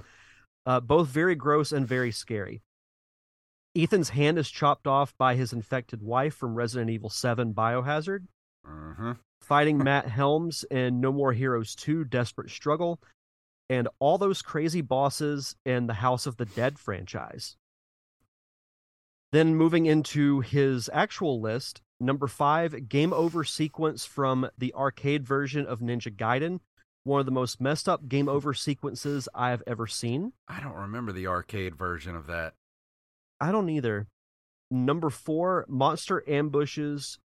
Uh, 0.63 0.79
both 0.79 1.07
very 1.07 1.33
gross 1.33 1.71
and 1.71 1.87
very 1.87 2.11
scary. 2.11 2.61
Ethan's 3.75 4.09
hand 4.09 4.37
is 4.37 4.49
chopped 4.49 4.85
off 4.85 5.17
by 5.17 5.33
his 5.33 5.51
infected 5.51 6.03
wife 6.03 6.35
from 6.35 6.53
Resident 6.53 6.91
Evil 6.91 7.09
7 7.09 7.53
Biohazard 7.53 8.27
hmm 8.63 9.13
fighting 9.41 9.77
Matt 9.83 10.07
Helms 10.07 10.63
in 10.69 11.01
No 11.01 11.11
More 11.11 11.33
Heroes 11.33 11.75
2 11.75 12.05
Desperate 12.05 12.49
Struggle, 12.49 12.99
and 13.69 13.87
all 13.99 14.17
those 14.17 14.41
crazy 14.41 14.81
bosses 14.81 15.55
in 15.65 15.87
the 15.87 15.93
House 15.93 16.25
of 16.25 16.37
the 16.37 16.45
Dead 16.45 16.79
franchise. 16.79 17.57
Then 19.31 19.55
moving 19.55 19.85
into 19.85 20.39
his 20.39 20.89
actual 20.93 21.41
list, 21.41 21.81
number 21.99 22.27
five, 22.27 22.89
game 22.89 23.13
over 23.13 23.43
sequence 23.43 24.05
from 24.05 24.49
the 24.57 24.73
arcade 24.73 25.25
version 25.25 25.65
of 25.65 25.79
Ninja 25.79 26.15
Gaiden. 26.15 26.59
One 27.03 27.19
of 27.19 27.25
the 27.25 27.31
most 27.31 27.61
messed 27.61 27.87
up 27.87 28.07
game 28.07 28.27
over 28.27 28.53
sequences 28.53 29.29
I 29.35 29.51
have 29.51 29.61
ever 29.67 29.85
seen. 29.85 30.33
I 30.47 30.59
don't 30.59 30.73
remember 30.73 31.11
the 31.11 31.27
arcade 31.27 31.75
version 31.75 32.15
of 32.15 32.25
that. 32.27 32.53
I 33.39 33.51
don't 33.51 33.69
either. 33.69 34.07
Number 34.71 35.11
four, 35.11 35.65
Monster 35.67 36.23
ambushes 36.27 37.19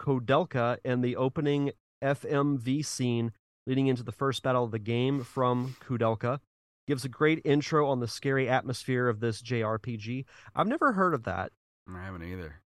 Koudelka 0.00 0.78
and 0.84 1.02
the 1.02 1.16
opening 1.16 1.72
FMV 2.02 2.84
scene 2.84 3.32
leading 3.66 3.88
into 3.88 4.04
the 4.04 4.12
first 4.12 4.42
battle 4.42 4.64
of 4.64 4.70
the 4.70 4.78
game 4.78 5.24
from 5.24 5.76
Koudelka. 5.84 6.38
Gives 6.86 7.04
a 7.04 7.08
great 7.08 7.42
intro 7.44 7.88
on 7.88 8.00
the 8.00 8.08
scary 8.08 8.48
atmosphere 8.48 9.08
of 9.08 9.20
this 9.20 9.42
JRPG. 9.42 10.24
I've 10.54 10.68
never 10.68 10.92
heard 10.92 11.12
of 11.12 11.24
that. 11.24 11.52
I 11.92 12.04
haven't 12.04 12.22
either. 12.22 12.62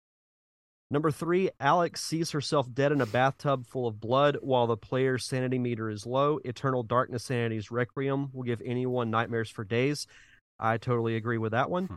Number 0.91 1.11
three, 1.11 1.51
Alex 1.61 2.03
sees 2.03 2.31
herself 2.31 2.73
dead 2.73 2.93
in 2.93 3.03
a 3.03 3.07
bathtub 3.07 3.67
full 3.67 3.87
of 3.87 4.01
blood 4.01 4.39
while 4.41 4.67
the 4.67 4.77
player's 4.77 5.27
sanity 5.27 5.59
meter 5.59 5.91
is 5.91 6.07
low. 6.07 6.41
Eternal 6.45 6.83
Darkness 6.83 7.25
Sanity's 7.25 7.71
Requiem 7.71 8.31
will 8.33 8.43
give 8.43 8.63
anyone 8.65 9.11
nightmares 9.11 9.51
for 9.51 9.65
days. 9.65 10.07
I 10.59 10.79
totally 10.79 11.15
agree 11.15 11.37
with 11.37 11.53
that 11.53 11.71
one. 11.71 11.87
Hmm. 11.87 11.95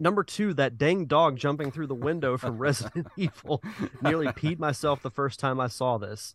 Number 0.00 0.24
two, 0.24 0.54
that 0.54 0.76
dang 0.76 1.06
dog 1.06 1.36
jumping 1.36 1.70
through 1.70 1.86
the 1.86 1.94
window 1.94 2.36
from 2.38 2.58
Resident 2.58 3.06
Evil 3.16 3.62
nearly 4.02 4.26
peed 4.26 4.58
myself 4.58 5.00
the 5.00 5.10
first 5.10 5.38
time 5.38 5.60
I 5.60 5.68
saw 5.68 5.96
this. 5.98 6.34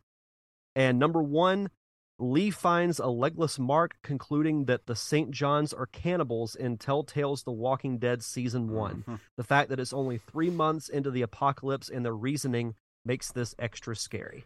And 0.76 0.98
number 0.98 1.22
one, 1.22 1.72
Lee 2.20 2.52
finds 2.52 3.00
a 3.00 3.08
legless 3.08 3.58
mark, 3.58 3.96
concluding 4.04 4.66
that 4.66 4.86
the 4.86 4.96
St. 4.96 5.32
Johns 5.32 5.74
are 5.74 5.86
cannibals 5.86 6.54
in 6.56 6.78
Telltale's 6.78 7.44
The 7.44 7.52
Walking 7.52 7.98
Dead 7.98 8.22
Season 8.22 8.70
one 8.70 9.04
Mhm. 9.08 9.20
The 9.38 9.44
fact 9.44 9.70
that 9.70 9.80
it's 9.80 9.94
only 9.94 10.18
three 10.18 10.50
months 10.50 10.90
into 10.90 11.12
the 11.12 11.22
apocalypse 11.22 11.90
and 11.90 12.06
the 12.06 12.14
reasoning 12.14 12.76
makes 13.06 13.32
this 13.32 13.56
extra 13.58 13.96
scary. 13.96 14.46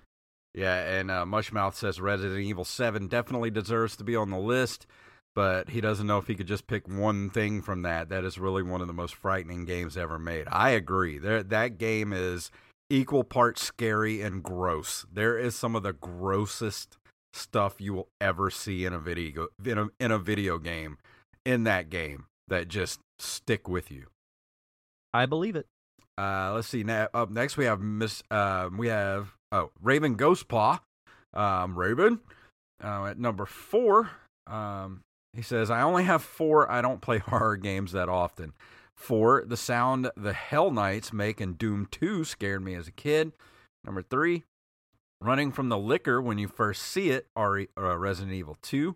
Yeah, 0.54 0.76
and 0.76 1.10
uh, 1.10 1.26
Mushmouth 1.26 1.74
says 1.74 2.00
Resident 2.00 2.40
Evil 2.40 2.64
7 2.64 3.08
definitely 3.08 3.50
deserves 3.50 3.96
to 3.98 4.04
be 4.04 4.16
on 4.16 4.30
the 4.30 4.38
list, 4.38 4.86
but 5.34 5.70
he 5.70 5.82
doesn't 5.82 6.06
know 6.06 6.20
if 6.20 6.28
he 6.28 6.36
could 6.36 6.48
just 6.48 6.68
pick 6.68 6.88
one 6.88 7.32
thing 7.32 7.64
from 7.64 7.82
that. 7.82 8.10
That 8.10 8.24
is 8.24 8.38
really 8.38 8.62
one 8.62 8.82
of 8.82 8.88
the 8.88 8.94
most 8.94 9.16
frightening 9.16 9.66
games 9.66 9.98
ever 9.98 10.20
made. 10.20 10.48
I 10.52 10.70
agree. 10.70 11.18
There, 11.18 11.42
that 11.42 11.80
game 11.80 12.14
is 12.14 12.52
equal 12.88 13.24
parts 13.24 13.64
scary 13.64 14.22
and 14.22 14.44
gross. 14.44 15.08
There 15.12 15.40
is 15.40 15.56
some 15.56 15.76
of 15.76 15.82
the 15.82 15.94
grossest 15.94 17.00
stuff 17.34 17.82
you 17.82 17.94
will 17.94 18.10
ever 18.22 18.50
see 18.50 18.86
in 18.86 18.94
a 18.94 19.00
video 19.00 19.48
in 19.66 19.78
a, 19.78 19.88
in 20.00 20.12
a 20.12 20.20
video 20.20 20.58
game 20.58 20.98
in 21.46 21.64
that 21.64 21.90
game 21.90 22.26
that 22.48 22.68
just 22.68 23.00
stick 23.20 23.68
with 23.68 23.92
you. 23.92 24.08
I 25.14 25.26
believe 25.26 25.56
it. 25.56 25.68
Uh, 26.18 26.52
let's 26.54 26.68
see. 26.68 26.84
Now, 26.84 27.08
up 27.14 27.30
next, 27.30 27.58
we 27.58 27.66
have 27.66 27.82
Miss. 27.82 28.22
Um, 28.30 28.78
we 28.78 28.88
have 28.88 29.36
oh 29.52 29.72
Raven 29.82 30.16
Ghostpaw. 30.16 30.80
Um, 31.34 31.78
Raven 31.78 32.20
uh, 32.84 33.06
at 33.06 33.20
number 33.20 33.46
four. 33.46 34.12
Um, 34.46 35.02
he 35.34 35.42
says, 35.42 35.72
"I 35.72 35.82
only 35.82 36.04
have 36.04 36.24
four. 36.24 36.72
I 36.72 36.82
don't 36.82 37.02
play 37.02 37.18
horror 37.20 37.58
games 37.58 37.92
that 37.94 38.10
often. 38.10 38.54
Four, 38.96 39.44
the 39.48 39.58
sound 39.58 40.12
the 40.16 40.34
Hell 40.34 40.70
Knights 40.70 41.12
make 41.12 41.42
in 41.42 41.54
Doom 41.54 41.88
Two 41.90 42.24
scared 42.24 42.64
me 42.64 42.76
as 42.76 42.88
a 42.88 42.92
kid. 42.92 43.32
Number 43.84 44.04
three, 44.04 44.44
running 45.24 45.52
from 45.52 45.70
the 45.70 45.78
Licker 45.78 46.22
when 46.22 46.38
you 46.38 46.48
first 46.48 46.84
see 46.84 47.10
it. 47.10 47.28
RE, 47.38 47.68
uh, 47.78 47.98
Resident 47.98 48.34
Evil 48.34 48.58
Two. 48.62 48.96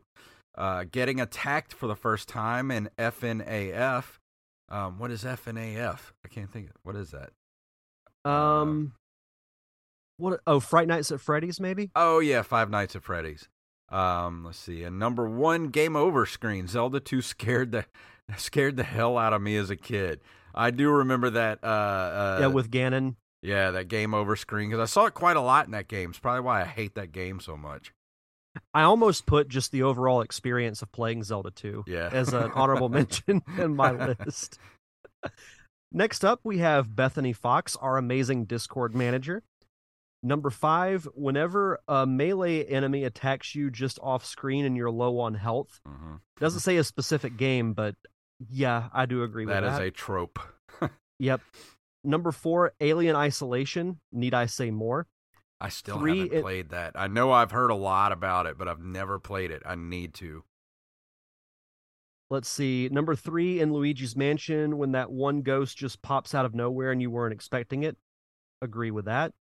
Uh, 0.56 0.86
getting 0.92 1.22
attacked 1.22 1.74
for 1.74 1.88
the 1.88 1.96
first 1.96 2.28
time 2.28 2.72
in 2.72 2.90
FNAF. 2.98 4.18
Um, 4.70 5.00
what 5.00 5.12
is 5.12 5.24
FNAF? 5.24 6.00
I 6.26 6.28
can't 6.30 6.52
think. 6.52 6.70
What 6.84 6.96
is 6.96 7.12
that? 7.12 7.30
Um, 8.30 8.94
what? 10.18 10.42
Oh, 10.48 10.60
Fright 10.60 10.88
Nights 10.88 11.12
at 11.12 11.22
Freddy's, 11.22 11.60
maybe. 11.60 11.92
Oh 11.96 12.20
yeah, 12.20 12.42
Five 12.42 12.70
Nights 12.70 12.96
at 12.96 13.04
Freddy's. 13.04 13.48
Um, 13.90 14.44
let's 14.46 14.58
see. 14.58 14.84
And 14.84 15.00
number 15.00 15.30
one, 15.30 15.68
game 15.68 15.96
over 15.96 16.26
screen. 16.26 16.68
Zelda 16.68 17.00
Two 17.00 17.22
scared 17.22 17.72
the 17.72 17.86
scared 18.38 18.78
the 18.78 18.84
hell 18.84 19.18
out 19.18 19.34
of 19.34 19.42
me 19.42 19.56
as 19.56 19.70
a 19.70 19.76
kid. 19.76 20.20
I 20.54 20.72
do 20.72 20.90
remember 20.90 21.30
that. 21.30 21.60
Uh, 21.64 21.68
uh 21.68 22.38
yeah, 22.42 22.48
with 22.48 22.72
Ganon. 22.72 23.16
Yeah, 23.42 23.72
that 23.72 23.88
game 23.88 24.14
over 24.14 24.36
screen 24.36 24.70
because 24.70 24.82
I 24.82 24.92
saw 24.92 25.06
it 25.06 25.14
quite 25.14 25.38
a 25.38 25.42
lot 25.42 25.66
in 25.66 25.72
that 25.72 25.88
game. 25.88 26.10
It's 26.12 26.20
probably 26.20 26.42
why 26.42 26.62
I 26.62 26.66
hate 26.66 26.96
that 26.96 27.12
game 27.12 27.40
so 27.40 27.56
much. 27.58 27.94
I 28.74 28.82
almost 28.84 29.26
put 29.28 29.48
just 29.50 29.72
the 29.72 29.84
overall 29.84 30.22
experience 30.22 30.82
of 30.82 30.92
playing 30.92 31.24
Zelda 31.24 31.52
2 31.52 31.84
Yeah. 31.88 32.10
as 32.12 32.34
an 32.34 32.52
honorable 32.56 32.90
mention 32.90 33.44
in 33.58 33.76
my 33.76 33.92
list. 33.92 34.58
Next 35.92 36.26
up, 36.26 36.42
we 36.44 36.58
have 36.58 36.96
Bethany 36.96 37.34
Fox, 37.34 37.76
our 37.78 37.98
amazing 37.98 38.46
Discord 38.46 38.94
manager. 38.96 39.44
Number 40.24 40.50
five, 40.50 41.08
whenever 41.14 41.80
a 41.88 42.06
melee 42.06 42.64
enemy 42.66 43.04
attacks 43.04 43.54
you 43.56 43.70
just 43.70 44.00
off 44.02 44.26
screen 44.26 44.66
and 44.66 44.76
you're 44.76 44.92
low 44.92 45.20
on 45.20 45.36
health, 45.36 45.80
hmm 45.86 46.16
doesn't 46.40 46.60
say 46.60 46.78
a 46.78 46.84
specific 46.84 47.36
game, 47.38 47.74
but 47.74 47.96
yeah, 48.52 48.90
I 48.94 49.06
do 49.08 49.24
agree 49.24 49.46
That 49.46 49.64
with 49.64 49.72
is 49.74 49.78
that. 49.80 49.86
a 49.88 49.92
trope. 49.92 50.40
Yep. 51.20 51.42
Number 52.08 52.32
four, 52.32 52.72
Alien 52.80 53.16
Isolation. 53.18 54.00
Need 54.14 54.34
I 54.34 54.46
say 54.46 54.72
more? 54.72 55.08
I 55.60 55.68
still 55.70 56.00
Three, 56.00 56.20
haven't 56.20 56.38
it- 56.38 56.42
played 56.42 56.70
that. 56.70 56.94
I 56.96 57.08
know 57.08 57.32
I've 57.34 57.52
heard 57.52 57.70
a 57.70 57.76
lot 57.76 58.12
about 58.14 58.46
it, 58.46 58.58
but 58.58 58.68
I've 58.70 58.80
never 58.80 59.20
played 59.20 59.52
it. 59.52 59.62
I 59.66 59.76
need 59.76 60.14
to. 60.16 60.44
Let's 62.30 62.48
see. 62.50 62.90
Number 62.92 63.16
three 63.16 63.60
in 63.60 63.74
Luigi's 63.74 64.16
Mansion, 64.16 64.78
when 64.78 64.94
that 64.94 65.12
one 65.12 65.42
ghost 65.42 65.78
just 65.78 66.02
pops 66.02 66.34
out 66.34 66.46
of 66.46 66.56
nowhere 66.56 66.92
and 66.92 67.02
you 67.02 67.10
weren't 67.10 67.34
expecting 67.34 67.84
it. 67.84 67.98
Agree 68.62 68.92
with 68.92 69.06
that. 69.06 69.34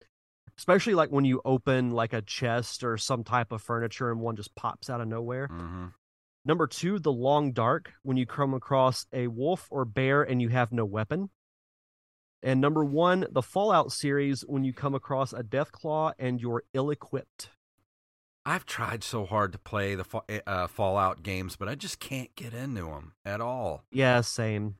Especially 0.57 0.93
like 0.95 1.09
when 1.09 1.25
you 1.25 1.41
open 1.45 1.91
like 1.91 2.13
a 2.13 2.21
chest 2.21 2.83
or 2.83 2.97
some 2.97 3.23
type 3.23 3.51
of 3.51 3.61
furniture 3.61 4.11
and 4.11 4.19
one 4.21 4.35
just 4.35 4.55
pops 4.55 4.89
out 4.89 5.01
of 5.01 5.07
nowhere. 5.07 5.47
hmm 5.47 5.87
Number 6.45 6.65
two, 6.67 6.97
the 6.99 7.11
long 7.11 7.51
dark, 7.51 7.91
when 8.03 8.15
you 8.15 8.25
come 8.25 8.53
across 8.53 9.05
a 9.11 9.27
wolf 9.27 9.67
or 9.69 9.83
bear 9.83 10.23
and 10.23 10.41
you 10.41 10.47
have 10.49 10.71
no 10.71 10.85
weapon. 10.85 11.29
And 12.43 12.61
number 12.61 12.85
one, 12.85 13.25
the 13.31 13.41
Fallout 13.41 13.91
series, 13.91 14.41
when 14.41 14.63
you 14.63 14.73
come 14.73 14.93
across 14.93 15.33
a 15.33 15.43
death 15.43 15.71
claw 15.71 16.13
and 16.19 16.39
you're 16.39 16.63
ill 16.73 16.89
equipped. 16.91 17.49
I've 18.45 18.65
tried 18.65 19.03
so 19.03 19.25
hard 19.25 19.51
to 19.51 19.57
play 19.57 19.95
the 19.95 20.05
Fa- 20.05 20.47
uh, 20.47 20.67
Fallout 20.67 21.21
games, 21.23 21.55
but 21.57 21.67
I 21.67 21.75
just 21.75 21.99
can't 21.99 22.33
get 22.35 22.53
into 22.53 22.85
them 22.85 23.13
at 23.25 23.41
all. 23.41 23.83
Yeah, 23.91 24.21
same. 24.21 24.75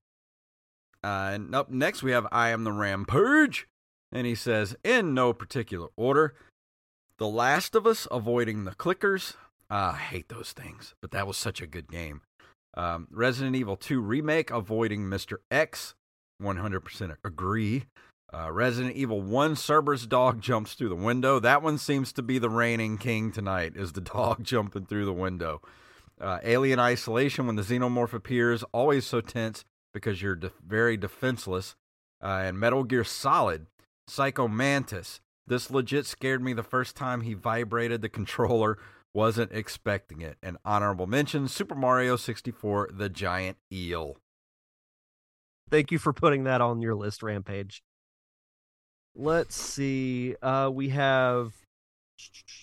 Uh, 1.03 1.31
and 1.33 1.53
up 1.53 1.69
next, 1.69 2.01
we 2.01 2.11
have 2.11 2.27
I 2.31 2.49
Am 2.49 2.63
the 2.63 2.71
Rampage. 2.71 3.67
And 4.11 4.25
he 4.25 4.35
says, 4.35 4.75
in 4.83 5.13
no 5.13 5.33
particular 5.33 5.89
order, 5.97 6.33
The 7.17 7.27
Last 7.27 7.75
of 7.75 7.85
Us, 7.85 8.07
avoiding 8.09 8.63
the 8.63 8.71
clickers. 8.71 9.35
Ah, 9.69 9.95
I 9.95 9.97
hate 9.97 10.29
those 10.29 10.53
things, 10.53 10.95
but 11.01 11.11
that 11.11 11.27
was 11.27 11.35
such 11.35 11.61
a 11.61 11.67
good 11.67 11.89
game. 11.91 12.21
Um, 12.75 13.07
Resident 13.11 13.55
Evil 13.55 13.75
2 13.75 13.99
Remake, 13.99 14.49
avoiding 14.49 15.01
Mr. 15.01 15.37
X. 15.51 15.93
100% 16.41 17.15
agree. 17.23 17.85
Uh, 18.33 18.51
Resident 18.51 18.95
Evil 18.95 19.21
1 19.21 19.55
Cerberus 19.55 20.05
dog 20.05 20.41
jumps 20.41 20.73
through 20.73 20.89
the 20.89 20.95
window. 20.95 21.39
That 21.39 21.61
one 21.61 21.77
seems 21.77 22.11
to 22.13 22.21
be 22.21 22.39
the 22.39 22.49
reigning 22.49 22.97
king 22.97 23.31
tonight, 23.31 23.73
is 23.75 23.93
the 23.93 24.01
dog 24.15 24.43
jumping 24.43 24.85
through 24.85 25.05
the 25.05 25.13
window. 25.13 25.61
Uh, 26.19 26.39
Alien 26.43 26.79
Isolation, 26.79 27.45
when 27.45 27.55
the 27.55 27.61
xenomorph 27.61 28.13
appears, 28.13 28.63
always 28.71 29.05
so 29.05 29.21
tense 29.21 29.63
because 29.93 30.21
you're 30.21 30.35
de- 30.35 30.51
very 30.65 30.97
defenseless. 30.97 31.75
Uh, 32.21 32.41
and 32.45 32.59
Metal 32.59 32.83
Gear 32.83 33.03
Solid, 33.03 33.67
Psycho 34.07 34.47
Mantis. 34.47 35.21
This 35.45 35.69
legit 35.71 36.05
scared 36.05 36.41
me 36.43 36.53
the 36.53 36.63
first 36.63 36.95
time 36.95 37.21
he 37.21 37.33
vibrated 37.33 38.01
the 38.01 38.09
controller. 38.09 38.77
Wasn't 39.13 39.51
expecting 39.51 40.21
it. 40.21 40.37
An 40.43 40.57
honorable 40.65 41.07
mention 41.07 41.47
Super 41.47 41.75
Mario 41.75 42.15
64, 42.15 42.89
The 42.93 43.09
Giant 43.09 43.57
Eel. 43.71 44.17
Thank 45.69 45.91
you 45.91 45.99
for 45.99 46.13
putting 46.13 46.45
that 46.45 46.61
on 46.61 46.81
your 46.81 46.95
list, 46.95 47.23
Rampage. 47.23 47.83
Let's 49.15 49.55
see. 49.55 50.35
Uh, 50.41 50.69
we 50.71 50.89
have 50.89 51.53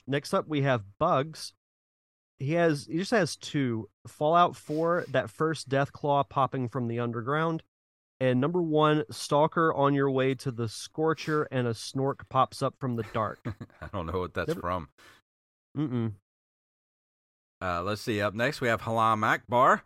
next 0.07 0.33
up 0.33 0.49
we 0.49 0.63
have 0.63 0.83
Bugs. 0.99 1.53
He 2.39 2.53
has 2.55 2.87
he 2.91 2.99
just 2.99 3.11
has 3.11 3.37
two 3.37 3.89
Fallout 4.07 4.57
4, 4.57 5.07
that 5.11 5.31
first 5.31 5.69
Death 5.69 5.93
Claw 5.93 6.23
popping 6.25 6.69
from 6.69 6.89
the 6.89 6.99
underground, 7.01 7.63
and 8.21 8.41
number 8.41 8.61
one 8.63 9.05
Stalker 9.11 9.73
on 9.75 9.95
your 9.95 10.11
way 10.11 10.35
to 10.37 10.51
the 10.51 10.69
Scorcher, 10.69 11.45
and 11.51 11.67
a 11.67 11.73
Snork 11.73 12.29
pops 12.29 12.63
up 12.63 12.75
from 12.81 12.97
the 12.97 13.05
dark. 13.13 13.39
I 13.81 13.89
don't 13.93 14.07
know 14.07 14.21
what 14.21 14.35
that's 14.35 14.49
Never- 14.49 14.61
from. 14.61 14.89
Mm-mm. 15.77 16.13
Uh, 17.61 17.83
let's 17.83 18.03
see. 18.03 18.21
Up 18.21 18.35
next, 18.35 18.61
we 18.61 18.69
have 18.69 18.83
Halam 18.83 19.25
Akbar. 19.25 19.83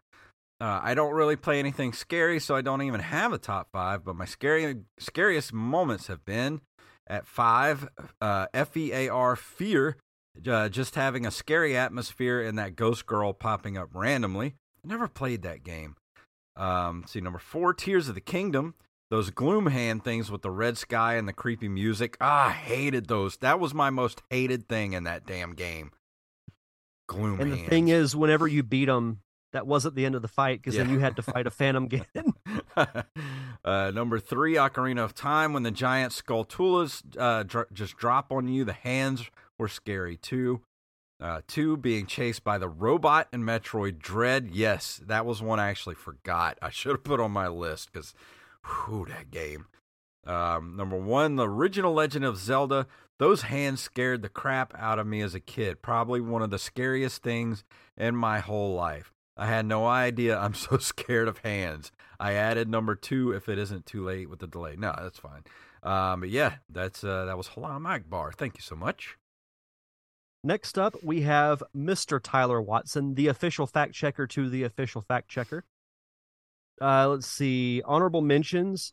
Uh, 0.60 0.80
I 0.82 0.94
don't 0.94 1.14
really 1.14 1.36
play 1.36 1.58
anything 1.58 1.92
scary, 1.92 2.40
so 2.40 2.56
I 2.56 2.62
don't 2.62 2.82
even 2.82 3.00
have 3.00 3.32
a 3.32 3.38
top 3.38 3.68
five. 3.72 4.04
But 4.04 4.16
my 4.16 4.24
scary, 4.24 4.76
scariest 4.98 5.52
moments 5.52 6.08
have 6.08 6.24
been 6.24 6.60
at 7.06 7.26
five. 7.26 7.88
Uh, 8.20 8.46
F-E-A-R, 8.52 9.36
fear. 9.36 9.96
Uh, 10.46 10.68
just 10.68 10.94
having 10.94 11.26
a 11.26 11.30
scary 11.30 11.76
atmosphere 11.76 12.40
and 12.40 12.58
that 12.58 12.76
ghost 12.76 13.06
girl 13.06 13.32
popping 13.32 13.76
up 13.78 13.88
randomly. 13.92 14.54
I 14.84 14.88
never 14.88 15.08
played 15.08 15.42
that 15.42 15.64
game. 15.64 15.96
Um, 16.56 17.04
see, 17.06 17.20
number 17.20 17.38
four, 17.38 17.72
Tears 17.74 18.08
of 18.08 18.14
the 18.14 18.20
Kingdom. 18.20 18.74
Those 19.10 19.30
gloom 19.30 19.66
hand 19.66 20.04
things 20.04 20.30
with 20.30 20.42
the 20.42 20.50
red 20.50 20.76
sky 20.76 21.14
and 21.14 21.26
the 21.26 21.32
creepy 21.32 21.68
music. 21.68 22.16
Ah, 22.20 22.48
I 22.48 22.50
hated 22.50 23.06
those. 23.08 23.36
That 23.38 23.58
was 23.58 23.72
my 23.74 23.90
most 23.90 24.22
hated 24.28 24.68
thing 24.68 24.92
in 24.92 25.04
that 25.04 25.24
damn 25.24 25.54
game. 25.54 25.92
Gloom 27.08 27.40
And 27.40 27.52
the 27.52 27.56
hands. 27.56 27.68
thing 27.70 27.88
is, 27.88 28.14
whenever 28.14 28.46
you 28.46 28.62
beat 28.62 28.88
him, 28.88 29.20
that 29.52 29.66
wasn't 29.66 29.94
the 29.94 30.04
end 30.04 30.14
of 30.14 30.22
the 30.22 30.28
fight 30.28 30.60
because 30.60 30.76
then 30.76 30.90
you 30.90 30.98
had 30.98 31.16
to 31.16 31.22
fight 31.22 31.46
a 31.46 31.50
Phantom 31.50 31.88
Ganon. 31.88 32.32
uh, 33.64 33.90
number 33.94 34.18
three, 34.18 34.54
Ocarina 34.54 35.04
of 35.04 35.14
Time. 35.14 35.52
When 35.52 35.62
the 35.62 35.70
giant 35.70 36.12
Skulltulas 36.12 37.02
uh, 37.18 37.44
dr- 37.44 37.72
just 37.72 37.96
drop 37.96 38.30
on 38.30 38.48
you, 38.48 38.64
the 38.64 38.72
hands 38.72 39.30
were 39.58 39.68
scary 39.68 40.16
too. 40.16 40.62
Uh, 41.20 41.40
two, 41.48 41.76
being 41.76 42.06
chased 42.06 42.44
by 42.44 42.58
the 42.58 42.68
robot 42.68 43.26
in 43.32 43.42
Metroid 43.42 43.98
Dread. 43.98 44.50
Yes, 44.52 45.00
that 45.04 45.26
was 45.26 45.42
one 45.42 45.58
I 45.58 45.68
actually 45.68 45.96
forgot. 45.96 46.56
I 46.62 46.70
should 46.70 46.92
have 46.92 47.02
put 47.02 47.18
on 47.18 47.32
my 47.32 47.48
list 47.48 47.92
because, 47.92 48.14
whew, 48.64 49.04
that 49.08 49.32
game. 49.32 49.66
Um, 50.24 50.76
number 50.76 50.96
one, 50.96 51.34
the 51.34 51.48
original 51.48 51.92
Legend 51.92 52.24
of 52.24 52.36
Zelda. 52.36 52.86
Those 53.18 53.42
hands 53.42 53.80
scared 53.80 54.22
the 54.22 54.28
crap 54.28 54.72
out 54.78 55.00
of 55.00 55.08
me 55.08 55.20
as 55.22 55.34
a 55.34 55.40
kid. 55.40 55.82
Probably 55.82 56.20
one 56.20 56.42
of 56.42 56.50
the 56.50 56.58
scariest 56.58 57.20
things 57.20 57.64
in 57.96 58.14
my 58.14 58.38
whole 58.38 58.74
life. 58.74 59.12
I 59.38 59.46
had 59.46 59.64
no 59.66 59.86
idea 59.86 60.36
I'm 60.38 60.54
so 60.54 60.76
scared 60.78 61.28
of 61.28 61.38
hands. 61.38 61.92
I 62.20 62.32
added 62.32 62.68
number 62.68 62.94
two 62.96 63.30
if 63.32 63.48
it 63.48 63.58
isn't 63.58 63.86
too 63.86 64.04
late 64.04 64.28
with 64.28 64.40
the 64.40 64.46
delay. 64.48 64.74
No, 64.76 64.92
that's 65.00 65.18
fine. 65.20 65.44
Um, 65.84 66.20
but 66.20 66.30
yeah, 66.30 66.56
that's 66.68 67.04
uh, 67.04 67.24
that 67.26 67.36
was 67.38 67.48
Halam 67.50 67.86
Akbar. 67.88 68.32
Thank 68.32 68.56
you 68.56 68.62
so 68.62 68.74
much. 68.74 69.16
Next 70.44 70.78
up, 70.78 70.94
we 71.02 71.22
have 71.22 71.62
Mr. 71.76 72.20
Tyler 72.22 72.60
Watson, 72.60 73.14
the 73.14 73.26
official 73.28 73.66
fact 73.66 73.92
checker 73.94 74.26
to 74.28 74.48
the 74.48 74.62
official 74.64 75.02
fact 75.02 75.28
checker. 75.28 75.64
Uh, 76.80 77.08
let's 77.08 77.26
see. 77.26 77.82
Honorable 77.84 78.22
mentions. 78.22 78.92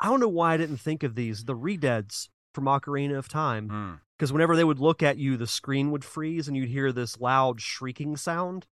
I 0.00 0.08
don't 0.08 0.20
know 0.20 0.28
why 0.28 0.54
I 0.54 0.56
didn't 0.56 0.76
think 0.78 1.02
of 1.02 1.14
these. 1.14 1.44
The 1.44 1.54
Redeads 1.56 2.28
from 2.52 2.64
Ocarina 2.64 3.16
of 3.18 3.28
Time. 3.28 4.00
Because 4.16 4.30
Mm. 4.30 4.34
whenever 4.34 4.54
they 4.56 4.64
would 4.64 4.78
look 4.78 5.02
at 5.02 5.18
you, 5.18 5.36
the 5.36 5.46
screen 5.46 5.90
would 5.90 6.04
freeze 6.04 6.46
and 6.46 6.56
you'd 6.56 6.68
hear 6.68 6.92
this 6.92 7.18
loud 7.20 7.60
shrieking 7.60 8.16
sound. 8.16 8.66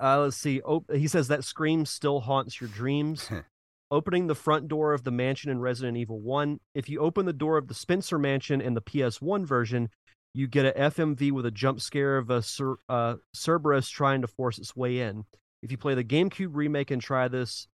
Uh, 0.00 0.20
let's 0.20 0.36
see. 0.36 0.60
Oh, 0.64 0.84
he 0.92 1.08
says 1.08 1.28
that 1.28 1.44
scream 1.44 1.84
still 1.84 2.20
haunts 2.20 2.60
your 2.60 2.68
dreams. 2.68 3.28
Opening 3.90 4.26
the 4.26 4.34
front 4.34 4.68
door 4.68 4.92
of 4.92 5.04
the 5.04 5.10
mansion 5.10 5.50
in 5.50 5.60
Resident 5.60 5.96
Evil 5.96 6.20
1. 6.20 6.60
If 6.74 6.90
you 6.90 7.00
open 7.00 7.24
the 7.24 7.32
door 7.32 7.56
of 7.56 7.68
the 7.68 7.74
Spencer 7.74 8.18
mansion 8.18 8.60
in 8.60 8.74
the 8.74 8.82
PS1 8.82 9.46
version, 9.46 9.88
you 10.34 10.46
get 10.46 10.66
a 10.66 10.78
FMV 10.78 11.32
with 11.32 11.46
a 11.46 11.50
jump 11.50 11.80
scare 11.80 12.18
of 12.18 12.28
a 12.28 12.42
Cer- 12.42 12.76
uh, 12.90 13.14
Cerberus 13.34 13.88
trying 13.88 14.20
to 14.20 14.26
force 14.26 14.58
its 14.58 14.76
way 14.76 15.00
in. 15.00 15.24
If 15.62 15.70
you 15.72 15.78
play 15.78 15.94
the 15.94 16.04
GameCube 16.04 16.50
remake 16.52 16.90
and 16.90 17.00
try 17.00 17.28
this, 17.28 17.66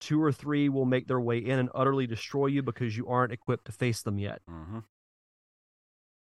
two 0.00 0.22
or 0.22 0.32
three 0.32 0.68
will 0.68 0.84
make 0.84 1.08
their 1.08 1.18
way 1.20 1.38
in 1.38 1.58
and 1.58 1.70
utterly 1.74 2.06
destroy 2.06 2.48
you 2.48 2.62
because 2.62 2.94
you 2.94 3.08
aren't 3.08 3.32
equipped 3.32 3.64
to 3.64 3.72
face 3.72 4.02
them 4.02 4.18
yet. 4.18 4.42
hmm 4.46 4.80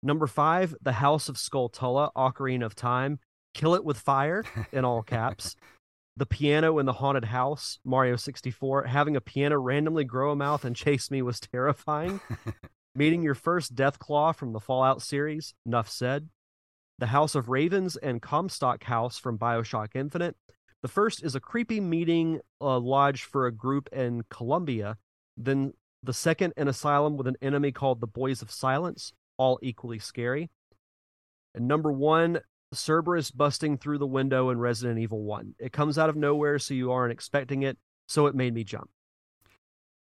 Number 0.01 0.27
five, 0.27 0.75
The 0.81 0.93
House 0.93 1.29
of 1.29 1.35
Skulltula, 1.35 2.11
Ocarina 2.15 2.65
of 2.65 2.75
Time. 2.75 3.19
Kill 3.55 3.73
it 3.73 3.85
with 3.85 3.97
fire, 3.97 4.43
in 4.73 4.83
all 4.83 5.01
caps. 5.01 5.55
the 6.17 6.25
piano 6.25 6.77
in 6.77 6.85
the 6.85 6.93
haunted 6.93 7.23
house, 7.23 7.79
Mario 7.85 8.17
64. 8.17 8.83
Having 8.83 9.15
a 9.15 9.21
piano 9.21 9.57
randomly 9.57 10.03
grow 10.03 10.31
a 10.31 10.35
mouth 10.35 10.65
and 10.65 10.75
chase 10.75 11.09
me 11.09 11.21
was 11.21 11.39
terrifying. 11.39 12.19
Meeting 12.95 13.23
your 13.23 13.33
first 13.33 13.73
Death 13.73 13.97
Claw 13.97 14.33
from 14.33 14.51
the 14.51 14.59
Fallout 14.59 15.01
series, 15.01 15.53
Nuff 15.65 15.89
said. 15.89 16.27
The 16.99 17.07
House 17.07 17.33
of 17.33 17.47
Ravens 17.47 17.95
and 17.95 18.21
Comstock 18.21 18.83
House 18.83 19.17
from 19.17 19.37
Bioshock 19.37 19.95
Infinite. 19.95 20.35
The 20.81 20.87
first 20.89 21.23
is 21.23 21.33
a 21.33 21.39
creepy 21.39 21.79
meeting 21.79 22.41
uh, 22.59 22.77
lodge 22.79 23.23
for 23.23 23.47
a 23.47 23.51
group 23.53 23.87
in 23.93 24.23
Columbia. 24.29 24.97
Then 25.37 25.73
the 26.03 26.13
second, 26.13 26.53
an 26.57 26.67
asylum 26.67 27.15
with 27.15 27.27
an 27.27 27.37
enemy 27.41 27.71
called 27.71 28.01
the 28.01 28.07
Boys 28.07 28.41
of 28.41 28.51
Silence, 28.51 29.13
all 29.37 29.59
equally 29.61 29.99
scary. 29.99 30.49
And 31.53 31.67
number 31.67 31.91
one, 31.91 32.41
Cerberus 32.75 33.31
busting 33.31 33.77
through 33.77 33.97
the 33.97 34.07
window 34.07 34.49
in 34.49 34.59
Resident 34.59 34.99
Evil 34.99 35.23
1. 35.23 35.55
It 35.59 35.71
comes 35.71 35.97
out 35.97 36.09
of 36.09 36.15
nowhere, 36.15 36.59
so 36.59 36.73
you 36.73 36.91
aren't 36.91 37.11
expecting 37.11 37.63
it, 37.63 37.77
so 38.07 38.27
it 38.27 38.35
made 38.35 38.53
me 38.53 38.63
jump. 38.63 38.89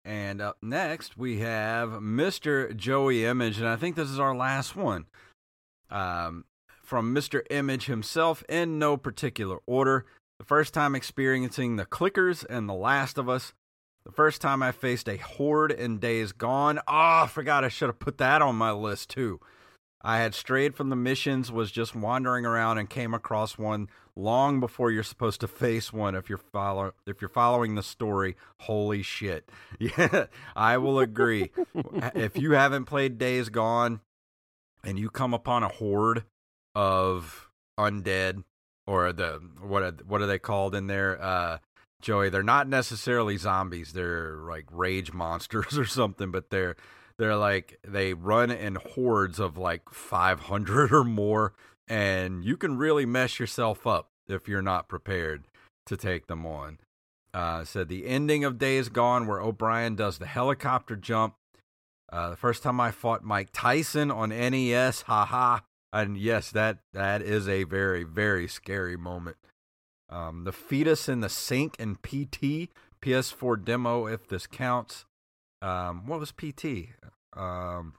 And 0.04 0.40
up 0.40 0.58
next, 0.62 1.16
we 1.16 1.38
have 1.40 1.90
Mr. 1.90 2.74
Joey 2.76 3.24
Image, 3.24 3.58
and 3.58 3.68
I 3.68 3.76
think 3.76 3.94
this 3.94 4.10
is 4.10 4.18
our 4.18 4.34
last 4.34 4.74
one. 4.74 5.06
Um, 5.90 6.44
from 6.82 7.14
Mr. 7.14 7.42
Image 7.50 7.86
himself, 7.86 8.42
in 8.48 8.78
no 8.78 8.96
particular 8.96 9.58
order. 9.66 10.04
The 10.38 10.44
first 10.44 10.74
time 10.74 10.94
experiencing 10.94 11.76
the 11.76 11.86
clickers 11.86 12.44
and 12.50 12.68
The 12.68 12.74
Last 12.74 13.16
of 13.16 13.28
Us. 13.28 13.52
The 14.04 14.10
first 14.10 14.40
time 14.40 14.62
I 14.62 14.72
faced 14.72 15.08
a 15.08 15.16
horde 15.16 15.70
in 15.70 15.98
Days 15.98 16.32
Gone. 16.32 16.80
Oh, 16.80 17.22
I 17.22 17.28
forgot 17.30 17.62
I 17.62 17.68
should 17.68 17.88
have 17.88 18.00
put 18.00 18.18
that 18.18 18.42
on 18.42 18.56
my 18.56 18.72
list 18.72 19.10
too. 19.10 19.38
I 20.04 20.18
had 20.18 20.34
strayed 20.34 20.74
from 20.74 20.90
the 20.90 20.96
missions, 20.96 21.52
was 21.52 21.70
just 21.70 21.94
wandering 21.94 22.44
around, 22.44 22.78
and 22.78 22.90
came 22.90 23.14
across 23.14 23.56
one 23.56 23.88
long 24.16 24.60
before 24.60 24.90
you're 24.90 25.02
supposed 25.02 25.40
to 25.40 25.48
face 25.48 25.92
one. 25.92 26.14
If 26.14 26.28
you're 26.28 26.38
follow 26.38 26.92
if 27.06 27.20
you're 27.20 27.28
following 27.28 27.74
the 27.74 27.82
story, 27.82 28.36
holy 28.60 29.02
shit! 29.02 29.48
Yeah, 29.78 30.26
I 30.54 30.78
will 30.78 30.98
agree. 30.98 31.50
if 32.14 32.36
you 32.36 32.52
haven't 32.52 32.84
played 32.84 33.18
Days 33.18 33.48
Gone, 33.48 34.00
and 34.84 34.98
you 34.98 35.10
come 35.10 35.34
upon 35.34 35.62
a 35.62 35.68
horde 35.68 36.24
of 36.74 37.50
undead 37.78 38.44
or 38.86 39.12
the 39.12 39.40
what 39.60 39.82
are, 39.82 39.94
what 40.06 40.20
are 40.20 40.26
they 40.26 40.38
called 40.38 40.74
in 40.74 40.86
there? 40.86 41.20
Uh, 41.22 41.58
Joey, 42.00 42.30
they're 42.30 42.42
not 42.42 42.68
necessarily 42.68 43.36
zombies. 43.36 43.92
They're 43.92 44.36
like 44.48 44.66
rage 44.70 45.12
monsters 45.12 45.78
or 45.78 45.86
something, 45.86 46.30
but 46.30 46.50
they're 46.50 46.76
they're 47.22 47.36
like 47.36 47.78
they 47.86 48.14
run 48.14 48.50
in 48.50 48.74
hordes 48.74 49.38
of 49.38 49.56
like 49.56 49.88
500 49.90 50.92
or 50.92 51.04
more 51.04 51.54
and 51.86 52.44
you 52.44 52.56
can 52.56 52.76
really 52.76 53.06
mess 53.06 53.38
yourself 53.38 53.86
up 53.86 54.08
if 54.26 54.48
you're 54.48 54.60
not 54.60 54.88
prepared 54.88 55.44
to 55.86 55.96
take 55.96 56.26
them 56.26 56.44
on. 56.44 56.78
Uh 57.32 57.64
said 57.64 57.88
the 57.88 58.06
ending 58.06 58.42
of 58.44 58.58
days 58.58 58.88
gone 58.88 59.28
where 59.28 59.40
o'brien 59.40 59.94
does 59.94 60.18
the 60.18 60.26
helicopter 60.26 60.96
jump. 60.96 61.34
Uh 62.10 62.30
the 62.30 62.36
first 62.36 62.64
time 62.64 62.80
i 62.80 62.90
fought 62.90 63.22
mike 63.22 63.50
tyson 63.52 64.10
on 64.10 64.30
nes 64.30 65.02
haha 65.02 65.60
and 65.92 66.16
yes 66.16 66.50
that 66.50 66.78
that 66.92 67.22
is 67.22 67.48
a 67.48 67.62
very 67.62 68.02
very 68.02 68.48
scary 68.48 68.96
moment. 68.96 69.36
Um 70.10 70.42
the 70.42 70.50
fetus 70.52 71.08
in 71.08 71.20
the 71.20 71.28
sink 71.28 71.76
in 71.78 71.94
pt 71.94 72.68
ps4 73.00 73.64
demo 73.64 74.06
if 74.06 74.26
this 74.26 74.48
counts. 74.48 75.04
Um 75.60 76.08
what 76.08 76.18
was 76.18 76.32
pt 76.32 76.88
um 77.36 77.94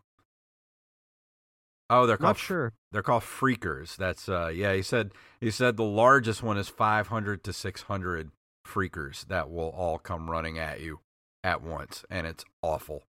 oh 1.89 2.05
they're 2.05 2.17
called 2.17 2.29
Not 2.29 2.37
sure. 2.37 2.73
they're 2.91 3.01
called 3.03 3.23
freakers. 3.23 3.95
That's 3.95 4.29
uh 4.29 4.47
yeah 4.53 4.73
he 4.73 4.81
said 4.81 5.11
he 5.39 5.51
said 5.51 5.77
the 5.77 5.83
largest 5.83 6.43
one 6.43 6.57
is 6.57 6.69
500 6.69 7.43
to 7.43 7.53
600 7.53 8.31
freakers 8.65 9.25
that 9.27 9.49
will 9.49 9.69
all 9.69 9.97
come 9.97 10.29
running 10.29 10.57
at 10.57 10.81
you 10.81 10.99
at 11.43 11.61
once 11.61 12.05
and 12.09 12.25
it's 12.27 12.45
awful. 12.61 13.03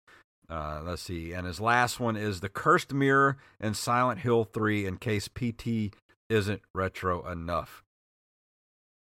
Uh 0.48 0.80
let's 0.84 1.02
see 1.02 1.32
and 1.32 1.46
his 1.46 1.60
last 1.60 2.00
one 2.00 2.16
is 2.16 2.40
the 2.40 2.48
cursed 2.48 2.92
mirror 2.92 3.36
and 3.60 3.76
silent 3.76 4.20
hill 4.20 4.44
3 4.44 4.86
in 4.86 4.96
case 4.98 5.28
pt 5.28 5.94
isn't 6.28 6.62
retro 6.74 7.26
enough 7.28 7.82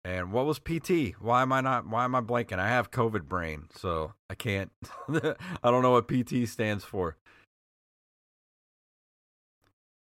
and 0.04 0.32
what 0.32 0.46
was 0.46 0.58
PT? 0.58 1.14
Why 1.20 1.42
am 1.42 1.52
I 1.52 1.60
not? 1.60 1.86
Why 1.86 2.04
am 2.04 2.14
I 2.14 2.20
blanking? 2.20 2.58
I 2.58 2.68
have 2.68 2.90
COVID 2.90 3.24
brain, 3.24 3.66
so 3.74 4.14
I 4.28 4.34
can't. 4.34 4.70
I 5.08 5.70
don't 5.70 5.82
know 5.82 5.92
what 5.92 6.08
PT 6.08 6.48
stands 6.48 6.84
for. 6.84 7.16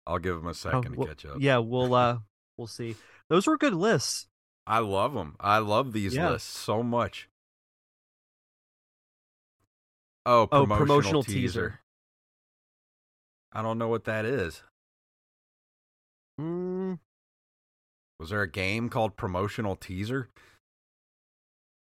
I'll 0.06 0.18
give 0.18 0.36
him 0.36 0.46
a 0.46 0.50
Oh, 0.50 0.52
second 0.52 0.96
well, 0.96 1.06
to 1.06 1.14
catch 1.14 1.24
up. 1.24 1.40
Yeah, 1.40 1.58
we'll 1.58 1.94
uh 1.94 2.18
we'll 2.56 2.66
see. 2.66 2.96
Those 3.28 3.46
were 3.46 3.56
good 3.56 3.74
lists. 3.74 4.26
I 4.66 4.78
love 4.78 5.14
them. 5.14 5.36
I 5.40 5.58
love 5.58 5.92
these 5.92 6.14
Yeah. 6.14 6.30
lists 6.32 6.58
so 6.58 6.82
much. 6.82 7.28
Oh, 10.26 10.42
Oh, 10.50 10.66
promotional, 10.66 10.86
promotional 10.86 11.22
teaser. 11.22 11.40
teaser. 11.42 11.80
I 13.52 13.62
don't 13.62 13.78
know 13.78 13.88
what 13.88 14.04
that 14.04 14.24
is. 14.24 14.62
Mm, 16.40 16.63
Was 18.24 18.30
there 18.30 18.40
a 18.40 18.50
game 18.50 18.88
called 18.88 19.18
Promotional 19.18 19.76
Teaser? 19.76 20.30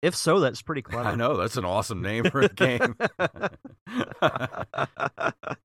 if 0.02 0.14
so, 0.14 0.40
that's 0.40 0.60
pretty 0.60 0.82
clever. 0.82 1.08
I 1.08 1.14
know 1.14 1.38
that's 1.38 1.56
an 1.56 1.64
awesome 1.64 2.02
name 2.02 2.24
for 2.24 2.42
a 2.42 2.50
game. 2.50 2.96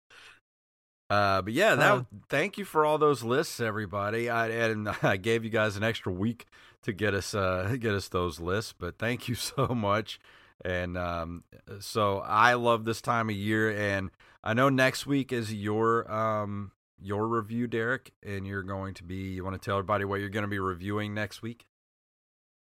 Uh, 1.10 1.42
but 1.42 1.52
yeah, 1.52 1.74
that. 1.74 1.92
Uh, 1.92 2.02
thank 2.30 2.56
you 2.56 2.64
for 2.64 2.86
all 2.86 2.96
those 2.96 3.22
lists, 3.22 3.60
everybody. 3.60 4.30
I 4.30 4.48
and 4.48 4.88
I 5.02 5.18
gave 5.18 5.44
you 5.44 5.50
guys 5.50 5.76
an 5.76 5.84
extra 5.84 6.10
week 6.10 6.46
to 6.82 6.94
get 6.94 7.12
us 7.12 7.34
uh 7.34 7.76
get 7.78 7.94
us 7.94 8.08
those 8.08 8.40
lists, 8.40 8.74
but 8.76 8.98
thank 8.98 9.28
you 9.28 9.34
so 9.34 9.68
much. 9.68 10.18
And 10.64 10.96
um, 10.96 11.44
so 11.78 12.20
I 12.20 12.54
love 12.54 12.86
this 12.86 13.02
time 13.02 13.28
of 13.28 13.36
year, 13.36 13.70
and 13.70 14.10
I 14.42 14.54
know 14.54 14.70
next 14.70 15.06
week 15.06 15.30
is 15.30 15.52
your 15.52 16.10
um 16.10 16.72
your 17.00 17.26
review, 17.28 17.66
Derek, 17.66 18.12
and 18.22 18.46
you're 18.46 18.62
going 18.62 18.94
to 18.94 19.04
be. 19.04 19.32
You 19.32 19.44
want 19.44 19.60
to 19.60 19.64
tell 19.64 19.76
everybody 19.76 20.04
what 20.04 20.20
you're 20.20 20.28
going 20.28 20.44
to 20.44 20.48
be 20.48 20.58
reviewing 20.58 21.14
next 21.14 21.42
week? 21.42 21.66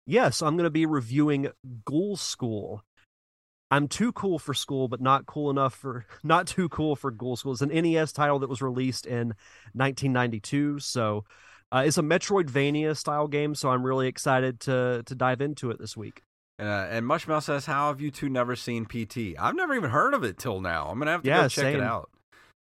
yes, 0.07 0.43
I'm 0.43 0.57
going 0.57 0.65
to 0.65 0.71
be 0.71 0.87
reviewing 0.87 1.49
Ghoul 1.85 2.17
School. 2.17 2.83
I'm 3.71 3.87
too 3.87 4.11
cool 4.13 4.41
for 4.41 4.53
school, 4.53 4.89
but 4.89 5.01
not 5.01 5.27
cool 5.27 5.51
enough 5.51 5.75
for 5.75 6.05
not 6.25 6.47
too 6.47 6.69
cool 6.69 6.97
for 6.97 7.11
Ghoul 7.11 7.37
School. 7.37 7.53
It's 7.53 7.61
an 7.61 7.69
NES 7.69 8.13
title 8.13 8.41
that 8.41 8.51
was 8.51 8.61
released 8.61 9.07
in 9.07 9.29
1992, 9.75 10.81
so 10.81 11.25
uh, 11.73 11.85
it's 11.87 11.99
a 11.99 12.03
Metroidvania 12.03 12.97
style 12.97 13.29
game. 13.29 13.55
So 13.55 13.71
I'm 13.71 13.85
really 13.85 14.09
excited 14.09 14.59
to 14.61 15.03
to 15.07 15.15
dive 15.15 15.41
into 15.41 15.71
it 15.71 15.79
this 15.79 15.97
week. 15.97 16.23
Uh, 16.59 16.89
and 16.91 17.07
Mushmouth 17.07 17.45
says, 17.45 17.67
"How 17.67 17.89
have 17.89 18.01
you 18.01 18.11
two 18.11 18.29
never 18.29 18.57
seen 18.57 18.87
PT? 18.87 19.39
I've 19.39 19.55
never 19.55 19.75
even 19.75 19.91
heard 19.91 20.15
of 20.15 20.25
it 20.25 20.37
till 20.37 20.61
now. 20.61 20.89
I'm 20.89 20.99
gonna 20.99 21.13
have 21.13 21.23
to 21.23 21.29
Yeah, 21.29 21.43
go 21.43 21.49
check 21.49 21.75
it 21.75 21.81
out 21.81 22.11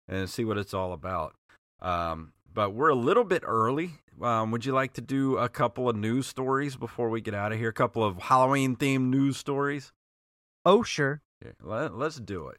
and 0.09 0.29
see 0.29 0.45
what 0.45 0.59
it's 0.59 0.75
all 0.75 0.93
about." 0.93 1.35
Um, 1.81 2.33
but 2.53 2.75
we're 2.75 2.89
a 2.89 2.95
little 2.95 3.25
bit 3.25 3.43
early. 3.45 3.93
Um, 4.21 4.51
would 4.51 4.65
you 4.65 4.73
like 4.73 4.95
to 4.95 5.03
do 5.03 5.37
a 5.37 5.49
couple 5.49 5.89
of 5.89 5.97
news 5.97 6.27
stories 6.27 6.77
before 6.77 7.11
we 7.11 7.21
get 7.21 7.35
out 7.35 7.53
of 7.53 7.59
here? 7.59 7.69
A 7.69 7.73
couple 7.73 8.03
of 8.03 8.17
Halloween 8.17 8.77
themed 8.77 9.09
news 9.09 9.37
stories. 9.37 9.93
Oh, 10.65 10.83
sure. 10.83 11.23
Yeah, 11.45 11.53
let, 11.63 11.95
let's 11.95 12.17
do 12.17 12.49
it. 12.49 12.59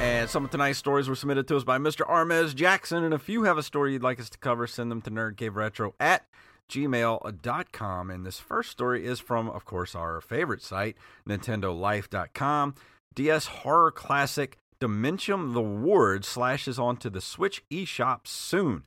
And 0.00 0.30
some 0.30 0.44
of 0.44 0.50
tonight's 0.50 0.78
stories 0.78 1.08
were 1.08 1.14
submitted 1.16 1.48
to 1.48 1.56
us 1.56 1.64
by 1.64 1.78
Mr. 1.78 2.08
Armez 2.08 2.54
Jackson. 2.54 3.04
And 3.04 3.12
if 3.12 3.28
you 3.28 3.42
have 3.42 3.58
a 3.58 3.62
story 3.62 3.92
you'd 3.92 4.02
like 4.02 4.20
us 4.20 4.30
to 4.30 4.38
cover, 4.38 4.66
send 4.66 4.90
them 4.90 5.02
to 5.02 5.10
nerdcaveretro 5.10 5.92
at 5.98 6.26
gmail.com. 6.70 8.10
And 8.10 8.26
this 8.26 8.40
first 8.40 8.70
story 8.70 9.06
is 9.06 9.20
from, 9.20 9.48
of 9.48 9.64
course, 9.64 9.94
our 9.94 10.20
favorite 10.20 10.62
site, 10.62 10.96
nintendolife.com. 11.28 12.74
DS 13.14 13.46
horror 13.46 13.90
classic 13.90 14.58
Dementium 14.80 15.54
the 15.54 15.62
Ward 15.62 16.24
slashes 16.24 16.78
onto 16.78 17.08
the 17.08 17.20
Switch 17.20 17.62
eShop 17.70 18.26
soon. 18.26 18.82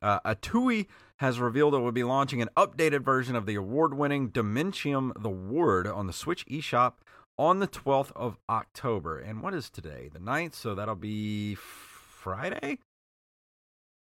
Uh, 0.00 0.20
Atooi 0.20 0.86
has 1.16 1.38
revealed 1.38 1.74
it 1.74 1.78
will 1.78 1.92
be 1.92 2.04
launching 2.04 2.42
an 2.42 2.48
updated 2.56 3.02
version 3.02 3.36
of 3.36 3.46
the 3.46 3.54
award 3.54 3.94
winning 3.94 4.30
Dementium 4.30 5.12
the 5.20 5.30
Ward 5.30 5.86
on 5.86 6.06
the 6.06 6.12
Switch 6.12 6.46
eShop 6.46 6.94
on 7.38 7.58
the 7.58 7.68
12th 7.68 8.12
of 8.14 8.38
October. 8.48 9.18
And 9.18 9.42
what 9.42 9.54
is 9.54 9.70
today? 9.70 10.08
The 10.12 10.18
9th, 10.18 10.54
so 10.54 10.74
that'll 10.74 10.94
be 10.94 11.56
Friday? 11.56 12.78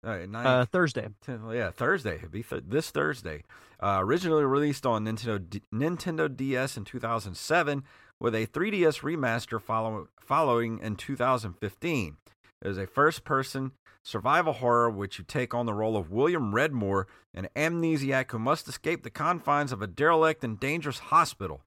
Uh, 0.05 0.26
9th, 0.26 0.46
Uh, 0.46 0.64
Thursday. 0.66 1.09
10th, 1.26 1.55
yeah, 1.55 1.70
Thursday. 1.70 2.16
It'd 2.16 2.30
be 2.30 2.42
th- 2.42 2.64
this 2.66 2.90
Thursday. 2.90 3.42
Uh, 3.80 3.98
originally 4.00 4.44
released 4.44 4.84
on 4.86 5.05
Nintendo 5.05 5.38
D- 5.48 5.62
Nintendo 5.72 6.34
DS 6.34 6.76
in 6.76 6.84
2007, 6.84 7.84
with 8.20 8.34
a 8.34 8.46
3DS 8.46 9.00
remaster 9.00 9.61
follow- 9.61 10.09
following 10.20 10.78
in 10.78 10.96
2015. 10.96 12.16
It 12.62 12.68
is 12.68 12.78
a 12.78 12.86
first-person 12.86 13.72
survival 14.02 14.55
horror 14.55 14.90
which 14.90 15.18
you 15.18 15.24
take 15.24 15.55
on 15.55 15.66
the 15.66 15.72
role 15.74 15.96
of 15.96 16.11
William 16.11 16.52
Redmoor, 16.52 17.05
an 17.32 17.48
amnesiac 17.57 18.30
who 18.30 18.38
must 18.38 18.68
escape 18.68 19.02
the 19.02 19.11
confines 19.11 19.72
of 19.72 19.80
a 19.82 19.86
derelict 19.86 20.44
and 20.44 20.61
dangerous 20.61 20.98
hospital. 20.98 21.62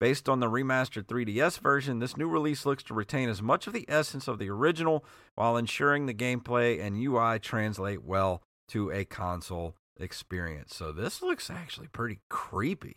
Based 0.00 0.30
on 0.30 0.40
the 0.40 0.46
remastered 0.46 1.04
3DS 1.04 1.58
version, 1.60 1.98
this 1.98 2.16
new 2.16 2.26
release 2.26 2.64
looks 2.64 2.82
to 2.84 2.94
retain 2.94 3.28
as 3.28 3.42
much 3.42 3.66
of 3.66 3.74
the 3.74 3.84
essence 3.86 4.26
of 4.28 4.38
the 4.38 4.48
original 4.48 5.04
while 5.34 5.58
ensuring 5.58 6.06
the 6.06 6.14
gameplay 6.14 6.80
and 6.80 6.96
UI 6.96 7.38
translate 7.38 8.02
well 8.02 8.42
to 8.68 8.90
a 8.90 9.04
console 9.04 9.76
experience. 9.98 10.74
So 10.74 10.90
this 10.90 11.20
looks 11.20 11.50
actually 11.50 11.88
pretty 11.88 12.20
creepy. 12.30 12.96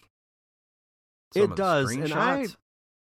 Some 1.34 1.52
It 1.52 1.56
does, 1.58 1.92
and 1.92 2.14
I- 2.14 2.48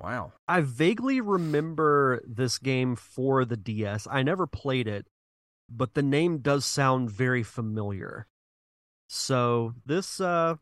wow. 0.00 0.32
I 0.48 0.62
vaguely 0.62 1.20
remember 1.20 2.22
this 2.26 2.58
game 2.58 2.96
for 2.96 3.44
the 3.44 3.58
DS. 3.58 4.08
I 4.10 4.22
never 4.22 4.46
played 4.46 4.88
it, 4.88 5.06
but 5.68 5.92
the 5.92 6.02
name 6.02 6.38
does 6.38 6.64
sound 6.64 7.10
very 7.10 7.42
familiar. 7.42 8.26
So 9.08 9.74
this 9.84 10.18
uh 10.18 10.56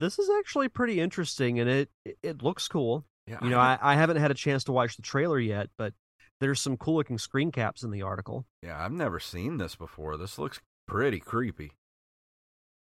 this 0.00 0.18
is 0.18 0.28
actually 0.38 0.68
pretty 0.68 1.00
interesting 1.00 1.58
and 1.60 1.68
it 1.68 1.90
it- 2.22 2.42
looks 2.42 2.68
cool. 2.68 3.04
Yeah, 3.26 3.38
You 3.42 3.50
know, 3.50 3.58
I, 3.60 3.78
I 3.82 3.94
haven't 3.94 4.16
had 4.16 4.30
a 4.30 4.34
chance 4.34 4.64
to 4.64 4.72
watch 4.72 4.96
the 4.96 5.02
trailer 5.02 5.38
yet, 5.38 5.68
but 5.76 5.92
there's 6.40 6.60
some 6.60 6.76
cool 6.78 6.94
looking 6.96 7.18
screen 7.18 7.52
caps 7.52 7.82
in 7.82 7.90
the 7.90 8.00
article. 8.02 8.46
yeah, 8.62 8.82
I've 8.82 8.92
never 8.92 9.20
seen 9.20 9.58
this 9.58 9.76
before. 9.76 10.16
This 10.16 10.38
looks 10.38 10.60
pretty 10.86 11.20
creepy. 11.20 11.72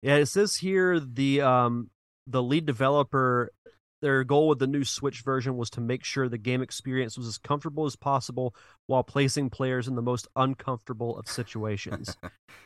Yeah, 0.02 0.16
it 0.16 0.26
says 0.26 0.56
here 0.56 1.00
the 1.00 1.40
um 1.40 1.90
the 2.26 2.42
lead 2.42 2.66
developer 2.66 3.50
their 4.02 4.22
goal 4.22 4.48
with 4.48 4.58
the 4.58 4.66
new 4.66 4.84
Switch 4.84 5.22
version 5.22 5.56
was 5.56 5.70
to 5.70 5.80
make 5.80 6.04
sure 6.04 6.28
the 6.28 6.36
game 6.36 6.60
experience 6.60 7.16
was 7.16 7.26
as 7.26 7.38
comfortable 7.38 7.86
as 7.86 7.96
possible 7.96 8.54
while 8.86 9.02
placing 9.02 9.48
players 9.48 9.88
in 9.88 9.94
the 9.94 10.02
most 10.02 10.28
uncomfortable 10.36 11.16
of 11.18 11.26
situations. 11.40 12.18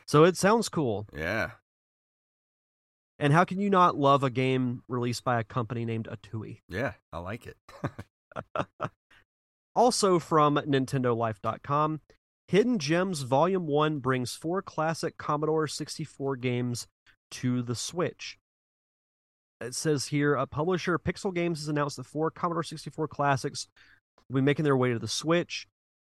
so 0.07 0.25
it 0.25 0.37
sounds 0.37 0.69
cool. 0.69 1.07
Yeah. 1.17 1.51
And 3.19 3.33
how 3.33 3.45
can 3.45 3.59
you 3.59 3.69
not 3.69 3.97
love 3.97 4.23
a 4.23 4.31
game 4.31 4.83
released 4.89 5.25
by 5.25 5.41
a 5.41 5.45
company 5.45 5.85
named 5.85 6.09
Atooi? 6.11 6.61
Yeah, 6.69 6.93
I 7.13 7.19
like 7.19 7.47
it. 7.47 7.57
Also 9.79 10.19
from 10.19 10.57
NintendoLife.com, 10.57 12.01
Hidden 12.49 12.81
Gems 12.81 13.23
Volume 13.23 13.69
1 13.69 14.01
brings 14.01 14.35
four 14.35 14.61
classic 14.61 15.17
Commodore 15.17 15.69
64 15.69 16.35
games 16.35 16.89
to 17.31 17.63
the 17.63 17.77
Switch. 17.77 18.39
It 19.61 19.77
says 19.77 20.07
here, 20.07 20.35
a 20.35 20.49
publisher, 20.49 20.99
Pixel 20.99 21.33
Games, 21.33 21.61
has 21.61 21.69
announced 21.69 21.97
that 21.97 22.07
four 22.07 22.29
Commodore 22.33 22.65
64 22.65 23.07
classics 23.07 23.69
will 24.29 24.41
be 24.41 24.45
making 24.45 24.65
their 24.65 24.77
way 24.77 24.93
to 24.93 24.99
the 24.99 25.07
Switch. 25.07 25.69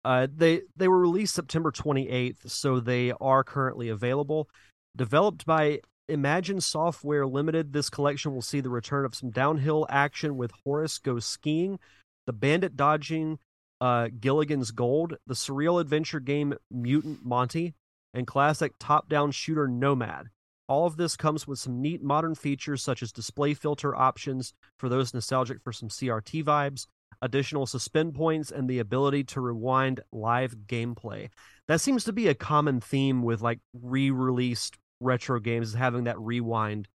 Uh, 0.05 0.27
they 0.33 0.61
they 0.77 0.87
were 0.87 0.99
released 0.99 1.35
September 1.35 1.69
28th, 1.69 2.49
so 2.49 2.79
they 2.79 3.11
are 3.19 3.43
currently 3.43 3.89
available. 3.89 4.47
Developed 4.95 5.45
by 5.45 5.81
Imagine 6.09 6.59
Software 6.59 7.27
Limited, 7.27 7.71
this 7.71 7.89
collection 7.89 8.33
will 8.33 8.41
see 8.41 8.61
the 8.61 8.69
return 8.69 9.05
of 9.05 9.15
some 9.15 9.29
downhill 9.29 9.85
action 9.89 10.37
with 10.37 10.51
Horace 10.63 10.97
Goes 10.97 11.25
Skiing, 11.25 11.79
the 12.25 12.33
bandit 12.33 12.75
dodging 12.75 13.39
uh, 13.79 14.09
Gilligan's 14.19 14.71
Gold, 14.71 15.17
the 15.27 15.35
surreal 15.35 15.79
adventure 15.79 16.19
game 16.19 16.55
Mutant 16.71 17.23
Monty, 17.23 17.75
and 18.13 18.27
classic 18.27 18.73
top 18.79 19.07
down 19.07 19.31
shooter 19.31 19.67
Nomad. 19.67 20.29
All 20.67 20.85
of 20.85 20.97
this 20.97 21.15
comes 21.15 21.47
with 21.47 21.59
some 21.59 21.81
neat 21.81 22.03
modern 22.03 22.35
features 22.35 22.83
such 22.83 23.01
as 23.01 23.11
display 23.11 23.53
filter 23.53 23.95
options 23.95 24.53
for 24.77 24.89
those 24.89 25.13
nostalgic 25.13 25.61
for 25.63 25.71
some 25.71 25.89
CRT 25.89 26.43
vibes, 26.43 26.87
additional 27.21 27.65
suspend 27.65 28.13
points, 28.13 28.51
and 28.51 28.69
the 28.69 28.79
ability 28.79 29.23
to 29.25 29.41
rewind 29.41 30.01
live 30.11 30.55
gameplay. 30.67 31.29
That 31.67 31.81
seems 31.81 32.03
to 32.03 32.13
be 32.13 32.27
a 32.27 32.35
common 32.35 32.81
theme 32.81 33.23
with 33.23 33.41
like 33.41 33.59
re 33.73 34.11
released 34.11 34.77
retro 34.99 35.39
games, 35.39 35.69
is 35.69 35.73
having 35.75 36.03
that 36.05 36.19
rewind 36.19 36.87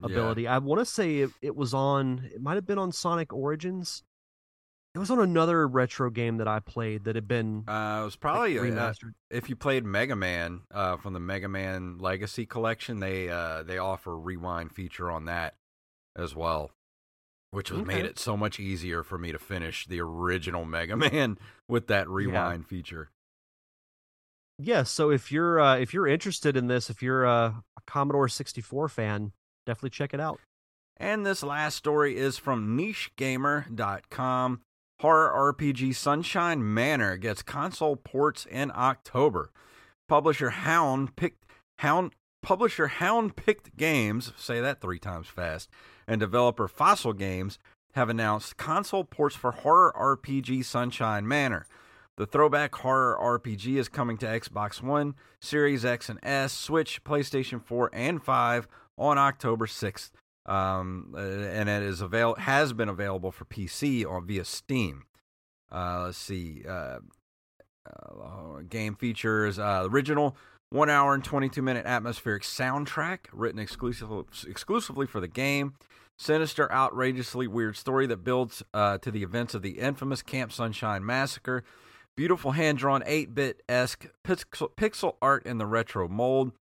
Yeah. 0.00 0.06
ability. 0.06 0.46
I 0.48 0.58
want 0.58 0.80
to 0.80 0.84
say 0.84 1.18
it, 1.18 1.30
it 1.40 1.54
was 1.56 1.72
on, 1.74 2.28
it 2.32 2.40
might 2.40 2.54
have 2.54 2.66
been 2.66 2.78
on 2.78 2.92
Sonic 2.92 3.32
Origins. 3.32 4.02
It 4.94 4.98
was 4.98 5.10
on 5.10 5.20
another 5.20 5.66
retro 5.66 6.10
game 6.10 6.36
that 6.36 6.46
I 6.48 6.60
played 6.60 7.04
that 7.04 7.14
had 7.14 7.26
been 7.26 7.64
Uh, 7.66 8.00
it 8.02 8.04
was 8.04 8.14
like, 8.14 8.20
probably 8.20 8.58
uh, 8.58 8.62
remastered. 8.62 9.12
if 9.30 9.48
you 9.48 9.56
played 9.56 9.86
Mega 9.86 10.14
Man 10.14 10.62
uh, 10.70 10.98
from 10.98 11.14
the 11.14 11.20
Mega 11.20 11.48
Man 11.48 11.96
Legacy 11.98 12.44
Collection, 12.44 13.00
they 13.00 13.30
uh, 13.30 13.62
they 13.62 13.78
offer 13.78 14.12
a 14.12 14.16
rewind 14.16 14.72
feature 14.74 15.10
on 15.10 15.24
that 15.26 15.54
as 16.14 16.36
well, 16.36 16.72
which 17.52 17.70
was 17.70 17.86
made 17.86 18.04
it 18.04 18.18
so 18.18 18.36
much 18.36 18.60
easier 18.60 19.02
for 19.02 19.16
me 19.16 19.32
to 19.32 19.38
finish 19.38 19.86
the 19.86 19.98
original 20.00 20.66
Mega 20.66 20.94
Man 21.10 21.38
with 21.68 21.86
that 21.86 22.06
rewind 22.10 22.66
feature. 22.66 23.10
Yeah 24.58 24.82
so 24.82 25.10
if 25.10 25.32
you're 25.32 25.58
uh, 25.60 25.76
if 25.76 25.92
you're 25.94 26.06
interested 26.06 26.56
in 26.56 26.66
this 26.66 26.90
if 26.90 27.02
you're 27.02 27.26
uh, 27.26 27.48
a 27.76 27.80
commodore 27.86 28.28
64 28.28 28.88
fan 28.88 29.32
definitely 29.66 29.90
check 29.90 30.12
it 30.14 30.20
out 30.20 30.40
And 30.98 31.26
this 31.26 31.42
last 31.42 31.76
story 31.76 32.16
is 32.16 32.38
from 32.38 32.76
NicheGamer.com. 32.78 34.60
Horror 35.00 35.54
RPG 35.54 35.96
Sunshine 35.96 36.74
Manor 36.74 37.16
gets 37.16 37.42
console 37.42 37.96
ports 37.96 38.46
in 38.46 38.70
October. 38.72 39.50
Publisher 40.08 40.50
Hound 40.50 41.16
picked 41.16 41.44
Hound 41.78 42.12
publisher 42.40 42.86
Hound 42.86 43.34
picked 43.34 43.76
Games, 43.76 44.32
say 44.36 44.60
that 44.60 44.80
three 44.80 44.98
times 45.00 45.26
fast, 45.26 45.68
and 46.06 46.20
developer 46.20 46.68
Fossil 46.68 47.12
Games 47.14 47.58
have 47.94 48.08
announced 48.08 48.56
console 48.56 49.04
ports 49.04 49.34
for 49.34 49.50
horror 49.50 49.92
RPG 49.98 50.64
Sunshine 50.64 51.26
Manor. 51.26 51.66
The 52.22 52.26
throwback 52.26 52.72
horror 52.76 53.18
RPG 53.20 53.78
is 53.78 53.88
coming 53.88 54.16
to 54.18 54.26
Xbox 54.26 54.80
One, 54.80 55.16
Series 55.40 55.84
X 55.84 56.08
and 56.08 56.20
S, 56.22 56.52
Switch, 56.52 57.02
PlayStation 57.02 57.60
4, 57.60 57.90
and 57.92 58.22
5 58.22 58.68
on 58.96 59.18
October 59.18 59.66
6th. 59.66 60.12
Um, 60.46 61.16
uh, 61.16 61.18
and 61.18 61.68
it 61.68 61.82
is 61.82 62.00
avail- 62.00 62.36
has 62.36 62.74
been 62.74 62.88
available 62.88 63.32
for 63.32 63.44
PC 63.44 64.06
on 64.08 64.24
via 64.24 64.44
Steam. 64.44 65.02
Uh, 65.72 66.04
let's 66.04 66.16
see. 66.16 66.62
Uh, 66.64 67.00
uh, 67.92 68.60
game 68.68 68.94
features 68.94 69.58
uh, 69.58 69.88
original 69.90 70.36
one 70.70 70.88
hour 70.88 71.14
and 71.14 71.24
22 71.24 71.60
minute 71.60 71.86
atmospheric 71.86 72.44
soundtrack 72.44 73.18
written 73.32 73.58
exclusively 73.58 74.22
exclusively 74.46 75.08
for 75.08 75.18
the 75.18 75.26
game 75.26 75.74
sinister 76.16 76.70
outrageously 76.70 77.48
weird 77.48 77.76
story 77.76 78.06
that 78.06 78.18
builds 78.18 78.62
uh, 78.72 78.96
to 78.98 79.10
the 79.10 79.24
events 79.24 79.54
of 79.54 79.62
the 79.62 79.80
infamous 79.80 80.22
camp 80.22 80.52
sunshine 80.52 81.04
massacre 81.04 81.64
beautiful 82.16 82.52
hand-drawn 82.52 83.02
8-bit-esque 83.02 84.06
pixel, 84.24 84.70
pixel 84.76 85.16
art 85.22 85.46
in 85.46 85.58
the 85.58 85.66
retro 85.66 86.08
mold 86.08 86.52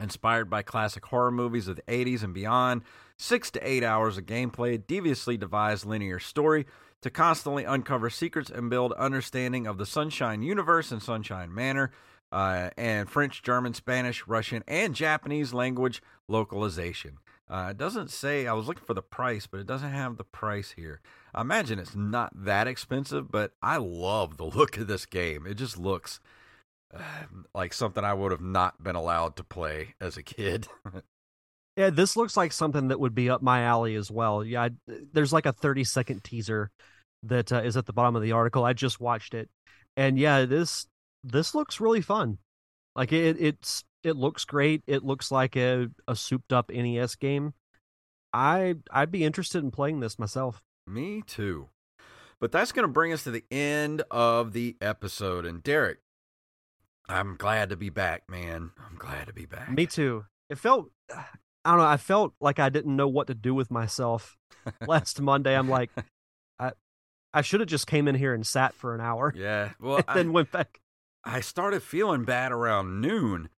inspired 0.00 0.50
by 0.50 0.62
classic 0.62 1.06
horror 1.06 1.30
movies 1.30 1.68
of 1.68 1.76
the 1.76 1.82
80s 1.82 2.22
and 2.22 2.34
beyond 2.34 2.82
six 3.18 3.50
to 3.50 3.68
eight 3.68 3.82
hours 3.82 4.18
of 4.18 4.26
gameplay 4.26 4.84
deviously 4.86 5.36
devised 5.36 5.86
linear 5.86 6.18
story 6.18 6.66
to 7.02 7.10
constantly 7.10 7.64
uncover 7.64 8.10
secrets 8.10 8.50
and 8.50 8.68
build 8.68 8.92
understanding 8.92 9.66
of 9.66 9.78
the 9.78 9.86
Sunshine 9.86 10.42
universe 10.42 10.92
and 10.92 11.02
Sunshine 11.02 11.54
Manor, 11.54 11.90
uh, 12.32 12.70
and 12.76 13.08
French, 13.08 13.42
German, 13.42 13.74
Spanish, 13.74 14.26
Russian, 14.26 14.62
and 14.66 14.94
Japanese 14.94 15.54
language 15.54 16.02
localization. 16.28 17.18
Uh, 17.48 17.68
it 17.70 17.76
doesn't 17.76 18.10
say, 18.10 18.46
I 18.46 18.52
was 18.54 18.66
looking 18.66 18.84
for 18.84 18.94
the 18.94 19.02
price, 19.02 19.46
but 19.46 19.60
it 19.60 19.66
doesn't 19.66 19.92
have 19.92 20.16
the 20.16 20.24
price 20.24 20.72
here. 20.72 21.00
I 21.36 21.42
imagine 21.42 21.78
it's 21.78 21.94
not 21.94 22.32
that 22.34 22.66
expensive, 22.66 23.30
but 23.30 23.52
I 23.62 23.76
love 23.76 24.38
the 24.38 24.44
look 24.44 24.78
of 24.78 24.86
this 24.86 25.04
game. 25.04 25.46
It 25.46 25.54
just 25.54 25.76
looks 25.76 26.18
uh, 26.94 27.00
like 27.54 27.74
something 27.74 28.02
I 28.02 28.14
would 28.14 28.32
have 28.32 28.40
not 28.40 28.82
been 28.82 28.96
allowed 28.96 29.36
to 29.36 29.44
play 29.44 29.94
as 30.00 30.16
a 30.16 30.22
kid. 30.22 30.66
Yeah, 31.78 31.90
this 31.90 32.16
looks 32.16 32.38
like 32.38 32.52
something 32.52 32.88
that 32.88 32.98
would 32.98 33.14
be 33.14 33.28
up 33.28 33.42
my 33.42 33.60
alley 33.60 33.96
as 33.96 34.10
well. 34.10 34.42
Yeah, 34.42 34.62
I, 34.62 34.70
there's 35.12 35.32
like 35.32 35.44
a 35.44 35.52
30 35.52 35.84
second 35.84 36.24
teaser 36.24 36.70
that 37.24 37.52
uh, 37.52 37.60
is 37.62 37.76
at 37.76 37.84
the 37.84 37.92
bottom 37.92 38.16
of 38.16 38.22
the 38.22 38.32
article. 38.32 38.64
I 38.64 38.72
just 38.72 38.98
watched 38.98 39.34
it, 39.34 39.50
and 39.94 40.18
yeah, 40.18 40.46
this 40.46 40.86
this 41.22 41.54
looks 41.54 41.78
really 41.78 42.00
fun. 42.00 42.38
Like 42.94 43.12
it, 43.12 43.36
it's 43.38 43.84
it 44.02 44.16
looks 44.16 44.46
great. 44.46 44.84
It 44.86 45.04
looks 45.04 45.30
like 45.30 45.54
a, 45.54 45.88
a 46.08 46.16
souped 46.16 46.50
up 46.50 46.70
NES 46.70 47.14
game. 47.16 47.52
I 48.32 48.76
I'd 48.90 49.12
be 49.12 49.24
interested 49.24 49.62
in 49.62 49.70
playing 49.70 50.00
this 50.00 50.18
myself. 50.18 50.62
Me 50.86 51.22
too. 51.26 51.68
But 52.40 52.52
that's 52.52 52.72
going 52.72 52.86
to 52.86 52.92
bring 52.92 53.12
us 53.12 53.24
to 53.24 53.30
the 53.30 53.44
end 53.50 54.02
of 54.10 54.52
the 54.52 54.76
episode. 54.80 55.46
And 55.46 55.62
Derek, 55.62 55.98
I'm 57.08 57.36
glad 57.36 57.70
to 57.70 57.76
be 57.76 57.88
back, 57.88 58.28
man. 58.28 58.70
I'm 58.78 58.96
glad 58.96 59.26
to 59.26 59.32
be 59.32 59.46
back. 59.46 59.70
Me 59.70 59.86
too. 59.86 60.26
It 60.50 60.58
felt 60.58 60.90
I 61.64 61.70
don't 61.70 61.78
know, 61.78 61.84
I 61.86 61.96
felt 61.96 62.32
like 62.40 62.60
I 62.60 62.68
didn't 62.68 62.94
know 62.94 63.08
what 63.08 63.26
to 63.26 63.34
do 63.34 63.52
with 63.52 63.72
myself 63.72 64.36
last 64.86 65.20
Monday. 65.20 65.56
I'm 65.56 65.68
like 65.68 65.90
I 66.60 66.72
I 67.32 67.42
should 67.42 67.60
have 67.60 67.68
just 67.68 67.86
came 67.88 68.06
in 68.06 68.14
here 68.14 68.32
and 68.32 68.46
sat 68.46 68.74
for 68.74 68.94
an 68.94 69.00
hour. 69.00 69.32
Yeah. 69.36 69.70
Well, 69.80 69.96
and 69.96 70.04
I, 70.08 70.14
then 70.14 70.32
went 70.32 70.52
back. 70.52 70.80
I 71.24 71.40
started 71.40 71.82
feeling 71.82 72.24
bad 72.24 72.52
around 72.52 73.00
noon. 73.00 73.48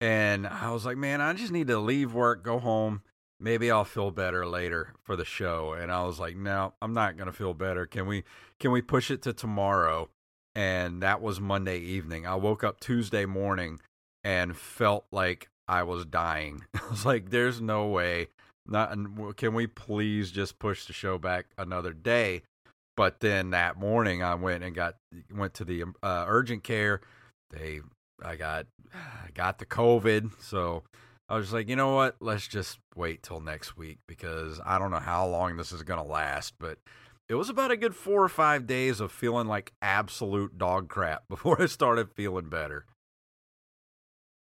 And 0.00 0.46
I 0.46 0.70
was 0.70 0.86
like, 0.86 0.96
man, 0.96 1.20
I 1.20 1.32
just 1.32 1.52
need 1.52 1.66
to 1.66 1.78
leave 1.78 2.14
work, 2.14 2.44
go 2.44 2.58
home. 2.60 3.02
Maybe 3.40 3.70
I'll 3.70 3.84
feel 3.84 4.10
better 4.10 4.46
later 4.46 4.94
for 5.02 5.14
the 5.16 5.24
show. 5.24 5.72
And 5.72 5.92
I 5.92 6.04
was 6.04 6.18
like, 6.18 6.36
no, 6.36 6.74
I'm 6.82 6.92
not 6.92 7.16
gonna 7.16 7.32
feel 7.32 7.54
better. 7.54 7.86
Can 7.86 8.06
we 8.06 8.24
can 8.58 8.72
we 8.72 8.82
push 8.82 9.10
it 9.10 9.22
to 9.22 9.32
tomorrow? 9.32 10.08
And 10.54 11.02
that 11.02 11.22
was 11.22 11.40
Monday 11.40 11.78
evening. 11.78 12.26
I 12.26 12.34
woke 12.34 12.64
up 12.64 12.80
Tuesday 12.80 13.26
morning 13.26 13.80
and 14.24 14.56
felt 14.56 15.06
like 15.12 15.48
I 15.68 15.84
was 15.84 16.04
dying. 16.04 16.64
I 16.74 16.90
was 16.90 17.06
like, 17.06 17.30
there's 17.30 17.60
no 17.60 17.86
way. 17.86 18.28
Not 18.66 18.96
can 19.36 19.54
we 19.54 19.66
please 19.66 20.30
just 20.30 20.58
push 20.58 20.84
the 20.84 20.92
show 20.92 21.16
back 21.16 21.46
another 21.56 21.92
day? 21.92 22.42
But 22.98 23.20
then 23.20 23.50
that 23.50 23.78
morning, 23.78 24.24
I 24.24 24.34
went 24.34 24.64
and 24.64 24.74
got 24.74 24.96
went 25.32 25.54
to 25.54 25.64
the 25.64 25.84
uh, 26.02 26.24
urgent 26.26 26.64
care. 26.64 27.00
They, 27.50 27.80
I 28.24 28.34
got, 28.34 28.66
I 28.92 29.30
got 29.32 29.60
the 29.60 29.66
COVID, 29.66 30.32
so 30.42 30.82
I 31.28 31.36
was 31.36 31.52
like, 31.52 31.68
you 31.68 31.76
know 31.76 31.94
what? 31.94 32.16
Let's 32.20 32.48
just 32.48 32.78
wait 32.96 33.22
till 33.22 33.40
next 33.40 33.76
week 33.76 33.98
because 34.06 34.60
I 34.64 34.78
don't 34.78 34.90
know 34.90 34.98
how 34.98 35.26
long 35.26 35.56
this 35.56 35.72
is 35.72 35.82
gonna 35.82 36.04
last. 36.04 36.54
But 36.58 36.78
it 37.28 37.34
was 37.34 37.50
about 37.50 37.70
a 37.70 37.76
good 37.76 37.94
four 37.94 38.22
or 38.24 38.28
five 38.30 38.66
days 38.66 39.00
of 39.00 39.12
feeling 39.12 39.46
like 39.46 39.72
absolute 39.82 40.56
dog 40.56 40.88
crap 40.88 41.24
before 41.28 41.60
I 41.60 41.66
started 41.66 42.10
feeling 42.12 42.48
better. 42.48 42.86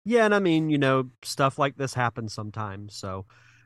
Yeah, 0.04 0.26
and 0.26 0.34
I 0.34 0.38
mean, 0.38 0.68
you 0.68 0.76
know, 0.78 1.10
stuff 1.22 1.58
like 1.58 1.76
this 1.76 1.94
happens 1.94 2.34
sometimes. 2.34 2.94
So, 2.94 3.24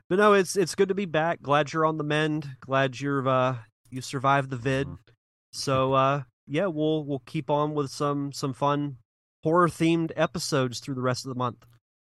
but 0.08 0.18
no, 0.18 0.34
it's 0.34 0.54
it's 0.56 0.76
good 0.76 0.88
to 0.88 0.94
be 0.94 1.04
back. 1.04 1.42
Glad 1.42 1.72
you're 1.72 1.86
on 1.86 1.98
the 1.98 2.04
mend. 2.04 2.56
Glad 2.60 3.00
you're 3.00 3.26
uh 3.28 3.56
you 3.90 4.00
survived 4.00 4.50
the 4.50 4.56
vid. 4.56 4.86
Mhm. 4.86 4.98
So 5.52 5.94
uh 5.94 6.22
yeah, 6.46 6.66
we'll 6.66 7.04
we'll 7.04 7.22
keep 7.26 7.50
on 7.50 7.74
with 7.74 7.90
some 7.90 8.32
some 8.32 8.52
fun 8.52 8.98
horror 9.42 9.68
themed 9.68 10.12
episodes 10.14 10.78
through 10.78 10.94
the 10.94 11.02
rest 11.02 11.26
of 11.26 11.30
the 11.30 11.38
month. 11.38 11.66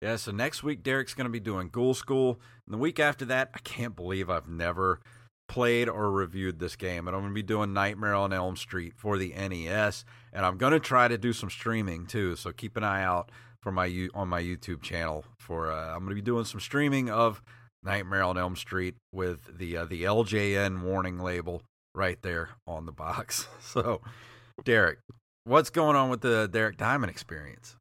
Yeah, 0.06 0.18
so 0.18 0.32
next 0.32 0.62
week 0.62 0.84
Derek's 0.84 1.16
going 1.16 1.26
to 1.26 1.32
be 1.32 1.40
doing 1.40 1.70
Ghoul 1.70 1.96
School, 1.96 2.40
and 2.68 2.74
the 2.76 2.78
week 2.78 3.00
after 3.00 3.26
that, 3.26 3.50
I 3.56 3.58
can't 3.58 3.96
believe 3.96 4.30
I've 4.30 4.48
never 4.48 5.00
played 5.48 5.90
or 5.90 6.12
reviewed 6.12 6.60
this 6.60 6.76
game. 6.76 7.08
And 7.08 7.16
I'm 7.16 7.24
going 7.24 7.32
to 7.32 7.34
be 7.34 7.42
doing 7.42 7.74
Nightmare 7.74 8.14
on 8.14 8.32
Elm 8.32 8.56
Street 8.56 8.94
for 8.96 9.18
the 9.18 9.30
NES, 9.30 10.06
and 10.32 10.46
I'm 10.46 10.58
going 10.58 10.74
to 10.74 10.80
try 10.80 11.08
to 11.08 11.18
do 11.18 11.34
some 11.34 11.50
streaming 11.50 12.06
too. 12.06 12.36
So 12.36 12.52
keep 12.52 12.78
an 12.78 12.84
eye 12.84 13.02
out 13.02 13.32
for 13.64 13.72
my 13.72 14.08
on 14.14 14.28
my 14.28 14.44
YouTube 14.44 14.84
channel 14.84 15.26
for 15.40 15.72
uh, 15.72 15.96
I'm 15.96 16.02
going 16.02 16.10
to 16.10 16.16
be 16.16 16.22
doing 16.22 16.46
some 16.46 16.60
streaming 16.60 17.10
of 17.10 17.42
Nightmare 17.82 18.22
on 18.22 18.38
Elm 18.38 18.56
Street 18.56 18.94
with 19.12 19.58
the 19.58 19.76
uh, 19.76 19.86
the 19.86 20.04
LJN 20.04 20.84
warning 20.84 21.18
label 21.18 21.64
right 21.96 22.22
there 22.22 22.50
on 22.68 22.86
the 22.86 22.92
box. 22.92 23.48
So, 23.60 24.02
Derek, 24.64 25.00
what's 25.46 25.72
going 25.72 25.96
on 25.96 26.12
with 26.12 26.22
the 26.22 26.48
Derek 26.48 26.78
Diamond 26.78 27.10
experience? 27.10 27.76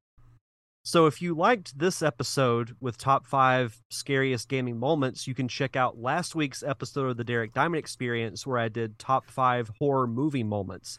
So 0.87 1.07
if 1.07 1.23
you 1.23 1.35
liked 1.35 1.79
this 1.79 2.03
episode 2.03 2.77
with 2.79 2.99
top 2.99 3.27
five 3.27 3.81
scariest 3.89 4.51
gaming 4.51 4.79
moments, 4.79 5.27
you 5.27 5.35
can 5.35 5.49
check 5.49 5.77
out 5.77 5.99
last 5.99 6.35
week's 6.35 6.63
episode 6.63 7.09
of 7.09 7.17
the 7.17 7.25
Derek 7.25 7.55
Diamond 7.55 7.79
Experience 7.79 8.47
where 8.47 8.59
I 8.59 8.69
did 8.69 8.99
top 8.99 9.31
five 9.31 9.71
horror 9.79 10.07
movie 10.07 10.45
moments. 10.45 10.99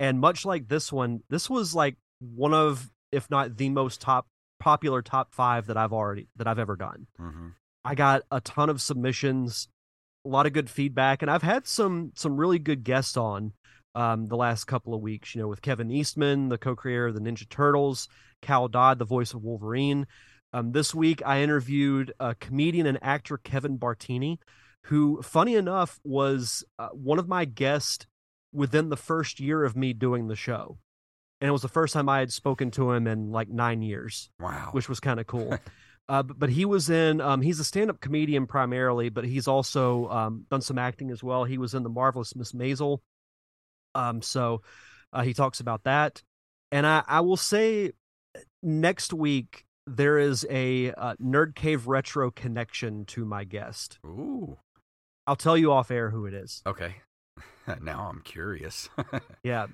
And 0.00 0.18
much 0.18 0.44
like 0.44 0.66
this 0.66 0.92
one, 0.92 1.20
this 1.30 1.48
was 1.48 1.72
like 1.72 1.96
one 2.18 2.52
of, 2.52 2.90
if 3.12 3.30
not 3.30 3.56
the 3.56 3.68
most 3.68 4.00
top 4.00 4.26
popular 4.58 5.02
top 5.02 5.32
five 5.32 5.66
that 5.66 5.76
I've 5.76 5.92
already 5.92 6.26
that 6.36 6.48
I've 6.48 6.58
ever 6.58 6.74
done. 6.74 7.06
Mm-hmm. 7.20 7.48
I 7.84 7.94
got 7.94 8.22
a 8.32 8.40
ton 8.40 8.70
of 8.70 8.82
submissions, 8.82 9.68
a 10.24 10.28
lot 10.28 10.46
of 10.46 10.52
good 10.52 10.68
feedback, 10.68 11.22
and 11.22 11.30
I've 11.30 11.42
had 11.42 11.68
some 11.68 12.10
some 12.16 12.36
really 12.36 12.58
good 12.58 12.82
guests 12.82 13.16
on 13.16 13.52
um, 13.94 14.26
the 14.26 14.36
last 14.36 14.64
couple 14.64 14.94
of 14.94 15.00
weeks. 15.00 15.34
You 15.34 15.42
know, 15.42 15.48
with 15.48 15.62
Kevin 15.62 15.90
Eastman, 15.92 16.48
the 16.48 16.58
co-creator 16.58 17.08
of 17.08 17.14
the 17.14 17.20
Ninja 17.20 17.48
Turtles, 17.48 18.08
Cal 18.42 18.68
Dodd, 18.68 18.98
the 18.98 19.04
voice 19.06 19.32
of 19.32 19.42
Wolverine. 19.42 20.06
Um, 20.52 20.72
this 20.72 20.94
week, 20.94 21.22
I 21.24 21.40
interviewed 21.40 22.12
a 22.20 22.34
comedian 22.34 22.86
and 22.86 22.98
actor 23.00 23.38
Kevin 23.38 23.78
Bartini, 23.78 24.38
who, 24.86 25.22
funny 25.22 25.54
enough, 25.54 25.98
was 26.04 26.62
uh, 26.78 26.88
one 26.88 27.18
of 27.18 27.28
my 27.28 27.46
guests 27.46 28.06
within 28.52 28.90
the 28.90 28.96
first 28.96 29.40
year 29.40 29.64
of 29.64 29.74
me 29.76 29.94
doing 29.94 30.28
the 30.28 30.36
show. 30.36 30.76
And 31.40 31.48
it 31.48 31.52
was 31.52 31.62
the 31.62 31.68
first 31.68 31.94
time 31.94 32.08
I 32.08 32.18
had 32.18 32.30
spoken 32.32 32.70
to 32.72 32.92
him 32.92 33.06
in 33.06 33.32
like 33.32 33.48
nine 33.48 33.80
years, 33.82 34.30
Wow. 34.38 34.68
which 34.72 34.88
was 34.88 35.00
kind 35.00 35.18
of 35.18 35.26
cool. 35.26 35.56
uh, 36.08 36.22
but, 36.22 36.38
but 36.38 36.50
he 36.50 36.64
was 36.64 36.90
in, 36.90 37.20
um, 37.20 37.40
he's 37.40 37.58
a 37.58 37.64
stand 37.64 37.88
up 37.90 38.00
comedian 38.00 38.46
primarily, 38.46 39.08
but 39.08 39.24
he's 39.24 39.48
also 39.48 40.08
um, 40.08 40.44
done 40.50 40.60
some 40.60 40.78
acting 40.78 41.10
as 41.10 41.22
well. 41.22 41.44
He 41.44 41.58
was 41.58 41.74
in 41.74 41.82
The 41.82 41.88
Marvelous 41.88 42.36
Miss 42.36 42.52
Maisel. 42.52 42.98
Um, 43.94 44.20
so 44.22 44.62
uh, 45.12 45.22
he 45.22 45.32
talks 45.32 45.60
about 45.60 45.84
that. 45.84 46.22
And 46.70 46.86
I, 46.86 47.02
I 47.08 47.20
will 47.20 47.36
say 47.36 47.92
next 48.62 49.12
week 49.12 49.64
there 49.86 50.18
is 50.18 50.46
a 50.48 50.92
uh, 50.92 51.14
Nerd 51.22 51.54
Cave 51.54 51.86
Retro 51.86 52.30
connection 52.30 53.04
to 53.06 53.24
my 53.24 53.44
guest. 53.44 53.98
Ooh. 54.06 54.58
I'll 55.26 55.36
tell 55.36 55.56
you 55.56 55.72
off 55.72 55.90
air 55.90 56.10
who 56.10 56.26
it 56.26 56.34
is. 56.34 56.62
Okay. 56.66 56.96
now 57.80 58.08
I'm 58.10 58.20
curious. 58.22 58.88
Yeah. 59.44 59.66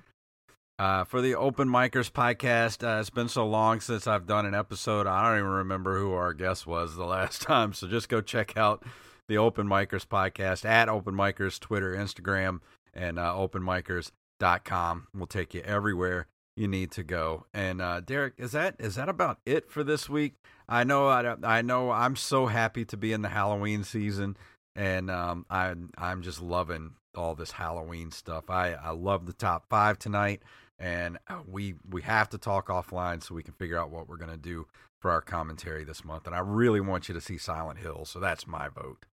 uh, 0.79 1.03
for 1.03 1.21
the 1.21 1.35
Open 1.35 1.67
Micers 1.69 2.11
podcast, 2.11 2.83
uh, 2.83 2.99
it's 2.99 3.09
been 3.11 3.29
so 3.29 3.45
long 3.45 3.81
since 3.81 4.07
I've 4.07 4.25
done 4.25 4.45
an 4.47 4.55
episode. 4.55 5.05
I 5.05 5.29
don't 5.29 5.39
even 5.39 5.49
remember 5.51 5.99
who 5.99 6.13
our 6.13 6.33
guest 6.33 6.65
was 6.65 6.95
the 6.95 7.05
last 7.05 7.41
time. 7.43 7.73
So 7.73 7.87
just 7.87 8.09
go 8.09 8.21
check 8.21 8.57
out 8.57 8.83
the 9.27 9.37
Open 9.37 9.67
Micers 9.67 10.07
podcast 10.07 10.65
at 10.65 10.89
Open 10.89 11.13
Micers, 11.13 11.59
Twitter, 11.59 11.93
Instagram, 11.95 12.61
and 12.95 13.19
uh, 13.19 13.33
openmicers.com. 13.35 15.07
We'll 15.13 15.27
take 15.27 15.53
you 15.53 15.61
everywhere 15.61 16.25
you 16.59 16.67
need 16.67 16.91
to 16.91 17.03
go. 17.03 17.45
And 17.53 17.81
uh, 17.81 18.01
Derek, 18.01 18.33
is 18.37 18.51
that 18.51 18.75
is 18.79 18.95
that 18.95 19.09
about 19.09 19.39
it 19.45 19.71
for 19.71 19.83
this 19.83 20.09
week? 20.09 20.35
I 20.67 20.83
know 20.83 21.07
I, 21.07 21.35
I 21.43 21.61
know 21.61 21.89
I'm 21.89 22.15
so 22.15 22.47
happy 22.47 22.85
to 22.85 22.97
be 22.97 23.13
in 23.13 23.21
the 23.21 23.29
Halloween 23.29 23.83
season, 23.83 24.35
and 24.75 25.09
um, 25.09 25.45
I'm 25.49 25.91
I'm 25.97 26.21
just 26.21 26.41
loving 26.41 26.91
all 27.15 27.33
this 27.33 27.51
Halloween 27.51 28.11
stuff. 28.11 28.49
I 28.49 28.73
I 28.73 28.91
love 28.91 29.25
the 29.25 29.33
top 29.33 29.65
five 29.69 29.97
tonight, 29.97 30.43
and 30.77 31.17
uh, 31.27 31.39
we 31.47 31.75
we 31.89 32.01
have 32.01 32.29
to 32.29 32.37
talk 32.37 32.67
offline 32.67 33.23
so 33.23 33.33
we 33.35 33.43
can 33.43 33.53
figure 33.53 33.77
out 33.77 33.89
what 33.89 34.09
we're 34.09 34.17
gonna 34.17 34.37
do 34.37 34.67
for 34.99 35.11
our 35.11 35.21
commentary 35.21 35.85
this 35.85 36.03
month. 36.03 36.27
And 36.27 36.35
I 36.35 36.39
really 36.39 36.81
want 36.81 37.07
you 37.07 37.13
to 37.13 37.21
see 37.21 37.37
Silent 37.37 37.79
Hill, 37.79 38.03
so 38.03 38.19
that's 38.19 38.45
my 38.45 38.67
vote. 38.67 39.05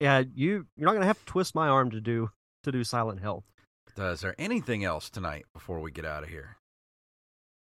Yeah, 0.00 0.24
you 0.34 0.66
you're 0.76 0.86
not 0.86 0.94
gonna 0.94 1.04
have 1.04 1.18
to 1.18 1.26
twist 1.26 1.54
my 1.54 1.68
arm 1.68 1.90
to 1.90 2.00
do 2.00 2.30
to 2.64 2.72
do 2.72 2.84
Silent 2.84 3.20
Hill. 3.20 3.44
Is 3.96 4.20
there 4.20 4.34
anything 4.38 4.84
else 4.84 5.10
tonight 5.10 5.44
before 5.52 5.80
we 5.80 5.90
get 5.90 6.04
out 6.04 6.22
of 6.22 6.28
here? 6.30 6.56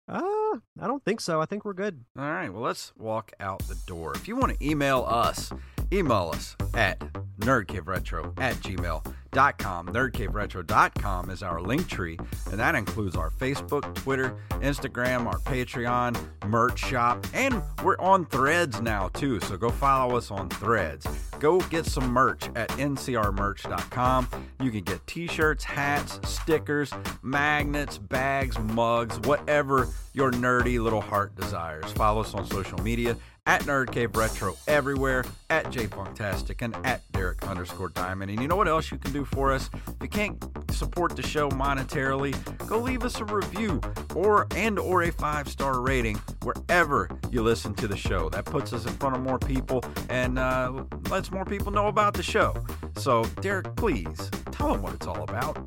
Uh, 0.07 0.59
I 0.81 0.87
don't 0.87 1.05
think 1.05 1.21
so. 1.21 1.41
I 1.41 1.47
think 1.47 1.65
we're 1.65 1.73
good. 1.73 2.05
All 2.19 2.25
right, 2.25 2.53
well, 2.53 2.63
let's 2.63 2.93
walk 2.97 3.33
out 3.41 3.61
the 3.61 3.79
door. 3.87 4.13
If 4.15 4.29
you 4.29 4.37
want 4.37 4.59
to 4.59 4.67
email 4.67 5.05
us, 5.09 5.51
email 5.93 6.31
us 6.35 6.57
at 6.75 6.99
nerdcaveretro 7.39 8.39
at 8.39 8.55
gmail.com. 8.57 9.87
Nerdcaveretro.com 9.89 11.31
is 11.31 11.43
our 11.43 11.61
link 11.61 11.89
tree, 11.89 12.19
and 12.51 12.61
that 12.61 12.75
includes 12.75 13.17
our 13.17 13.31
Facebook, 13.31 13.95
Twitter, 13.95 14.37
Instagram, 14.51 15.27
our 15.27 15.39
Patreon, 15.41 16.19
merch 16.47 16.81
shop, 16.81 17.27
and 17.33 17.63
we're 17.83 17.99
on 17.99 18.27
threads 18.27 18.83
now, 18.83 19.09
too. 19.09 19.41
So 19.41 19.57
go 19.57 19.71
follow 19.71 20.17
us 20.17 20.31
on 20.31 20.51
threads. 20.51 21.07
Go 21.45 21.61
get 21.61 21.85
some 21.85 22.09
merch 22.09 22.49
at 22.57 22.71
ncrmerch.com. 22.71 24.29
You 24.63 24.71
can 24.71 24.81
get 24.81 25.07
t 25.07 25.27
shirts, 25.27 25.63
hats, 25.63 26.19
stickers, 26.27 26.91
magnets, 27.21 27.99
bags, 27.99 28.59
mugs, 28.59 29.21
whatever 29.29 29.89
your 30.15 30.31
nerdy 30.31 30.83
little 30.83 31.03
heart 31.03 31.37
desires. 31.37 31.93
Follow 31.93 32.23
us 32.23 32.33
on 32.33 32.47
social 32.47 32.79
media 32.79 33.15
at 33.47 33.63
Nerd 33.63 33.93
Cave 33.93 34.17
Retro 34.17 34.57
everywhere, 34.67 35.25
at 35.51 35.67
JayFunktastic, 35.67 36.63
and 36.63 36.75
at 36.87 37.03
Derek 37.13 37.47
underscore 37.47 37.91
Diamond. 37.91 38.31
And 38.31 38.41
you 38.41 38.49
know 38.49 38.57
what 38.57 38.69
else 38.69 38.91
you 38.91 38.97
can 38.97 39.13
do 39.13 39.25
for 39.25 39.53
us? 39.53 39.69
If 39.87 39.97
you 40.01 40.09
can't 40.09 40.43
support 40.71 41.15
the 41.15 41.23
show 41.23 41.51
monetarily, 41.51 42.35
go 42.67 42.79
leave 42.79 43.05
us 43.05 43.21
a 43.21 43.25
review 43.27 43.81
or 44.15 44.47
and 44.57 44.79
or 44.79 45.03
a 45.03 45.13
five 45.13 45.49
star 45.49 45.81
rating 45.81 46.17
wherever 46.43 47.11
you 47.31 47.43
listen 47.43 47.75
to 47.75 47.87
the 47.87 47.97
show. 47.97 48.31
That 48.31 48.47
puts 48.47 48.73
us 48.73 48.87
in 48.87 48.95
front 48.95 49.17
of 49.17 49.23
more 49.23 49.39
people 49.39 49.85
and 50.09 50.39
uh, 50.39 50.85
lets 51.11 51.31
more 51.31 51.45
people 51.45 51.71
know 51.71 51.89
about 51.89 52.15
the 52.15 52.23
show. 52.23 52.55
So, 52.97 53.25
Derek, 53.43 53.77
please 53.77 54.31
tell 54.53 54.73
them 54.73 54.81
what 54.81 54.95
it's 54.95 55.07
all 55.07 55.23
about. 55.23 55.59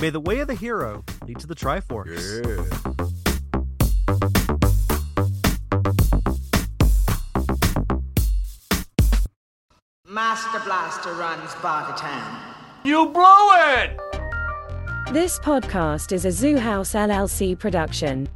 May 0.00 0.10
the 0.10 0.20
way 0.20 0.40
of 0.40 0.48
the 0.48 0.54
hero 0.54 1.04
lead 1.26 1.38
to 1.38 1.46
the 1.46 1.54
Triforce. 1.54 2.44
Yeah. 2.44 2.92
Master 10.12 10.58
Blaster 10.66 11.14
runs 11.14 11.54
Bartertown. 11.62 12.38
You 12.84 13.06
blew 13.06 13.22
it! 13.22 13.98
This 15.10 15.38
podcast 15.38 16.12
is 16.12 16.26
a 16.26 16.30
Zoo 16.30 16.58
House 16.58 16.92
LLC 16.92 17.58
production. 17.58 18.28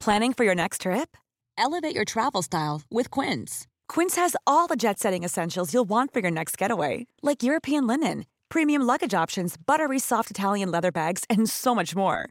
Planning 0.00 0.32
for 0.32 0.44
your 0.44 0.54
next 0.54 0.80
trip? 0.80 1.18
Elevate 1.58 1.94
your 1.94 2.06
travel 2.06 2.40
style 2.40 2.80
with 2.90 3.10
Quince. 3.10 3.66
Quince 3.88 4.16
has 4.16 4.34
all 4.46 4.66
the 4.66 4.76
jet 4.76 4.98
setting 4.98 5.22
essentials 5.22 5.74
you'll 5.74 5.84
want 5.84 6.14
for 6.14 6.20
your 6.20 6.30
next 6.30 6.56
getaway, 6.56 7.06
like 7.20 7.42
European 7.42 7.86
linen, 7.86 8.24
premium 8.48 8.80
luggage 8.80 9.12
options, 9.12 9.56
buttery 9.66 9.98
soft 9.98 10.30
Italian 10.30 10.70
leather 10.70 10.90
bags, 10.90 11.24
and 11.28 11.50
so 11.50 11.74
much 11.74 11.94
more. 11.94 12.30